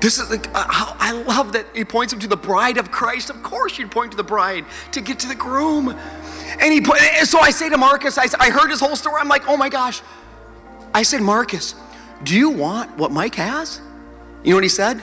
This 0.00 0.18
is 0.18 0.30
like, 0.30 0.48
I 0.52 1.12
love 1.12 1.52
that 1.52 1.66
he 1.76 1.84
points 1.84 2.12
them 2.12 2.18
to 2.20 2.26
the 2.26 2.36
bride 2.36 2.76
of 2.76 2.90
Christ. 2.90 3.30
Of 3.30 3.40
course, 3.44 3.78
you'd 3.78 3.92
point 3.92 4.10
to 4.10 4.16
the 4.16 4.24
bride 4.24 4.64
to 4.90 5.00
get 5.00 5.20
to 5.20 5.28
the 5.28 5.34
groom. 5.36 5.90
And 6.58 6.72
he 6.72 6.80
put, 6.80 6.98
so 7.24 7.38
I 7.38 7.50
say 7.50 7.68
to 7.68 7.78
Marcus, 7.78 8.18
I, 8.18 8.26
I 8.40 8.50
heard 8.50 8.70
his 8.70 8.80
whole 8.80 8.96
story. 8.96 9.20
I'm 9.20 9.28
like, 9.28 9.48
oh 9.48 9.56
my 9.56 9.68
gosh. 9.68 10.02
I 10.92 11.04
said, 11.04 11.22
Marcus, 11.22 11.76
do 12.24 12.36
you 12.36 12.50
want 12.50 12.96
what 12.98 13.12
Mike 13.12 13.36
has? 13.36 13.80
You 14.42 14.50
know 14.50 14.56
what 14.56 14.64
he 14.64 14.68
said? 14.68 15.00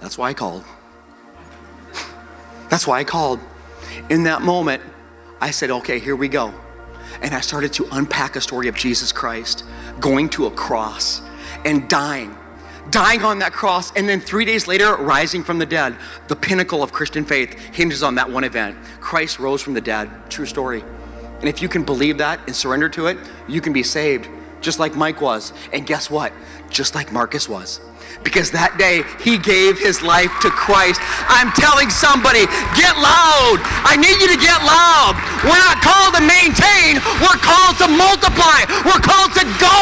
That's 0.00 0.16
why 0.16 0.30
I 0.30 0.34
called. 0.34 0.64
That's 2.70 2.86
why 2.86 3.00
I 3.00 3.04
called. 3.04 3.40
In 4.08 4.22
that 4.22 4.40
moment, 4.40 4.82
I 5.42 5.50
said, 5.50 5.70
okay, 5.70 5.98
here 5.98 6.16
we 6.16 6.28
go 6.28 6.54
and 7.22 7.34
I 7.34 7.40
started 7.40 7.72
to 7.74 7.88
unpack 7.92 8.36
a 8.36 8.40
story 8.40 8.68
of 8.68 8.74
Jesus 8.74 9.12
Christ 9.12 9.64
going 10.00 10.28
to 10.30 10.46
a 10.46 10.50
cross 10.50 11.20
and 11.64 11.88
dying, 11.88 12.36
dying 12.90 13.22
on 13.22 13.40
that 13.40 13.52
cross, 13.52 13.92
and 13.96 14.08
then 14.08 14.20
three 14.20 14.44
days 14.44 14.66
later 14.66 14.96
rising 14.96 15.42
from 15.42 15.58
the 15.58 15.66
dead. 15.66 15.96
The 16.28 16.36
pinnacle 16.36 16.82
of 16.82 16.92
Christian 16.92 17.24
faith 17.24 17.58
hinges 17.74 18.02
on 18.02 18.14
that 18.16 18.30
one 18.30 18.44
event. 18.44 18.76
Christ 19.00 19.38
rose 19.38 19.62
from 19.62 19.74
the 19.74 19.80
dead. 19.80 20.10
True 20.30 20.46
story. 20.46 20.84
And 21.40 21.48
if 21.48 21.62
you 21.62 21.68
can 21.68 21.84
believe 21.84 22.18
that 22.18 22.40
and 22.46 22.54
surrender 22.54 22.88
to 22.90 23.06
it, 23.06 23.18
you 23.46 23.60
can 23.60 23.72
be 23.72 23.82
saved, 23.82 24.28
just 24.60 24.78
like 24.78 24.94
Mike 24.94 25.20
was. 25.20 25.52
And 25.72 25.86
guess 25.86 26.10
what? 26.10 26.32
Just 26.70 26.94
like 26.94 27.12
Marcus 27.12 27.48
was 27.48 27.80
because 28.24 28.50
that 28.50 28.74
day 28.78 29.06
he 29.22 29.38
gave 29.38 29.78
his 29.78 30.02
life 30.02 30.32
to 30.42 30.50
Christ. 30.50 31.00
I'm 31.30 31.52
telling 31.54 31.90
somebody, 31.90 32.46
get 32.74 32.94
loud. 32.98 33.62
I 33.86 33.94
need 33.94 34.18
you 34.18 34.28
to 34.30 34.40
get 34.40 34.58
loud. 34.64 35.14
We're 35.46 35.60
not 35.60 35.78
called 35.80 36.18
to 36.18 36.22
maintain, 36.24 36.98
we're 37.22 37.40
called 37.40 37.78
to 37.78 37.88
multiply, 37.88 38.66
we're 38.82 39.02
called 39.02 39.32
to 39.38 39.44
go. 39.62 39.78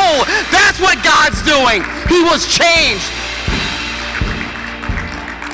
That's 0.53 0.79
what 0.79 1.01
God's 1.01 1.41
doing. 1.43 1.83
He 2.13 2.23
was 2.23 2.45
changed. 2.47 3.26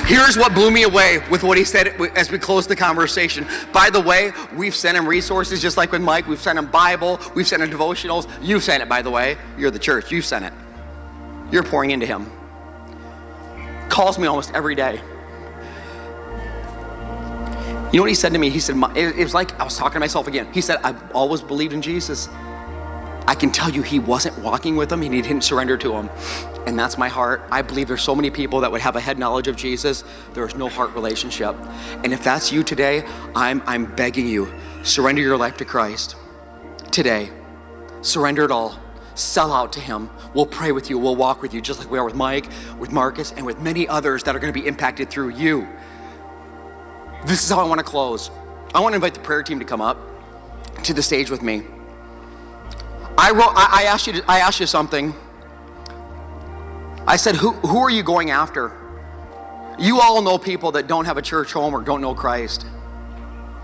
Here's 0.05 0.37
what 0.37 0.53
blew 0.53 0.69
me 0.69 0.83
away 0.83 1.19
with 1.29 1.43
what 1.43 1.57
he 1.57 1.63
said 1.63 1.87
as 2.15 2.31
we 2.31 2.37
closed 2.37 2.69
the 2.69 2.75
conversation. 2.75 3.47
By 3.71 3.89
the 3.89 4.01
way, 4.01 4.31
we've 4.55 4.75
sent 4.75 4.97
him 4.97 5.07
resources 5.07 5.61
just 5.61 5.77
like 5.77 5.91
with 5.91 6.01
Mike. 6.01 6.27
We've 6.27 6.41
sent 6.41 6.59
him 6.59 6.67
Bible. 6.67 7.19
We've 7.35 7.47
sent 7.47 7.63
him 7.63 7.69
devotionals. 7.69 8.29
You've 8.41 8.63
sent 8.63 8.83
it, 8.83 8.89
by 8.89 9.01
the 9.01 9.09
way. 9.09 9.37
You're 9.57 9.71
the 9.71 9.79
church. 9.79 10.11
You've 10.11 10.25
sent 10.25 10.45
it. 10.45 10.53
You're 11.51 11.63
pouring 11.63 11.91
into 11.91 12.05
him 12.05 12.29
calls 13.93 14.17
me 14.17 14.25
almost 14.25 14.51
every 14.55 14.73
day. 14.73 14.99
You 17.91 17.99
know 17.99 18.01
what 18.01 18.09
he 18.09 18.15
said 18.15 18.33
to 18.33 18.39
me? 18.39 18.49
He 18.49 18.59
said, 18.59 18.75
it 18.95 19.15
was 19.17 19.35
like 19.35 19.57
I 19.59 19.63
was 19.63 19.77
talking 19.77 19.93
to 19.93 19.99
myself 19.99 20.27
again. 20.27 20.51
He 20.51 20.61
said, 20.61 20.79
I've 20.83 21.11
always 21.11 21.41
believed 21.41 21.73
in 21.73 21.81
Jesus. 21.83 22.27
I 23.27 23.35
can 23.35 23.51
tell 23.51 23.69
you 23.69 23.83
he 23.83 23.99
wasn't 23.99 24.35
walking 24.39 24.75
with 24.75 24.91
him 24.91 25.03
and 25.03 25.13
he 25.13 25.21
didn't 25.21 25.43
surrender 25.43 25.77
to 25.77 25.93
him. 25.93 26.09
And 26.65 26.79
that's 26.79 26.97
my 26.97 27.09
heart. 27.09 27.43
I 27.51 27.61
believe 27.61 27.87
there's 27.87 28.01
so 28.01 28.15
many 28.15 28.29
people 28.29 28.61
that 28.61 28.71
would 28.71 28.81
have 28.81 28.95
a 28.95 29.01
head 29.01 29.19
knowledge 29.19 29.47
of 29.47 29.55
Jesus. 29.55 30.03
There's 30.33 30.55
no 30.55 30.69
heart 30.69 30.93
relationship. 30.93 31.55
And 32.03 32.13
if 32.13 32.23
that's 32.23 32.51
you 32.51 32.63
today, 32.63 33.05
I'm, 33.35 33.61
I'm 33.65 33.93
begging 33.95 34.27
you, 34.27 34.53
surrender 34.83 35.21
your 35.21 35.37
life 35.37 35.57
to 35.57 35.65
Christ 35.65 36.15
today. 36.91 37.31
Surrender 38.01 38.45
it 38.45 38.51
all. 38.51 38.79
Sell 39.15 39.51
out 39.51 39.73
to 39.73 39.79
him. 39.79 40.09
We'll 40.33 40.45
pray 40.45 40.71
with 40.71 40.89
you. 40.89 40.97
We'll 40.97 41.15
walk 41.15 41.41
with 41.41 41.53
you, 41.53 41.61
just 41.61 41.79
like 41.79 41.91
we 41.91 41.99
are 41.99 42.05
with 42.05 42.15
Mike, 42.15 42.47
with 42.79 42.91
Marcus, 42.91 43.31
and 43.31 43.45
with 43.45 43.59
many 43.59 43.87
others 43.87 44.23
that 44.23 44.35
are 44.35 44.39
going 44.39 44.53
to 44.53 44.59
be 44.59 44.65
impacted 44.65 45.09
through 45.09 45.29
you. 45.29 45.67
This 47.25 47.43
is 47.43 47.49
how 47.49 47.59
I 47.59 47.67
want 47.67 47.79
to 47.79 47.85
close. 47.85 48.31
I 48.73 48.79
want 48.79 48.93
to 48.93 48.95
invite 48.95 49.13
the 49.13 49.19
prayer 49.19 49.43
team 49.43 49.59
to 49.59 49.65
come 49.65 49.81
up 49.81 49.97
to 50.83 50.93
the 50.93 51.03
stage 51.03 51.29
with 51.29 51.41
me. 51.41 51.63
I 53.17 53.31
wrote. 53.31 53.53
I, 53.55 53.83
asked 53.83 54.07
you. 54.07 54.13
To, 54.13 54.23
I 54.27 54.39
asked 54.39 54.59
you 54.59 54.65
something. 54.65 55.13
I 57.05 57.17
said, 57.17 57.35
"Who 57.35 57.51
who 57.51 57.79
are 57.79 57.89
you 57.89 58.03
going 58.03 58.31
after?" 58.31 58.71
You 59.79 60.01
all 60.01 60.21
know 60.21 60.37
people 60.37 60.71
that 60.73 60.87
don't 60.87 61.05
have 61.05 61.17
a 61.17 61.21
church 61.21 61.51
home 61.51 61.73
or 61.73 61.81
don't 61.81 62.01
know 62.01 62.13
Christ. 62.13 62.65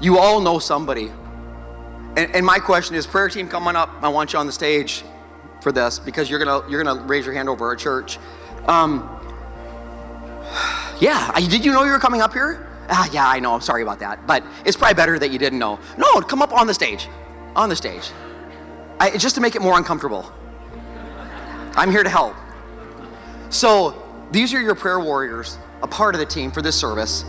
You 0.01 0.17
all 0.17 0.41
know 0.41 0.59
somebody. 0.59 1.11
And, 2.17 2.35
and 2.35 2.45
my 2.45 2.57
question 2.59 2.95
is, 2.95 3.05
prayer 3.05 3.29
team, 3.29 3.47
coming 3.47 3.75
up. 3.75 3.89
I 4.01 4.09
want 4.09 4.33
you 4.33 4.39
on 4.39 4.47
the 4.47 4.51
stage 4.51 5.03
for 5.61 5.71
this 5.71 5.99
because 5.99 6.29
you're 6.29 6.39
gonna 6.39 6.69
you're 6.69 6.83
gonna 6.83 7.01
raise 7.03 7.25
your 7.25 7.35
hand 7.35 7.49
over 7.49 7.65
our 7.65 7.75
church. 7.75 8.17
Um, 8.65 9.07
yeah, 10.99 11.31
did 11.39 11.63
you 11.63 11.71
know 11.71 11.83
you 11.83 11.91
were 11.91 11.99
coming 11.99 12.21
up 12.21 12.33
here? 12.33 12.65
Ah, 12.89 13.07
yeah, 13.11 13.27
I 13.27 13.39
know. 13.39 13.53
I'm 13.53 13.61
sorry 13.61 13.83
about 13.83 13.99
that, 13.99 14.25
but 14.25 14.43
it's 14.65 14.75
probably 14.75 14.95
better 14.95 15.19
that 15.19 15.29
you 15.29 15.37
didn't 15.37 15.59
know. 15.59 15.79
No, 15.97 16.21
come 16.21 16.41
up 16.41 16.51
on 16.51 16.65
the 16.65 16.73
stage, 16.73 17.07
on 17.55 17.69
the 17.69 17.75
stage, 17.75 18.09
I, 18.99 19.15
just 19.15 19.35
to 19.35 19.41
make 19.41 19.55
it 19.55 19.61
more 19.61 19.77
uncomfortable. 19.77 20.31
I'm 21.75 21.91
here 21.91 22.03
to 22.03 22.09
help. 22.09 22.35
So 23.50 24.02
these 24.32 24.54
are 24.54 24.62
your 24.62 24.76
prayer 24.76 25.00
warriors, 25.00 25.58
a 25.82 25.88
part 25.88 26.16
of 26.16 26.20
the 26.20 26.26
team 26.26 26.52
for 26.52 26.62
this 26.62 26.76
service. 26.76 27.26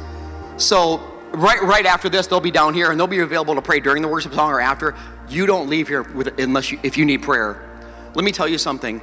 So 0.56 0.98
right 1.32 1.62
right 1.62 1.86
after 1.86 2.08
this, 2.08 2.26
they'll 2.26 2.40
be 2.40 2.50
down 2.50 2.74
here 2.74 2.90
and 2.90 3.00
they'll 3.00 3.06
be 3.06 3.20
available 3.20 3.54
to 3.54 3.62
pray 3.62 3.80
during 3.80 4.02
the 4.02 4.08
worship 4.08 4.34
song 4.34 4.50
or 4.50 4.60
after. 4.60 4.94
You 5.28 5.46
don't 5.46 5.68
leave 5.68 5.88
here 5.88 6.02
with, 6.02 6.38
unless 6.38 6.70
you, 6.70 6.78
if 6.82 6.98
you 6.98 7.04
need 7.04 7.22
prayer. 7.22 7.66
Let 8.14 8.24
me 8.24 8.32
tell 8.32 8.48
you 8.48 8.58
something. 8.58 9.00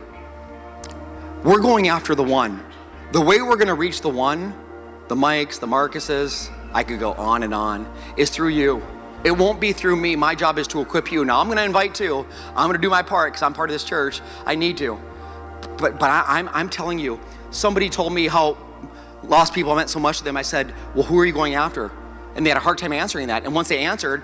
We're 1.43 1.61
going 1.61 1.87
after 1.87 2.13
the 2.13 2.23
one. 2.23 2.63
The 3.13 3.21
way 3.21 3.41
we're 3.41 3.55
going 3.55 3.67
to 3.67 3.73
reach 3.73 4.01
the 4.01 4.09
one, 4.09 4.53
the 5.07 5.15
Mikes, 5.15 5.59
the 5.59 5.67
Marcuses, 5.67 6.49
I 6.73 6.83
could 6.83 6.99
go 6.99 7.13
on 7.13 7.43
and 7.43 7.53
on, 7.53 7.91
is 8.17 8.29
through 8.29 8.49
you. 8.49 8.83
It 9.23 9.31
won't 9.31 9.61
be 9.61 9.71
through 9.71 9.95
me. 9.95 10.15
My 10.15 10.35
job 10.35 10.59
is 10.59 10.67
to 10.67 10.81
equip 10.81 11.11
you. 11.11 11.23
Now 11.23 11.39
I'm 11.39 11.47
going 11.47 11.57
to 11.57 11.63
invite 11.63 11.95
too. 11.95 12.27
I'm 12.49 12.67
going 12.67 12.73
to 12.73 12.81
do 12.81 12.89
my 12.89 13.01
part 13.01 13.31
because 13.31 13.41
I'm 13.41 13.53
part 13.53 13.69
of 13.69 13.73
this 13.73 13.85
church. 13.85 14.21
I 14.45 14.55
need 14.55 14.77
to. 14.77 14.99
But 15.77 15.99
but 15.99 16.09
I, 16.09 16.23
I'm 16.27 16.49
I'm 16.49 16.69
telling 16.69 16.99
you, 16.99 17.19
somebody 17.51 17.89
told 17.89 18.13
me 18.13 18.27
how 18.27 18.57
lost 19.23 19.53
people 19.53 19.75
meant 19.75 19.89
so 19.89 19.99
much 19.99 20.19
to 20.19 20.23
them. 20.23 20.37
I 20.37 20.41
said, 20.41 20.73
well, 20.95 21.03
who 21.03 21.17
are 21.19 21.25
you 21.25 21.33
going 21.33 21.55
after? 21.55 21.91
And 22.35 22.45
they 22.45 22.49
had 22.49 22.57
a 22.57 22.61
hard 22.61 22.77
time 22.77 22.93
answering 22.93 23.27
that. 23.27 23.45
And 23.45 23.53
once 23.53 23.67
they 23.67 23.79
answered, 23.79 24.23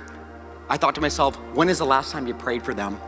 I 0.70 0.78
thought 0.78 0.96
to 0.96 1.02
myself, 1.02 1.36
when 1.54 1.68
is 1.70 1.80
the 1.80 1.86
last 1.86 2.12
time 2.12 2.28
you 2.28 2.34
prayed 2.34 2.64
for 2.64 2.74
them? 2.74 3.00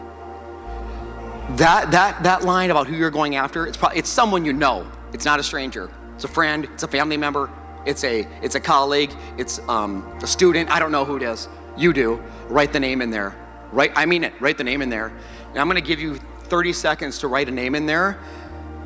That 1.57 1.91
that 1.91 2.23
that 2.23 2.43
line 2.43 2.71
about 2.71 2.87
who 2.87 2.95
you're 2.95 3.11
going 3.11 3.35
after, 3.35 3.67
it's 3.67 3.77
probably 3.77 3.99
it's 3.99 4.09
someone 4.09 4.45
you 4.45 4.53
know. 4.53 4.89
It's 5.13 5.25
not 5.25 5.39
a 5.39 5.43
stranger. 5.43 5.89
It's 6.15 6.23
a 6.23 6.27
friend. 6.27 6.65
It's 6.65 6.83
a 6.83 6.87
family 6.87 7.17
member. 7.17 7.49
It's 7.85 8.03
a 8.03 8.27
it's 8.41 8.55
a 8.55 8.59
colleague. 8.59 9.11
It's 9.37 9.59
um, 9.69 10.03
a 10.21 10.27
student. 10.27 10.69
I 10.71 10.79
don't 10.79 10.91
know 10.91 11.05
who 11.05 11.17
it 11.17 11.23
is. 11.23 11.47
You 11.77 11.93
do. 11.93 12.21
Write 12.47 12.73
the 12.73 12.79
name 12.79 13.01
in 13.01 13.11
there. 13.11 13.35
Right. 13.71 13.91
I 13.95 14.05
mean 14.05 14.23
it. 14.23 14.33
Write 14.39 14.57
the 14.57 14.63
name 14.63 14.81
in 14.81 14.89
there. 14.89 15.13
And 15.49 15.59
I'm 15.59 15.67
going 15.67 15.81
to 15.81 15.87
give 15.87 15.99
you 15.99 16.19
30 16.45 16.73
seconds 16.73 17.19
to 17.19 17.27
write 17.27 17.49
a 17.49 17.51
name 17.51 17.75
in 17.75 17.85
there, 17.85 18.19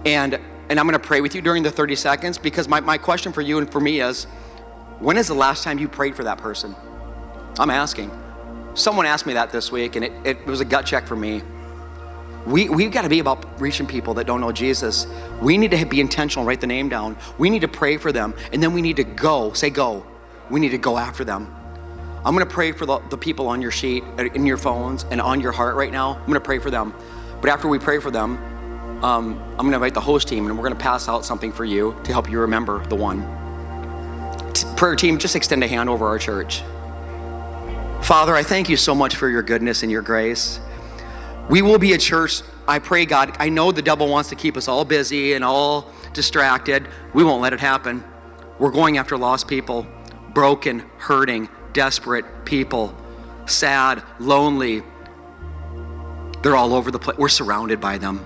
and 0.06 0.40
and 0.70 0.80
I'm 0.80 0.86
going 0.86 1.00
to 1.00 1.06
pray 1.06 1.20
with 1.20 1.34
you 1.34 1.42
during 1.42 1.64
the 1.64 1.72
30 1.72 1.96
seconds 1.96 2.38
because 2.38 2.68
my, 2.68 2.80
my 2.80 2.98
question 2.98 3.34
for 3.34 3.42
you 3.42 3.58
and 3.58 3.70
for 3.70 3.80
me 3.80 4.02
is, 4.02 4.26
when 5.00 5.18
is 5.18 5.28
the 5.28 5.34
last 5.34 5.64
time 5.64 5.80
you 5.80 5.88
prayed 5.88 6.16
for 6.16 6.24
that 6.26 6.38
person? 6.38 6.76
I'm 7.58 7.72
asking. 7.72 8.12
Someone 8.76 9.08
asked 9.08 9.26
me 9.26 9.34
that 9.34 9.52
this 9.52 9.72
week, 9.72 9.96
and 9.96 10.06
it, 10.06 10.14
it 10.24 10.46
was 10.46 10.62
a 10.62 10.66
gut 10.66 10.86
check 10.86 11.08
for 11.08 11.16
me. 11.16 11.42
We, 12.46 12.70
we've 12.70 12.92
got 12.92 13.02
to 13.02 13.10
be 13.10 13.20
about 13.20 13.60
reaching 13.60 13.88
people 13.88 14.14
that 14.14 14.28
don't 14.28 14.42
know 14.42 14.52
Jesus. 14.52 15.08
We 15.42 15.58
need 15.58 15.72
to 15.72 15.86
be 15.86 16.00
intentional, 16.00 16.46
write 16.46 16.62
the 16.62 16.68
name 16.68 16.88
down. 16.88 17.18
We 17.40 17.50
need 17.50 17.62
to 17.62 17.68
pray 17.68 17.98
for 17.98 18.12
them, 18.12 18.36
and 18.54 18.62
then 18.62 18.72
we 18.72 18.84
need 18.84 18.98
to 18.98 19.04
go, 19.04 19.54
say 19.54 19.72
go. 19.72 20.06
We 20.52 20.60
need 20.60 20.70
to 20.70 20.78
go 20.78 20.98
after 20.98 21.24
them. 21.24 21.54
I'm 22.24 22.36
going 22.36 22.48
to 22.48 22.54
pray 22.54 22.74
for 22.74 22.86
the, 22.86 23.00
the 23.10 23.18
people 23.18 23.48
on 23.48 23.62
your 23.62 23.72
sheet, 23.72 24.04
uh, 24.20 24.26
in 24.26 24.46
your 24.46 24.58
phones, 24.58 25.06
and 25.10 25.20
on 25.20 25.42
your 25.42 25.52
heart 25.52 25.76
right 25.76 25.92
now. 25.92 26.16
I'm 26.16 26.26
going 26.26 26.34
to 26.34 26.40
pray 26.40 26.60
for 26.60 26.70
them. 26.70 26.94
But 27.42 27.50
after 27.50 27.68
we 27.68 27.80
pray 27.80 28.00
for 28.00 28.12
them, 28.12 28.38
um, 29.04 29.40
I'm 29.52 29.58
going 29.58 29.72
to 29.72 29.76
invite 29.76 29.94
the 29.94 30.02
host 30.02 30.28
team, 30.28 30.48
and 30.48 30.58
we're 30.58 30.64
going 30.64 30.78
to 30.78 30.84
pass 30.84 31.08
out 31.08 31.24
something 31.24 31.52
for 31.54 31.64
you 31.64 31.96
to 32.04 32.12
help 32.12 32.30
you 32.30 32.40
remember 32.40 32.86
the 32.88 32.96
one. 32.96 33.22
T- 34.54 34.68
prayer 34.76 34.96
team, 34.96 35.18
just 35.18 35.36
extend 35.36 35.64
a 35.64 35.68
hand 35.68 35.90
over 35.90 36.06
our 36.08 36.20
church. 36.20 36.62
Father, 38.02 38.36
I 38.36 38.44
thank 38.44 38.70
you 38.70 38.76
so 38.76 38.94
much 38.94 39.16
for 39.16 39.30
your 39.30 39.42
goodness 39.44 39.84
and 39.84 39.92
your 39.92 40.02
grace. 40.02 40.60
We 41.50 41.62
will 41.62 41.80
be 41.80 41.94
a 41.94 41.98
church. 41.98 42.42
I 42.68 42.80
pray, 42.80 43.06
God, 43.06 43.36
I 43.40 43.50
know 43.50 43.72
the 43.72 43.82
devil 43.82 44.08
wants 44.10 44.30
to 44.30 44.36
keep 44.36 44.58
us 44.58 44.68
all 44.68 44.84
busy 44.84 45.34
and 45.34 45.44
all 45.44 45.90
distracted. 46.14 46.88
We 47.14 47.24
won't 47.24 47.42
let 47.42 47.54
it 47.54 47.60
happen. 47.60 48.04
We're 48.60 48.72
going 48.72 48.98
after 48.98 49.18
lost 49.18 49.48
people, 49.48 49.88
broken, 50.34 50.80
hurting, 50.98 51.50
desperate 51.72 52.26
people, 52.46 52.96
sad, 53.46 54.04
lonely. 54.20 54.84
They're 56.42 56.56
all 56.56 56.74
over 56.74 56.92
the 56.92 57.00
place. 57.00 57.18
We're 57.18 57.30
surrounded 57.30 57.82
by 57.82 57.98
them. 57.98 58.26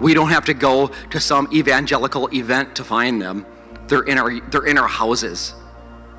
We 0.00 0.14
don't 0.14 0.28
have 0.28 0.44
to 0.46 0.54
go 0.54 0.88
to 1.10 1.20
some 1.20 1.48
evangelical 1.52 2.28
event 2.34 2.76
to 2.76 2.84
find 2.84 3.20
them. 3.20 3.46
They're 3.88 4.02
in 4.02 4.18
our, 4.18 4.40
they're 4.40 4.66
in 4.66 4.78
our 4.78 4.88
houses. 4.88 5.54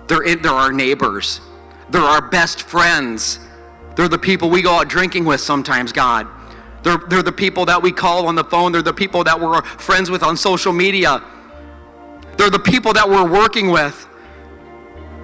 They're, 0.08 0.24
in, 0.24 0.42
they're 0.42 0.52
our 0.52 0.72
neighbors. 0.72 1.42
They're 1.90 2.02
our 2.02 2.22
best 2.22 2.64
friends. 2.64 3.40
They're 3.96 4.08
the 4.08 4.18
people 4.18 4.50
we 4.50 4.62
go 4.62 4.74
out 4.74 4.88
drinking 4.88 5.26
with 5.26 5.42
sometimes, 5.42 5.92
God. 5.92 6.28
They're, 6.84 6.98
they're 6.98 7.24
the 7.24 7.32
people 7.32 7.66
that 7.66 7.82
we 7.82 7.92
call 7.92 8.28
on 8.28 8.36
the 8.36 8.44
phone. 8.44 8.72
They're 8.72 8.82
the 8.82 8.94
people 8.94 9.24
that 9.26 9.40
we're 9.40 9.62
friends 9.62 10.10
with 10.10 10.24
on 10.24 10.38
social 10.38 10.72
media. 10.72 11.24
They're 12.38 12.50
the 12.50 12.60
people 12.60 12.94
that 12.94 13.10
we're 13.10 13.30
working 13.30 13.70
with. 13.70 14.07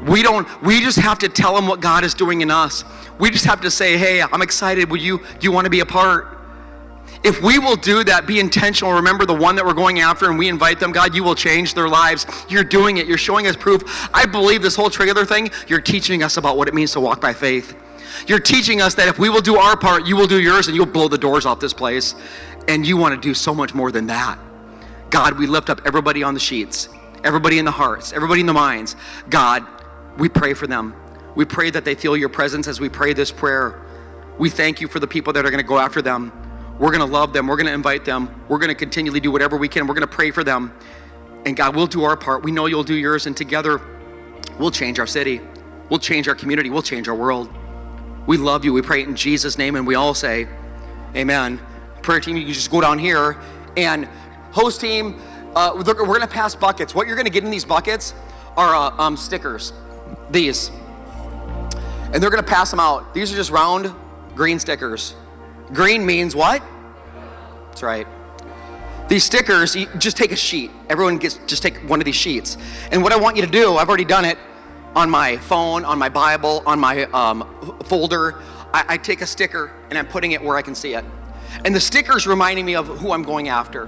We 0.05 0.21
don't, 0.23 0.47
we 0.61 0.81
just 0.81 0.99
have 0.99 1.19
to 1.19 1.29
tell 1.29 1.55
them 1.55 1.67
what 1.67 1.79
God 1.79 2.03
is 2.03 2.13
doing 2.13 2.41
in 2.41 2.51
us. 2.51 2.83
We 3.19 3.29
just 3.29 3.45
have 3.45 3.61
to 3.61 3.71
say, 3.71 3.97
hey, 3.97 4.21
I'm 4.21 4.41
excited. 4.41 4.89
Would 4.89 5.01
you, 5.01 5.19
do 5.19 5.25
you 5.41 5.51
want 5.51 5.65
to 5.65 5.69
be 5.69 5.79
a 5.79 5.85
part? 5.85 6.39
If 7.23 7.41
we 7.41 7.57
will 7.57 7.77
do 7.77 8.03
that, 8.03 8.27
be 8.27 8.39
intentional, 8.41 8.91
remember 8.91 9.25
the 9.25 9.33
one 9.33 9.55
that 9.55 9.65
we're 9.65 9.73
going 9.73 10.01
after, 10.01 10.29
and 10.29 10.37
we 10.37 10.49
invite 10.49 10.81
them, 10.81 10.91
God, 10.91 11.15
you 11.15 11.23
will 11.23 11.35
change 11.35 11.73
their 11.73 11.87
lives. 11.87 12.25
You're 12.49 12.65
doing 12.65 12.97
it. 12.97 13.07
You're 13.07 13.17
showing 13.17 13.47
us 13.47 13.55
proof. 13.55 13.81
I 14.13 14.25
believe 14.25 14.61
this 14.61 14.75
whole 14.75 14.89
trailer 14.89 15.23
thing, 15.25 15.49
you're 15.67 15.79
teaching 15.79 16.21
us 16.21 16.35
about 16.35 16.57
what 16.57 16.67
it 16.67 16.73
means 16.73 16.91
to 16.93 16.99
walk 16.99 17.21
by 17.21 17.31
faith. 17.31 17.77
You're 18.27 18.39
teaching 18.39 18.81
us 18.81 18.95
that 18.95 19.07
if 19.07 19.19
we 19.19 19.29
will 19.29 19.41
do 19.41 19.55
our 19.55 19.77
part, 19.77 20.05
you 20.05 20.17
will 20.17 20.27
do 20.27 20.41
yours, 20.41 20.67
and 20.67 20.75
you'll 20.75 20.85
blow 20.85 21.07
the 21.07 21.17
doors 21.17 21.45
off 21.45 21.61
this 21.61 21.73
place. 21.73 22.13
And 22.67 22.85
you 22.85 22.97
want 22.97 23.15
to 23.15 23.21
do 23.25 23.33
so 23.33 23.53
much 23.53 23.73
more 23.73 23.91
than 23.91 24.07
that. 24.07 24.37
God, 25.09 25.37
we 25.37 25.47
lift 25.47 25.69
up 25.69 25.81
everybody 25.85 26.23
on 26.23 26.33
the 26.33 26.39
sheets, 26.39 26.89
everybody 27.23 27.57
in 27.57 27.65
the 27.65 27.71
hearts, 27.71 28.11
everybody 28.11 28.41
in 28.41 28.47
the 28.47 28.53
minds. 28.53 28.95
God, 29.29 29.65
we 30.17 30.29
pray 30.29 30.53
for 30.53 30.67
them. 30.67 30.95
We 31.35 31.45
pray 31.45 31.69
that 31.71 31.85
they 31.85 31.95
feel 31.95 32.15
your 32.15 32.29
presence 32.29 32.67
as 32.67 32.79
we 32.79 32.89
pray 32.89 33.13
this 33.13 33.31
prayer. 33.31 33.81
We 34.37 34.49
thank 34.49 34.81
you 34.81 34.87
for 34.87 34.99
the 34.99 35.07
people 35.07 35.33
that 35.33 35.45
are 35.45 35.49
going 35.49 35.63
to 35.63 35.67
go 35.67 35.79
after 35.79 36.01
them. 36.01 36.31
We're 36.79 36.91
going 36.91 37.05
to 37.07 37.11
love 37.11 37.33
them. 37.33 37.47
We're 37.47 37.55
going 37.55 37.67
to 37.67 37.73
invite 37.73 38.05
them. 38.05 38.29
We're 38.47 38.57
going 38.57 38.69
to 38.69 38.75
continually 38.75 39.19
do 39.19 39.31
whatever 39.31 39.57
we 39.57 39.67
can. 39.67 39.87
We're 39.87 39.93
going 39.93 40.07
to 40.07 40.13
pray 40.13 40.31
for 40.31 40.43
them. 40.43 40.73
And 41.45 41.55
God, 41.55 41.75
we'll 41.75 41.87
do 41.87 42.03
our 42.03 42.17
part. 42.17 42.43
We 42.43 42.51
know 42.51 42.65
you'll 42.65 42.83
do 42.83 42.95
yours. 42.95 43.27
And 43.27 43.35
together, 43.35 43.81
we'll 44.59 44.71
change 44.71 44.99
our 44.99 45.07
city. 45.07 45.41
We'll 45.89 45.99
change 45.99 46.27
our 46.27 46.35
community. 46.35 46.69
We'll 46.69 46.81
change 46.81 47.07
our 47.07 47.15
world. 47.15 47.53
We 48.25 48.37
love 48.37 48.65
you. 48.65 48.73
We 48.73 48.81
pray 48.81 49.03
in 49.03 49.15
Jesus' 49.15 49.57
name. 49.57 49.75
And 49.75 49.85
we 49.85 49.95
all 49.95 50.13
say, 50.13 50.47
Amen. 51.15 51.59
Prayer 52.01 52.19
team, 52.19 52.35
you 52.37 52.45
can 52.45 52.53
just 52.53 52.71
go 52.71 52.81
down 52.81 52.97
here. 52.97 53.37
And 53.77 54.05
host 54.51 54.81
team, 54.81 55.21
uh, 55.55 55.73
we're 55.75 55.83
going 55.83 56.21
to 56.21 56.27
pass 56.27 56.55
buckets. 56.55 56.95
What 56.95 57.05
you're 57.05 57.15
going 57.15 57.25
to 57.25 57.31
get 57.31 57.43
in 57.43 57.51
these 57.51 57.65
buckets 57.65 58.15
are 58.57 58.73
uh, 58.75 58.97
um, 58.97 59.15
stickers. 59.15 59.73
These. 60.33 60.71
And 62.11 62.21
they're 62.21 62.31
going 62.31 62.43
to 62.43 62.49
pass 62.49 62.71
them 62.71 62.79
out. 62.79 63.13
These 63.13 63.31
are 63.31 63.35
just 63.35 63.51
round 63.51 63.93
green 64.35 64.59
stickers. 64.59 65.15
Green 65.71 66.05
means 66.05 66.35
what? 66.35 66.63
That's 67.67 67.83
right. 67.83 68.07
These 69.07 69.23
stickers, 69.23 69.75
you 69.75 69.87
just 69.99 70.17
take 70.17 70.31
a 70.31 70.35
sheet. 70.35 70.71
Everyone 70.89 71.19
gets 71.19 71.39
just 71.45 71.61
take 71.61 71.77
one 71.87 72.01
of 72.01 72.05
these 72.05 72.15
sheets. 72.15 72.57
And 72.91 73.03
what 73.03 73.13
I 73.13 73.17
want 73.17 73.35
you 73.35 73.43
to 73.43 73.51
do, 73.51 73.75
I've 73.75 73.87
already 73.87 74.05
done 74.05 74.25
it 74.25 74.39
on 74.95 75.07
my 75.07 75.37
phone, 75.37 75.85
on 75.85 75.99
my 75.99 76.09
Bible, 76.09 76.63
on 76.65 76.79
my 76.79 77.03
um, 77.11 77.77
folder. 77.85 78.41
I, 78.73 78.85
I 78.89 78.97
take 78.97 79.21
a 79.21 79.27
sticker 79.27 79.71
and 79.89 79.99
I'm 79.99 80.07
putting 80.07 80.31
it 80.31 80.41
where 80.41 80.57
I 80.57 80.63
can 80.63 80.73
see 80.73 80.95
it. 80.95 81.05
And 81.63 81.75
the 81.75 81.79
sticker's 81.79 82.25
reminding 82.25 82.65
me 82.65 82.75
of 82.75 82.87
who 82.87 83.11
I'm 83.11 83.23
going 83.23 83.49
after. 83.49 83.87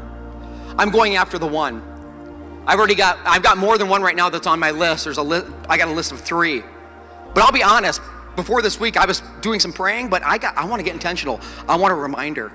I'm 0.77 0.91
going 0.91 1.15
after 1.15 1.39
the 1.39 1.47
one. 1.47 1.94
I've 2.68 2.80
already 2.80 2.95
got 2.95 3.20
I've 3.26 3.43
got 3.43 3.57
more 3.57 3.78
than 3.78 3.89
one 3.89 4.01
right 4.01 4.16
now 4.16 4.30
that's 4.30 4.47
on 4.47 4.59
my 4.59 4.72
list. 4.72 5.03
There's 5.03 5.18
a 5.18 5.24
list 5.24 5.47
I 5.70 5.78
got 5.78 5.88
a 5.88 5.93
list 5.93 6.11
of 6.11 6.22
3. 6.22 6.63
But 7.34 7.43
I'll 7.43 7.51
be 7.51 7.63
honest, 7.63 8.01
before 8.36 8.61
this 8.61 8.80
week, 8.80 8.97
I 8.97 9.05
was 9.05 9.22
doing 9.41 9.59
some 9.59 9.74
praying, 9.74 10.09
but 10.09 10.24
I 10.24 10.38
got 10.38 10.57
I 10.57 10.66
want 10.66 10.80
to 10.80 10.84
get 10.84 10.93
intentional. 10.93 11.39
I 11.68 11.76
want 11.76 11.91
a 11.91 11.95
reminder. 11.95 12.51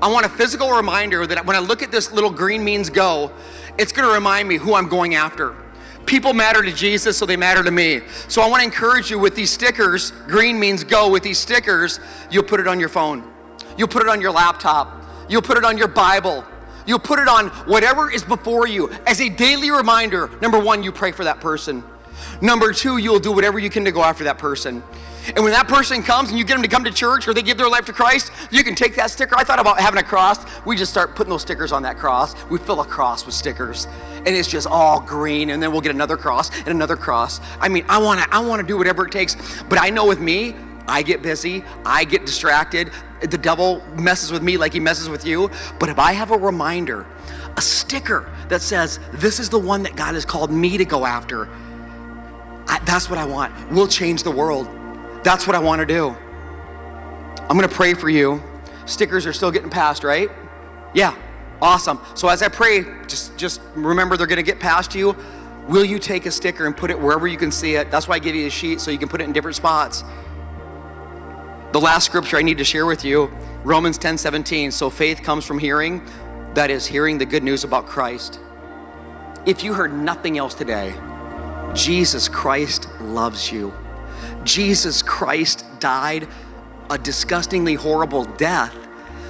I 0.00 0.08
want 0.08 0.26
a 0.26 0.28
physical 0.28 0.70
reminder 0.70 1.26
that 1.26 1.44
when 1.44 1.56
I 1.56 1.58
look 1.58 1.82
at 1.82 1.90
this 1.90 2.12
little 2.12 2.30
green 2.30 2.62
means 2.62 2.88
go, 2.88 3.32
it's 3.78 3.90
going 3.90 4.06
to 4.06 4.14
remind 4.14 4.48
me 4.48 4.56
who 4.56 4.74
I'm 4.74 4.88
going 4.88 5.14
after. 5.14 5.56
People 6.06 6.32
matter 6.32 6.62
to 6.62 6.72
Jesus, 6.72 7.18
so 7.18 7.26
they 7.26 7.36
matter 7.36 7.64
to 7.64 7.70
me. 7.70 8.00
So 8.28 8.40
I 8.40 8.48
want 8.48 8.60
to 8.60 8.64
encourage 8.64 9.10
you 9.10 9.18
with 9.18 9.34
these 9.34 9.50
stickers. 9.50 10.12
Green 10.26 10.58
means 10.58 10.84
go. 10.84 11.10
With 11.10 11.22
these 11.22 11.38
stickers, 11.38 12.00
you'll 12.30 12.44
put 12.44 12.60
it 12.60 12.68
on 12.68 12.78
your 12.78 12.88
phone. 12.88 13.28
You'll 13.76 13.88
put 13.88 14.02
it 14.02 14.08
on 14.08 14.20
your 14.20 14.30
laptop. 14.30 15.04
You'll 15.28 15.42
put 15.42 15.58
it 15.58 15.64
on 15.64 15.76
your 15.76 15.88
Bible. 15.88 16.44
You'll 16.88 16.98
put 16.98 17.18
it 17.18 17.28
on 17.28 17.48
whatever 17.68 18.10
is 18.10 18.24
before 18.24 18.66
you 18.66 18.90
as 19.06 19.20
a 19.20 19.28
daily 19.28 19.70
reminder. 19.70 20.30
Number 20.40 20.58
one, 20.58 20.82
you 20.82 20.90
pray 20.90 21.12
for 21.12 21.22
that 21.24 21.38
person. 21.38 21.84
Number 22.40 22.72
two, 22.72 22.96
you'll 22.96 23.20
do 23.20 23.30
whatever 23.30 23.58
you 23.58 23.68
can 23.68 23.84
to 23.84 23.92
go 23.92 24.02
after 24.02 24.24
that 24.24 24.38
person. 24.38 24.82
And 25.36 25.44
when 25.44 25.52
that 25.52 25.68
person 25.68 26.02
comes 26.02 26.30
and 26.30 26.38
you 26.38 26.44
get 26.44 26.54
them 26.54 26.62
to 26.62 26.68
come 26.68 26.84
to 26.84 26.90
church 26.90 27.28
or 27.28 27.34
they 27.34 27.42
give 27.42 27.58
their 27.58 27.68
life 27.68 27.84
to 27.86 27.92
Christ, 27.92 28.32
you 28.50 28.64
can 28.64 28.74
take 28.74 28.96
that 28.96 29.10
sticker. 29.10 29.36
I 29.36 29.44
thought 29.44 29.58
about 29.58 29.78
having 29.78 30.00
a 30.00 30.02
cross. 30.02 30.38
We 30.64 30.76
just 30.76 30.90
start 30.90 31.14
putting 31.14 31.30
those 31.30 31.42
stickers 31.42 31.72
on 31.72 31.82
that 31.82 31.98
cross. 31.98 32.34
We 32.48 32.58
fill 32.58 32.80
a 32.80 32.86
cross 32.86 33.26
with 33.26 33.34
stickers. 33.34 33.86
And 34.16 34.28
it's 34.28 34.48
just 34.48 34.66
all 34.66 34.98
green, 34.98 35.50
and 35.50 35.62
then 35.62 35.70
we'll 35.70 35.82
get 35.82 35.94
another 35.94 36.16
cross 36.16 36.50
and 36.60 36.68
another 36.68 36.96
cross. 36.96 37.40
I 37.60 37.68
mean, 37.68 37.84
I 37.90 37.98
wanna, 37.98 38.26
I 38.30 38.40
wanna 38.40 38.62
do 38.62 38.78
whatever 38.78 39.06
it 39.06 39.12
takes. 39.12 39.36
But 39.64 39.78
I 39.78 39.90
know 39.90 40.06
with 40.06 40.20
me, 40.20 40.56
I 40.86 41.02
get 41.02 41.20
busy, 41.20 41.62
I 41.84 42.04
get 42.04 42.24
distracted. 42.24 42.90
The 43.20 43.38
devil 43.38 43.82
messes 43.94 44.30
with 44.30 44.42
me 44.42 44.56
like 44.56 44.72
he 44.72 44.80
messes 44.80 45.08
with 45.08 45.24
you. 45.24 45.50
But 45.78 45.88
if 45.88 45.98
I 45.98 46.12
have 46.12 46.30
a 46.30 46.38
reminder, 46.38 47.06
a 47.56 47.60
sticker 47.60 48.30
that 48.48 48.62
says, 48.62 49.00
This 49.12 49.40
is 49.40 49.50
the 49.50 49.58
one 49.58 49.82
that 49.82 49.96
God 49.96 50.14
has 50.14 50.24
called 50.24 50.50
me 50.50 50.78
to 50.78 50.84
go 50.84 51.04
after, 51.04 51.48
I, 52.66 52.78
that's 52.84 53.08
what 53.08 53.18
I 53.18 53.24
want. 53.24 53.52
We'll 53.70 53.88
change 53.88 54.22
the 54.22 54.30
world. 54.30 54.68
That's 55.24 55.46
what 55.46 55.56
I 55.56 55.58
want 55.58 55.80
to 55.80 55.86
do. 55.86 56.16
I'm 57.40 57.56
going 57.56 57.68
to 57.68 57.74
pray 57.74 57.94
for 57.94 58.08
you. 58.08 58.42
Stickers 58.86 59.26
are 59.26 59.32
still 59.32 59.50
getting 59.50 59.70
passed, 59.70 60.04
right? 60.04 60.30
Yeah. 60.94 61.16
Awesome. 61.60 62.00
So 62.14 62.28
as 62.28 62.42
I 62.42 62.48
pray, 62.48 62.84
just 63.08 63.36
just 63.36 63.60
remember 63.74 64.16
they're 64.16 64.26
going 64.26 64.36
to 64.36 64.42
get 64.42 64.60
past 64.60 64.94
you. 64.94 65.16
Will 65.68 65.84
you 65.84 65.98
take 65.98 66.24
a 66.26 66.30
sticker 66.30 66.66
and 66.66 66.76
put 66.76 66.90
it 66.90 66.98
wherever 66.98 67.26
you 67.26 67.36
can 67.36 67.50
see 67.50 67.74
it? 67.74 67.90
That's 67.90 68.08
why 68.08 68.16
I 68.16 68.18
give 68.20 68.34
you 68.34 68.46
a 68.46 68.50
sheet 68.50 68.80
so 68.80 68.90
you 68.90 68.98
can 68.98 69.08
put 69.08 69.20
it 69.20 69.24
in 69.24 69.32
different 69.32 69.56
spots. 69.56 70.04
The 71.70 71.80
last 71.80 72.06
scripture 72.06 72.38
I 72.38 72.42
need 72.42 72.56
to 72.58 72.64
share 72.64 72.86
with 72.86 73.04
you, 73.04 73.30
Romans 73.62 73.98
10 73.98 74.16
17. 74.16 74.70
So 74.70 74.88
faith 74.88 75.22
comes 75.22 75.44
from 75.44 75.58
hearing, 75.58 76.02
that 76.54 76.70
is, 76.70 76.86
hearing 76.86 77.18
the 77.18 77.26
good 77.26 77.42
news 77.42 77.62
about 77.62 77.84
Christ. 77.84 78.40
If 79.44 79.62
you 79.62 79.74
heard 79.74 79.92
nothing 79.92 80.38
else 80.38 80.54
today, 80.54 80.94
Jesus 81.74 82.26
Christ 82.26 82.88
loves 83.02 83.52
you. 83.52 83.74
Jesus 84.44 85.02
Christ 85.02 85.66
died 85.78 86.26
a 86.88 86.96
disgustingly 86.96 87.74
horrible 87.74 88.24
death 88.24 88.74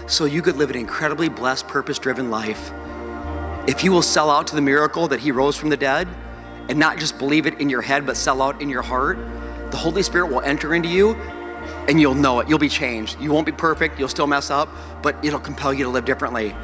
so 0.07 0.25
you 0.25 0.41
could 0.41 0.57
live 0.57 0.71
an 0.71 0.77
incredibly 0.77 1.29
blessed, 1.29 1.67
purpose 1.67 1.99
driven 1.99 2.31
life. 2.31 2.71
If 3.67 3.83
you 3.83 3.91
will 3.91 4.01
sell 4.01 4.31
out 4.31 4.47
to 4.47 4.55
the 4.55 4.63
miracle 4.63 5.09
that 5.09 5.19
he 5.19 5.33
rose 5.33 5.57
from 5.57 5.71
the 5.71 5.77
dead 5.77 6.07
and 6.69 6.79
not 6.79 6.99
just 6.99 7.19
believe 7.19 7.47
it 7.49 7.61
in 7.61 7.69
your 7.69 7.83
head, 7.83 8.07
but 8.07 8.17
sell 8.17 8.41
out 8.41 8.63
in 8.63 8.69
your 8.69 8.83
heart, 8.83 9.19
the 9.73 9.77
Holy 9.77 10.05
Spirit 10.05 10.29
will 10.29 10.41
enter 10.43 10.73
into 10.73 10.89
you 10.89 11.17
and 11.89 12.01
you'll 12.01 12.15
know 12.15 12.41
it. 12.41 12.49
You'll 12.49 12.59
be 12.59 12.69
changed. 12.69 13.19
You 13.21 13.33
won't 13.33 13.47
be 13.47 13.53
perfect, 13.53 13.99
you'll 13.99 14.09
still 14.09 14.27
mess 14.27 14.51
up, 14.51 14.69
but 15.03 15.17
it'll 15.25 15.41
compel 15.41 15.73
you 15.73 15.85
to 15.85 15.91
live 15.91 16.05
differently. 16.05 16.55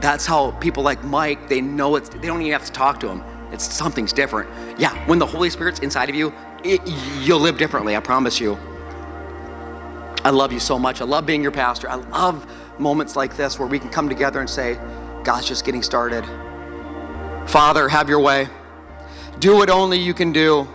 That's 0.00 0.26
how 0.26 0.50
people 0.52 0.82
like 0.82 1.02
Mike, 1.02 1.48
they 1.48 1.62
know 1.62 1.96
it's, 1.96 2.10
they 2.10 2.26
don't 2.26 2.40
even 2.42 2.52
have 2.52 2.66
to 2.66 2.72
talk 2.72 3.00
to 3.00 3.08
him. 3.08 3.24
It's 3.52 3.72
something's 3.72 4.12
different. 4.12 4.50
Yeah, 4.78 4.94
when 5.06 5.18
the 5.18 5.26
Holy 5.26 5.48
Spirit's 5.50 5.80
inside 5.80 6.10
of 6.10 6.14
you, 6.14 6.32
it, 6.62 6.80
you'll 7.20 7.40
live 7.40 7.56
differently, 7.58 7.96
I 7.96 8.00
promise 8.00 8.38
you. 8.38 8.58
I 10.24 10.30
love 10.30 10.52
you 10.52 10.60
so 10.60 10.78
much. 10.78 11.00
I 11.00 11.04
love 11.04 11.24
being 11.24 11.42
your 11.42 11.52
pastor. 11.52 11.88
I 11.88 11.94
love 11.94 12.46
moments 12.78 13.16
like 13.16 13.36
this 13.36 13.58
where 13.58 13.68
we 13.68 13.78
can 13.78 13.88
come 13.88 14.08
together 14.08 14.40
and 14.40 14.50
say, 14.50 14.78
God's 15.22 15.46
just 15.46 15.64
getting 15.64 15.82
started. 15.82 16.24
Father, 17.46 17.88
have 17.88 18.08
your 18.08 18.20
way. 18.20 18.48
Do 19.38 19.56
what 19.56 19.70
only 19.70 19.98
you 19.98 20.12
can 20.12 20.32
do. 20.32 20.68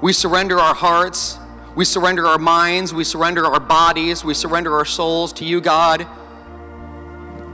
We 0.00 0.12
surrender 0.12 0.58
our 0.58 0.74
hearts, 0.74 1.38
we 1.74 1.84
surrender 1.84 2.26
our 2.26 2.38
minds, 2.38 2.92
we 2.92 3.04
surrender 3.04 3.46
our 3.46 3.60
bodies, 3.60 4.24
we 4.24 4.34
surrender 4.34 4.76
our 4.76 4.84
souls 4.84 5.32
to 5.34 5.44
you, 5.44 5.60
God. 5.60 6.06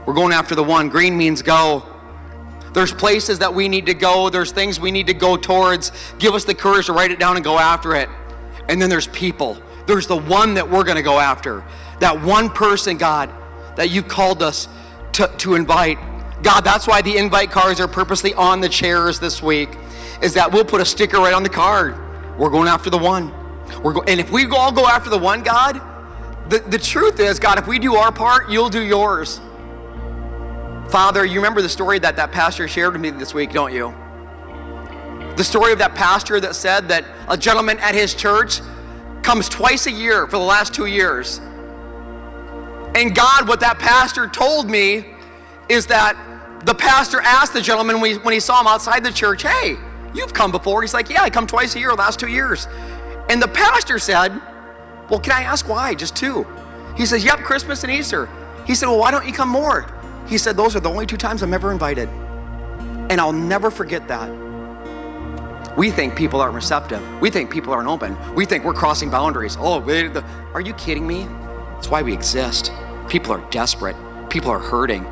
We're 0.05 0.13
going 0.13 0.33
after 0.33 0.55
the 0.55 0.63
one. 0.63 0.89
Green 0.89 1.17
means 1.17 1.41
go. 1.41 1.85
There's 2.73 2.91
places 2.91 3.39
that 3.39 3.53
we 3.53 3.67
need 3.67 3.85
to 3.87 3.93
go, 3.93 4.29
there's 4.29 4.51
things 4.51 4.79
we 4.79 4.91
need 4.91 5.07
to 5.07 5.13
go 5.13 5.37
towards. 5.37 5.91
Give 6.19 6.33
us 6.33 6.43
the 6.43 6.53
courage 6.53 6.87
to 6.87 6.93
write 6.93 7.11
it 7.11 7.19
down 7.19 7.35
and 7.35 7.43
go 7.43 7.57
after 7.57 7.95
it. 7.95 8.09
And 8.67 8.81
then 8.81 8.89
there's 8.89 9.07
people. 9.07 9.57
There's 9.87 10.05
the 10.05 10.17
one 10.17 10.53
that 10.53 10.69
we're 10.69 10.83
going 10.83 10.97
to 10.97 11.03
go 11.03 11.19
after. 11.19 11.63
That 11.99 12.21
one 12.21 12.49
person, 12.49 12.97
God, 12.97 13.31
that 13.75 13.89
you've 13.89 14.07
called 14.07 14.43
us 14.43 14.67
to, 15.13 15.27
to 15.37 15.55
invite. 15.55 15.97
God, 16.43 16.61
that's 16.61 16.87
why 16.87 17.01
the 17.01 17.17
invite 17.17 17.49
cards 17.49 17.79
are 17.79 17.87
purposely 17.87 18.33
on 18.35 18.61
the 18.61 18.69
chairs 18.69 19.19
this 19.19 19.41
week, 19.41 19.69
is 20.21 20.35
that 20.35 20.51
we'll 20.51 20.65
put 20.65 20.79
a 20.79 20.85
sticker 20.85 21.17
right 21.17 21.33
on 21.33 21.43
the 21.43 21.49
card. 21.49 21.97
We're 22.37 22.51
going 22.51 22.67
after 22.67 22.89
the 22.89 22.99
one. 22.99 23.33
We're 23.83 23.93
go- 23.93 24.03
and 24.03 24.19
if 24.19 24.31
we 24.31 24.45
all 24.47 24.71
go 24.71 24.85
after 24.85 25.09
the 25.09 25.17
one, 25.17 25.43
God, 25.43 25.81
the, 26.49 26.59
the 26.59 26.79
truth 26.79 27.19
is, 27.19 27.39
God, 27.39 27.59
if 27.59 27.67
we 27.67 27.79
do 27.79 27.95
our 27.95 28.11
part, 28.11 28.49
you'll 28.49 28.69
do 28.69 28.81
yours. 28.81 29.39
Father, 30.89 31.23
you 31.23 31.35
remember 31.35 31.61
the 31.61 31.69
story 31.69 31.99
that 31.99 32.15
that 32.15 32.31
pastor 32.31 32.67
shared 32.67 32.93
with 32.93 33.01
me 33.01 33.11
this 33.11 33.33
week, 33.33 33.51
don't 33.51 33.73
you? 33.73 33.93
The 35.35 35.43
story 35.43 35.71
of 35.71 35.79
that 35.79 35.93
pastor 35.93 36.39
that 36.39 36.55
said 36.55 36.87
that 36.89 37.05
a 37.27 37.37
gentleman 37.37 37.77
at 37.79 37.93
his 37.93 38.13
church 38.15 38.59
comes 39.21 39.47
twice 39.47 39.85
a 39.85 39.91
year 39.91 40.25
for 40.25 40.37
the 40.37 40.43
last 40.43 40.73
two 40.73 40.87
years. 40.87 41.39
And 42.95 43.15
God, 43.15 43.47
what 43.47 43.59
that 43.59 43.77
pastor 43.77 44.27
told 44.27 44.69
me 44.69 45.05
is 45.69 45.85
that 45.87 46.17
the 46.65 46.73
pastor 46.73 47.21
asked 47.21 47.53
the 47.53 47.61
gentleman 47.61 48.01
when 48.01 48.11
he, 48.13 48.17
when 48.17 48.33
he 48.33 48.39
saw 48.39 48.59
him 48.59 48.67
outside 48.67 49.03
the 49.03 49.11
church, 49.11 49.43
Hey, 49.43 49.77
you've 50.13 50.33
come 50.33 50.51
before. 50.51 50.81
He's 50.81 50.93
like, 50.93 51.09
Yeah, 51.09 51.21
I 51.21 51.29
come 51.29 51.47
twice 51.47 51.75
a 51.75 51.79
year 51.79 51.89
the 51.89 51.95
last 51.95 52.19
two 52.19 52.27
years. 52.27 52.67
And 53.29 53.41
the 53.41 53.47
pastor 53.47 53.99
said, 53.99 54.41
Well, 55.09 55.19
can 55.19 55.33
I 55.33 55.43
ask 55.43 55.69
why? 55.69 55.93
Just 55.93 56.15
two. 56.15 56.45
He 56.97 57.05
says, 57.05 57.23
Yep, 57.23 57.39
Christmas 57.39 57.83
and 57.83 57.91
Easter. 57.91 58.27
He 58.65 58.75
said, 58.75 58.87
Well, 58.87 58.99
why 58.99 59.11
don't 59.11 59.25
you 59.25 59.33
come 59.33 59.49
more? 59.49 59.85
He 60.27 60.37
said, 60.37 60.57
Those 60.57 60.75
are 60.75 60.79
the 60.79 60.89
only 60.89 61.05
two 61.05 61.17
times 61.17 61.43
I'm 61.43 61.53
ever 61.53 61.71
invited. 61.71 62.09
And 63.09 63.21
I'll 63.21 63.31
never 63.31 63.71
forget 63.71 64.07
that. 64.07 64.29
We 65.77 65.91
think 65.91 66.15
people 66.15 66.41
aren't 66.41 66.55
receptive. 66.55 67.01
We 67.21 67.29
think 67.29 67.51
people 67.51 67.71
aren't 67.71 67.87
open. 67.87 68.17
We 68.35 68.45
think 68.45 68.65
we're 68.65 68.73
crossing 68.73 69.09
boundaries. 69.09 69.55
Oh, 69.59 69.79
wait, 69.79 70.11
are 70.53 70.61
you 70.61 70.73
kidding 70.73 71.07
me? 71.07 71.25
That's 71.75 71.89
why 71.89 72.01
we 72.01 72.11
exist. 72.11 72.71
People 73.07 73.31
are 73.31 73.49
desperate. 73.49 73.95
People 74.29 74.51
are 74.51 74.59
hurting. 74.59 75.05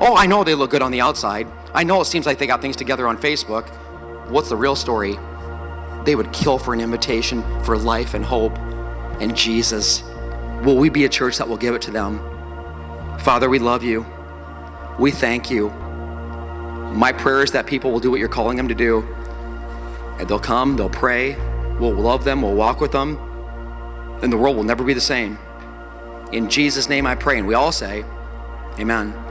Oh, 0.00 0.14
I 0.16 0.26
know 0.26 0.44
they 0.44 0.54
look 0.54 0.70
good 0.70 0.82
on 0.82 0.92
the 0.92 1.00
outside. 1.00 1.48
I 1.74 1.84
know 1.84 2.00
it 2.00 2.04
seems 2.04 2.26
like 2.26 2.38
they 2.38 2.46
got 2.46 2.62
things 2.62 2.76
together 2.76 3.08
on 3.08 3.18
Facebook. 3.18 3.68
What's 4.30 4.48
the 4.48 4.56
real 4.56 4.76
story? 4.76 5.18
They 6.04 6.14
would 6.14 6.32
kill 6.32 6.58
for 6.58 6.74
an 6.74 6.80
invitation 6.80 7.42
for 7.62 7.76
life 7.76 8.14
and 8.14 8.24
hope 8.24 8.56
and 9.20 9.36
Jesus. 9.36 10.02
Will 10.64 10.76
we 10.76 10.88
be 10.88 11.04
a 11.04 11.08
church 11.08 11.38
that 11.38 11.48
will 11.48 11.56
give 11.56 11.74
it 11.74 11.82
to 11.82 11.90
them? 11.90 12.18
Father, 13.20 13.48
we 13.48 13.58
love 13.58 13.82
you. 13.82 14.04
We 14.98 15.10
thank 15.10 15.50
you. 15.50 15.70
My 16.94 17.12
prayer 17.12 17.42
is 17.42 17.52
that 17.52 17.66
people 17.66 17.90
will 17.90 18.00
do 18.00 18.10
what 18.10 18.20
you're 18.20 18.28
calling 18.28 18.56
them 18.56 18.68
to 18.68 18.74
do. 18.74 19.00
And 20.18 20.28
they'll 20.28 20.38
come, 20.38 20.76
they'll 20.76 20.90
pray, 20.90 21.36
we'll 21.78 21.94
love 21.94 22.24
them, 22.24 22.42
we'll 22.42 22.54
walk 22.54 22.80
with 22.80 22.92
them, 22.92 23.16
and 24.22 24.32
the 24.32 24.36
world 24.36 24.56
will 24.56 24.64
never 24.64 24.84
be 24.84 24.94
the 24.94 25.00
same. 25.00 25.38
In 26.32 26.48
Jesus' 26.48 26.88
name 26.88 27.06
I 27.06 27.14
pray. 27.14 27.38
And 27.38 27.46
we 27.46 27.54
all 27.54 27.72
say, 27.72 28.04
Amen. 28.78 29.21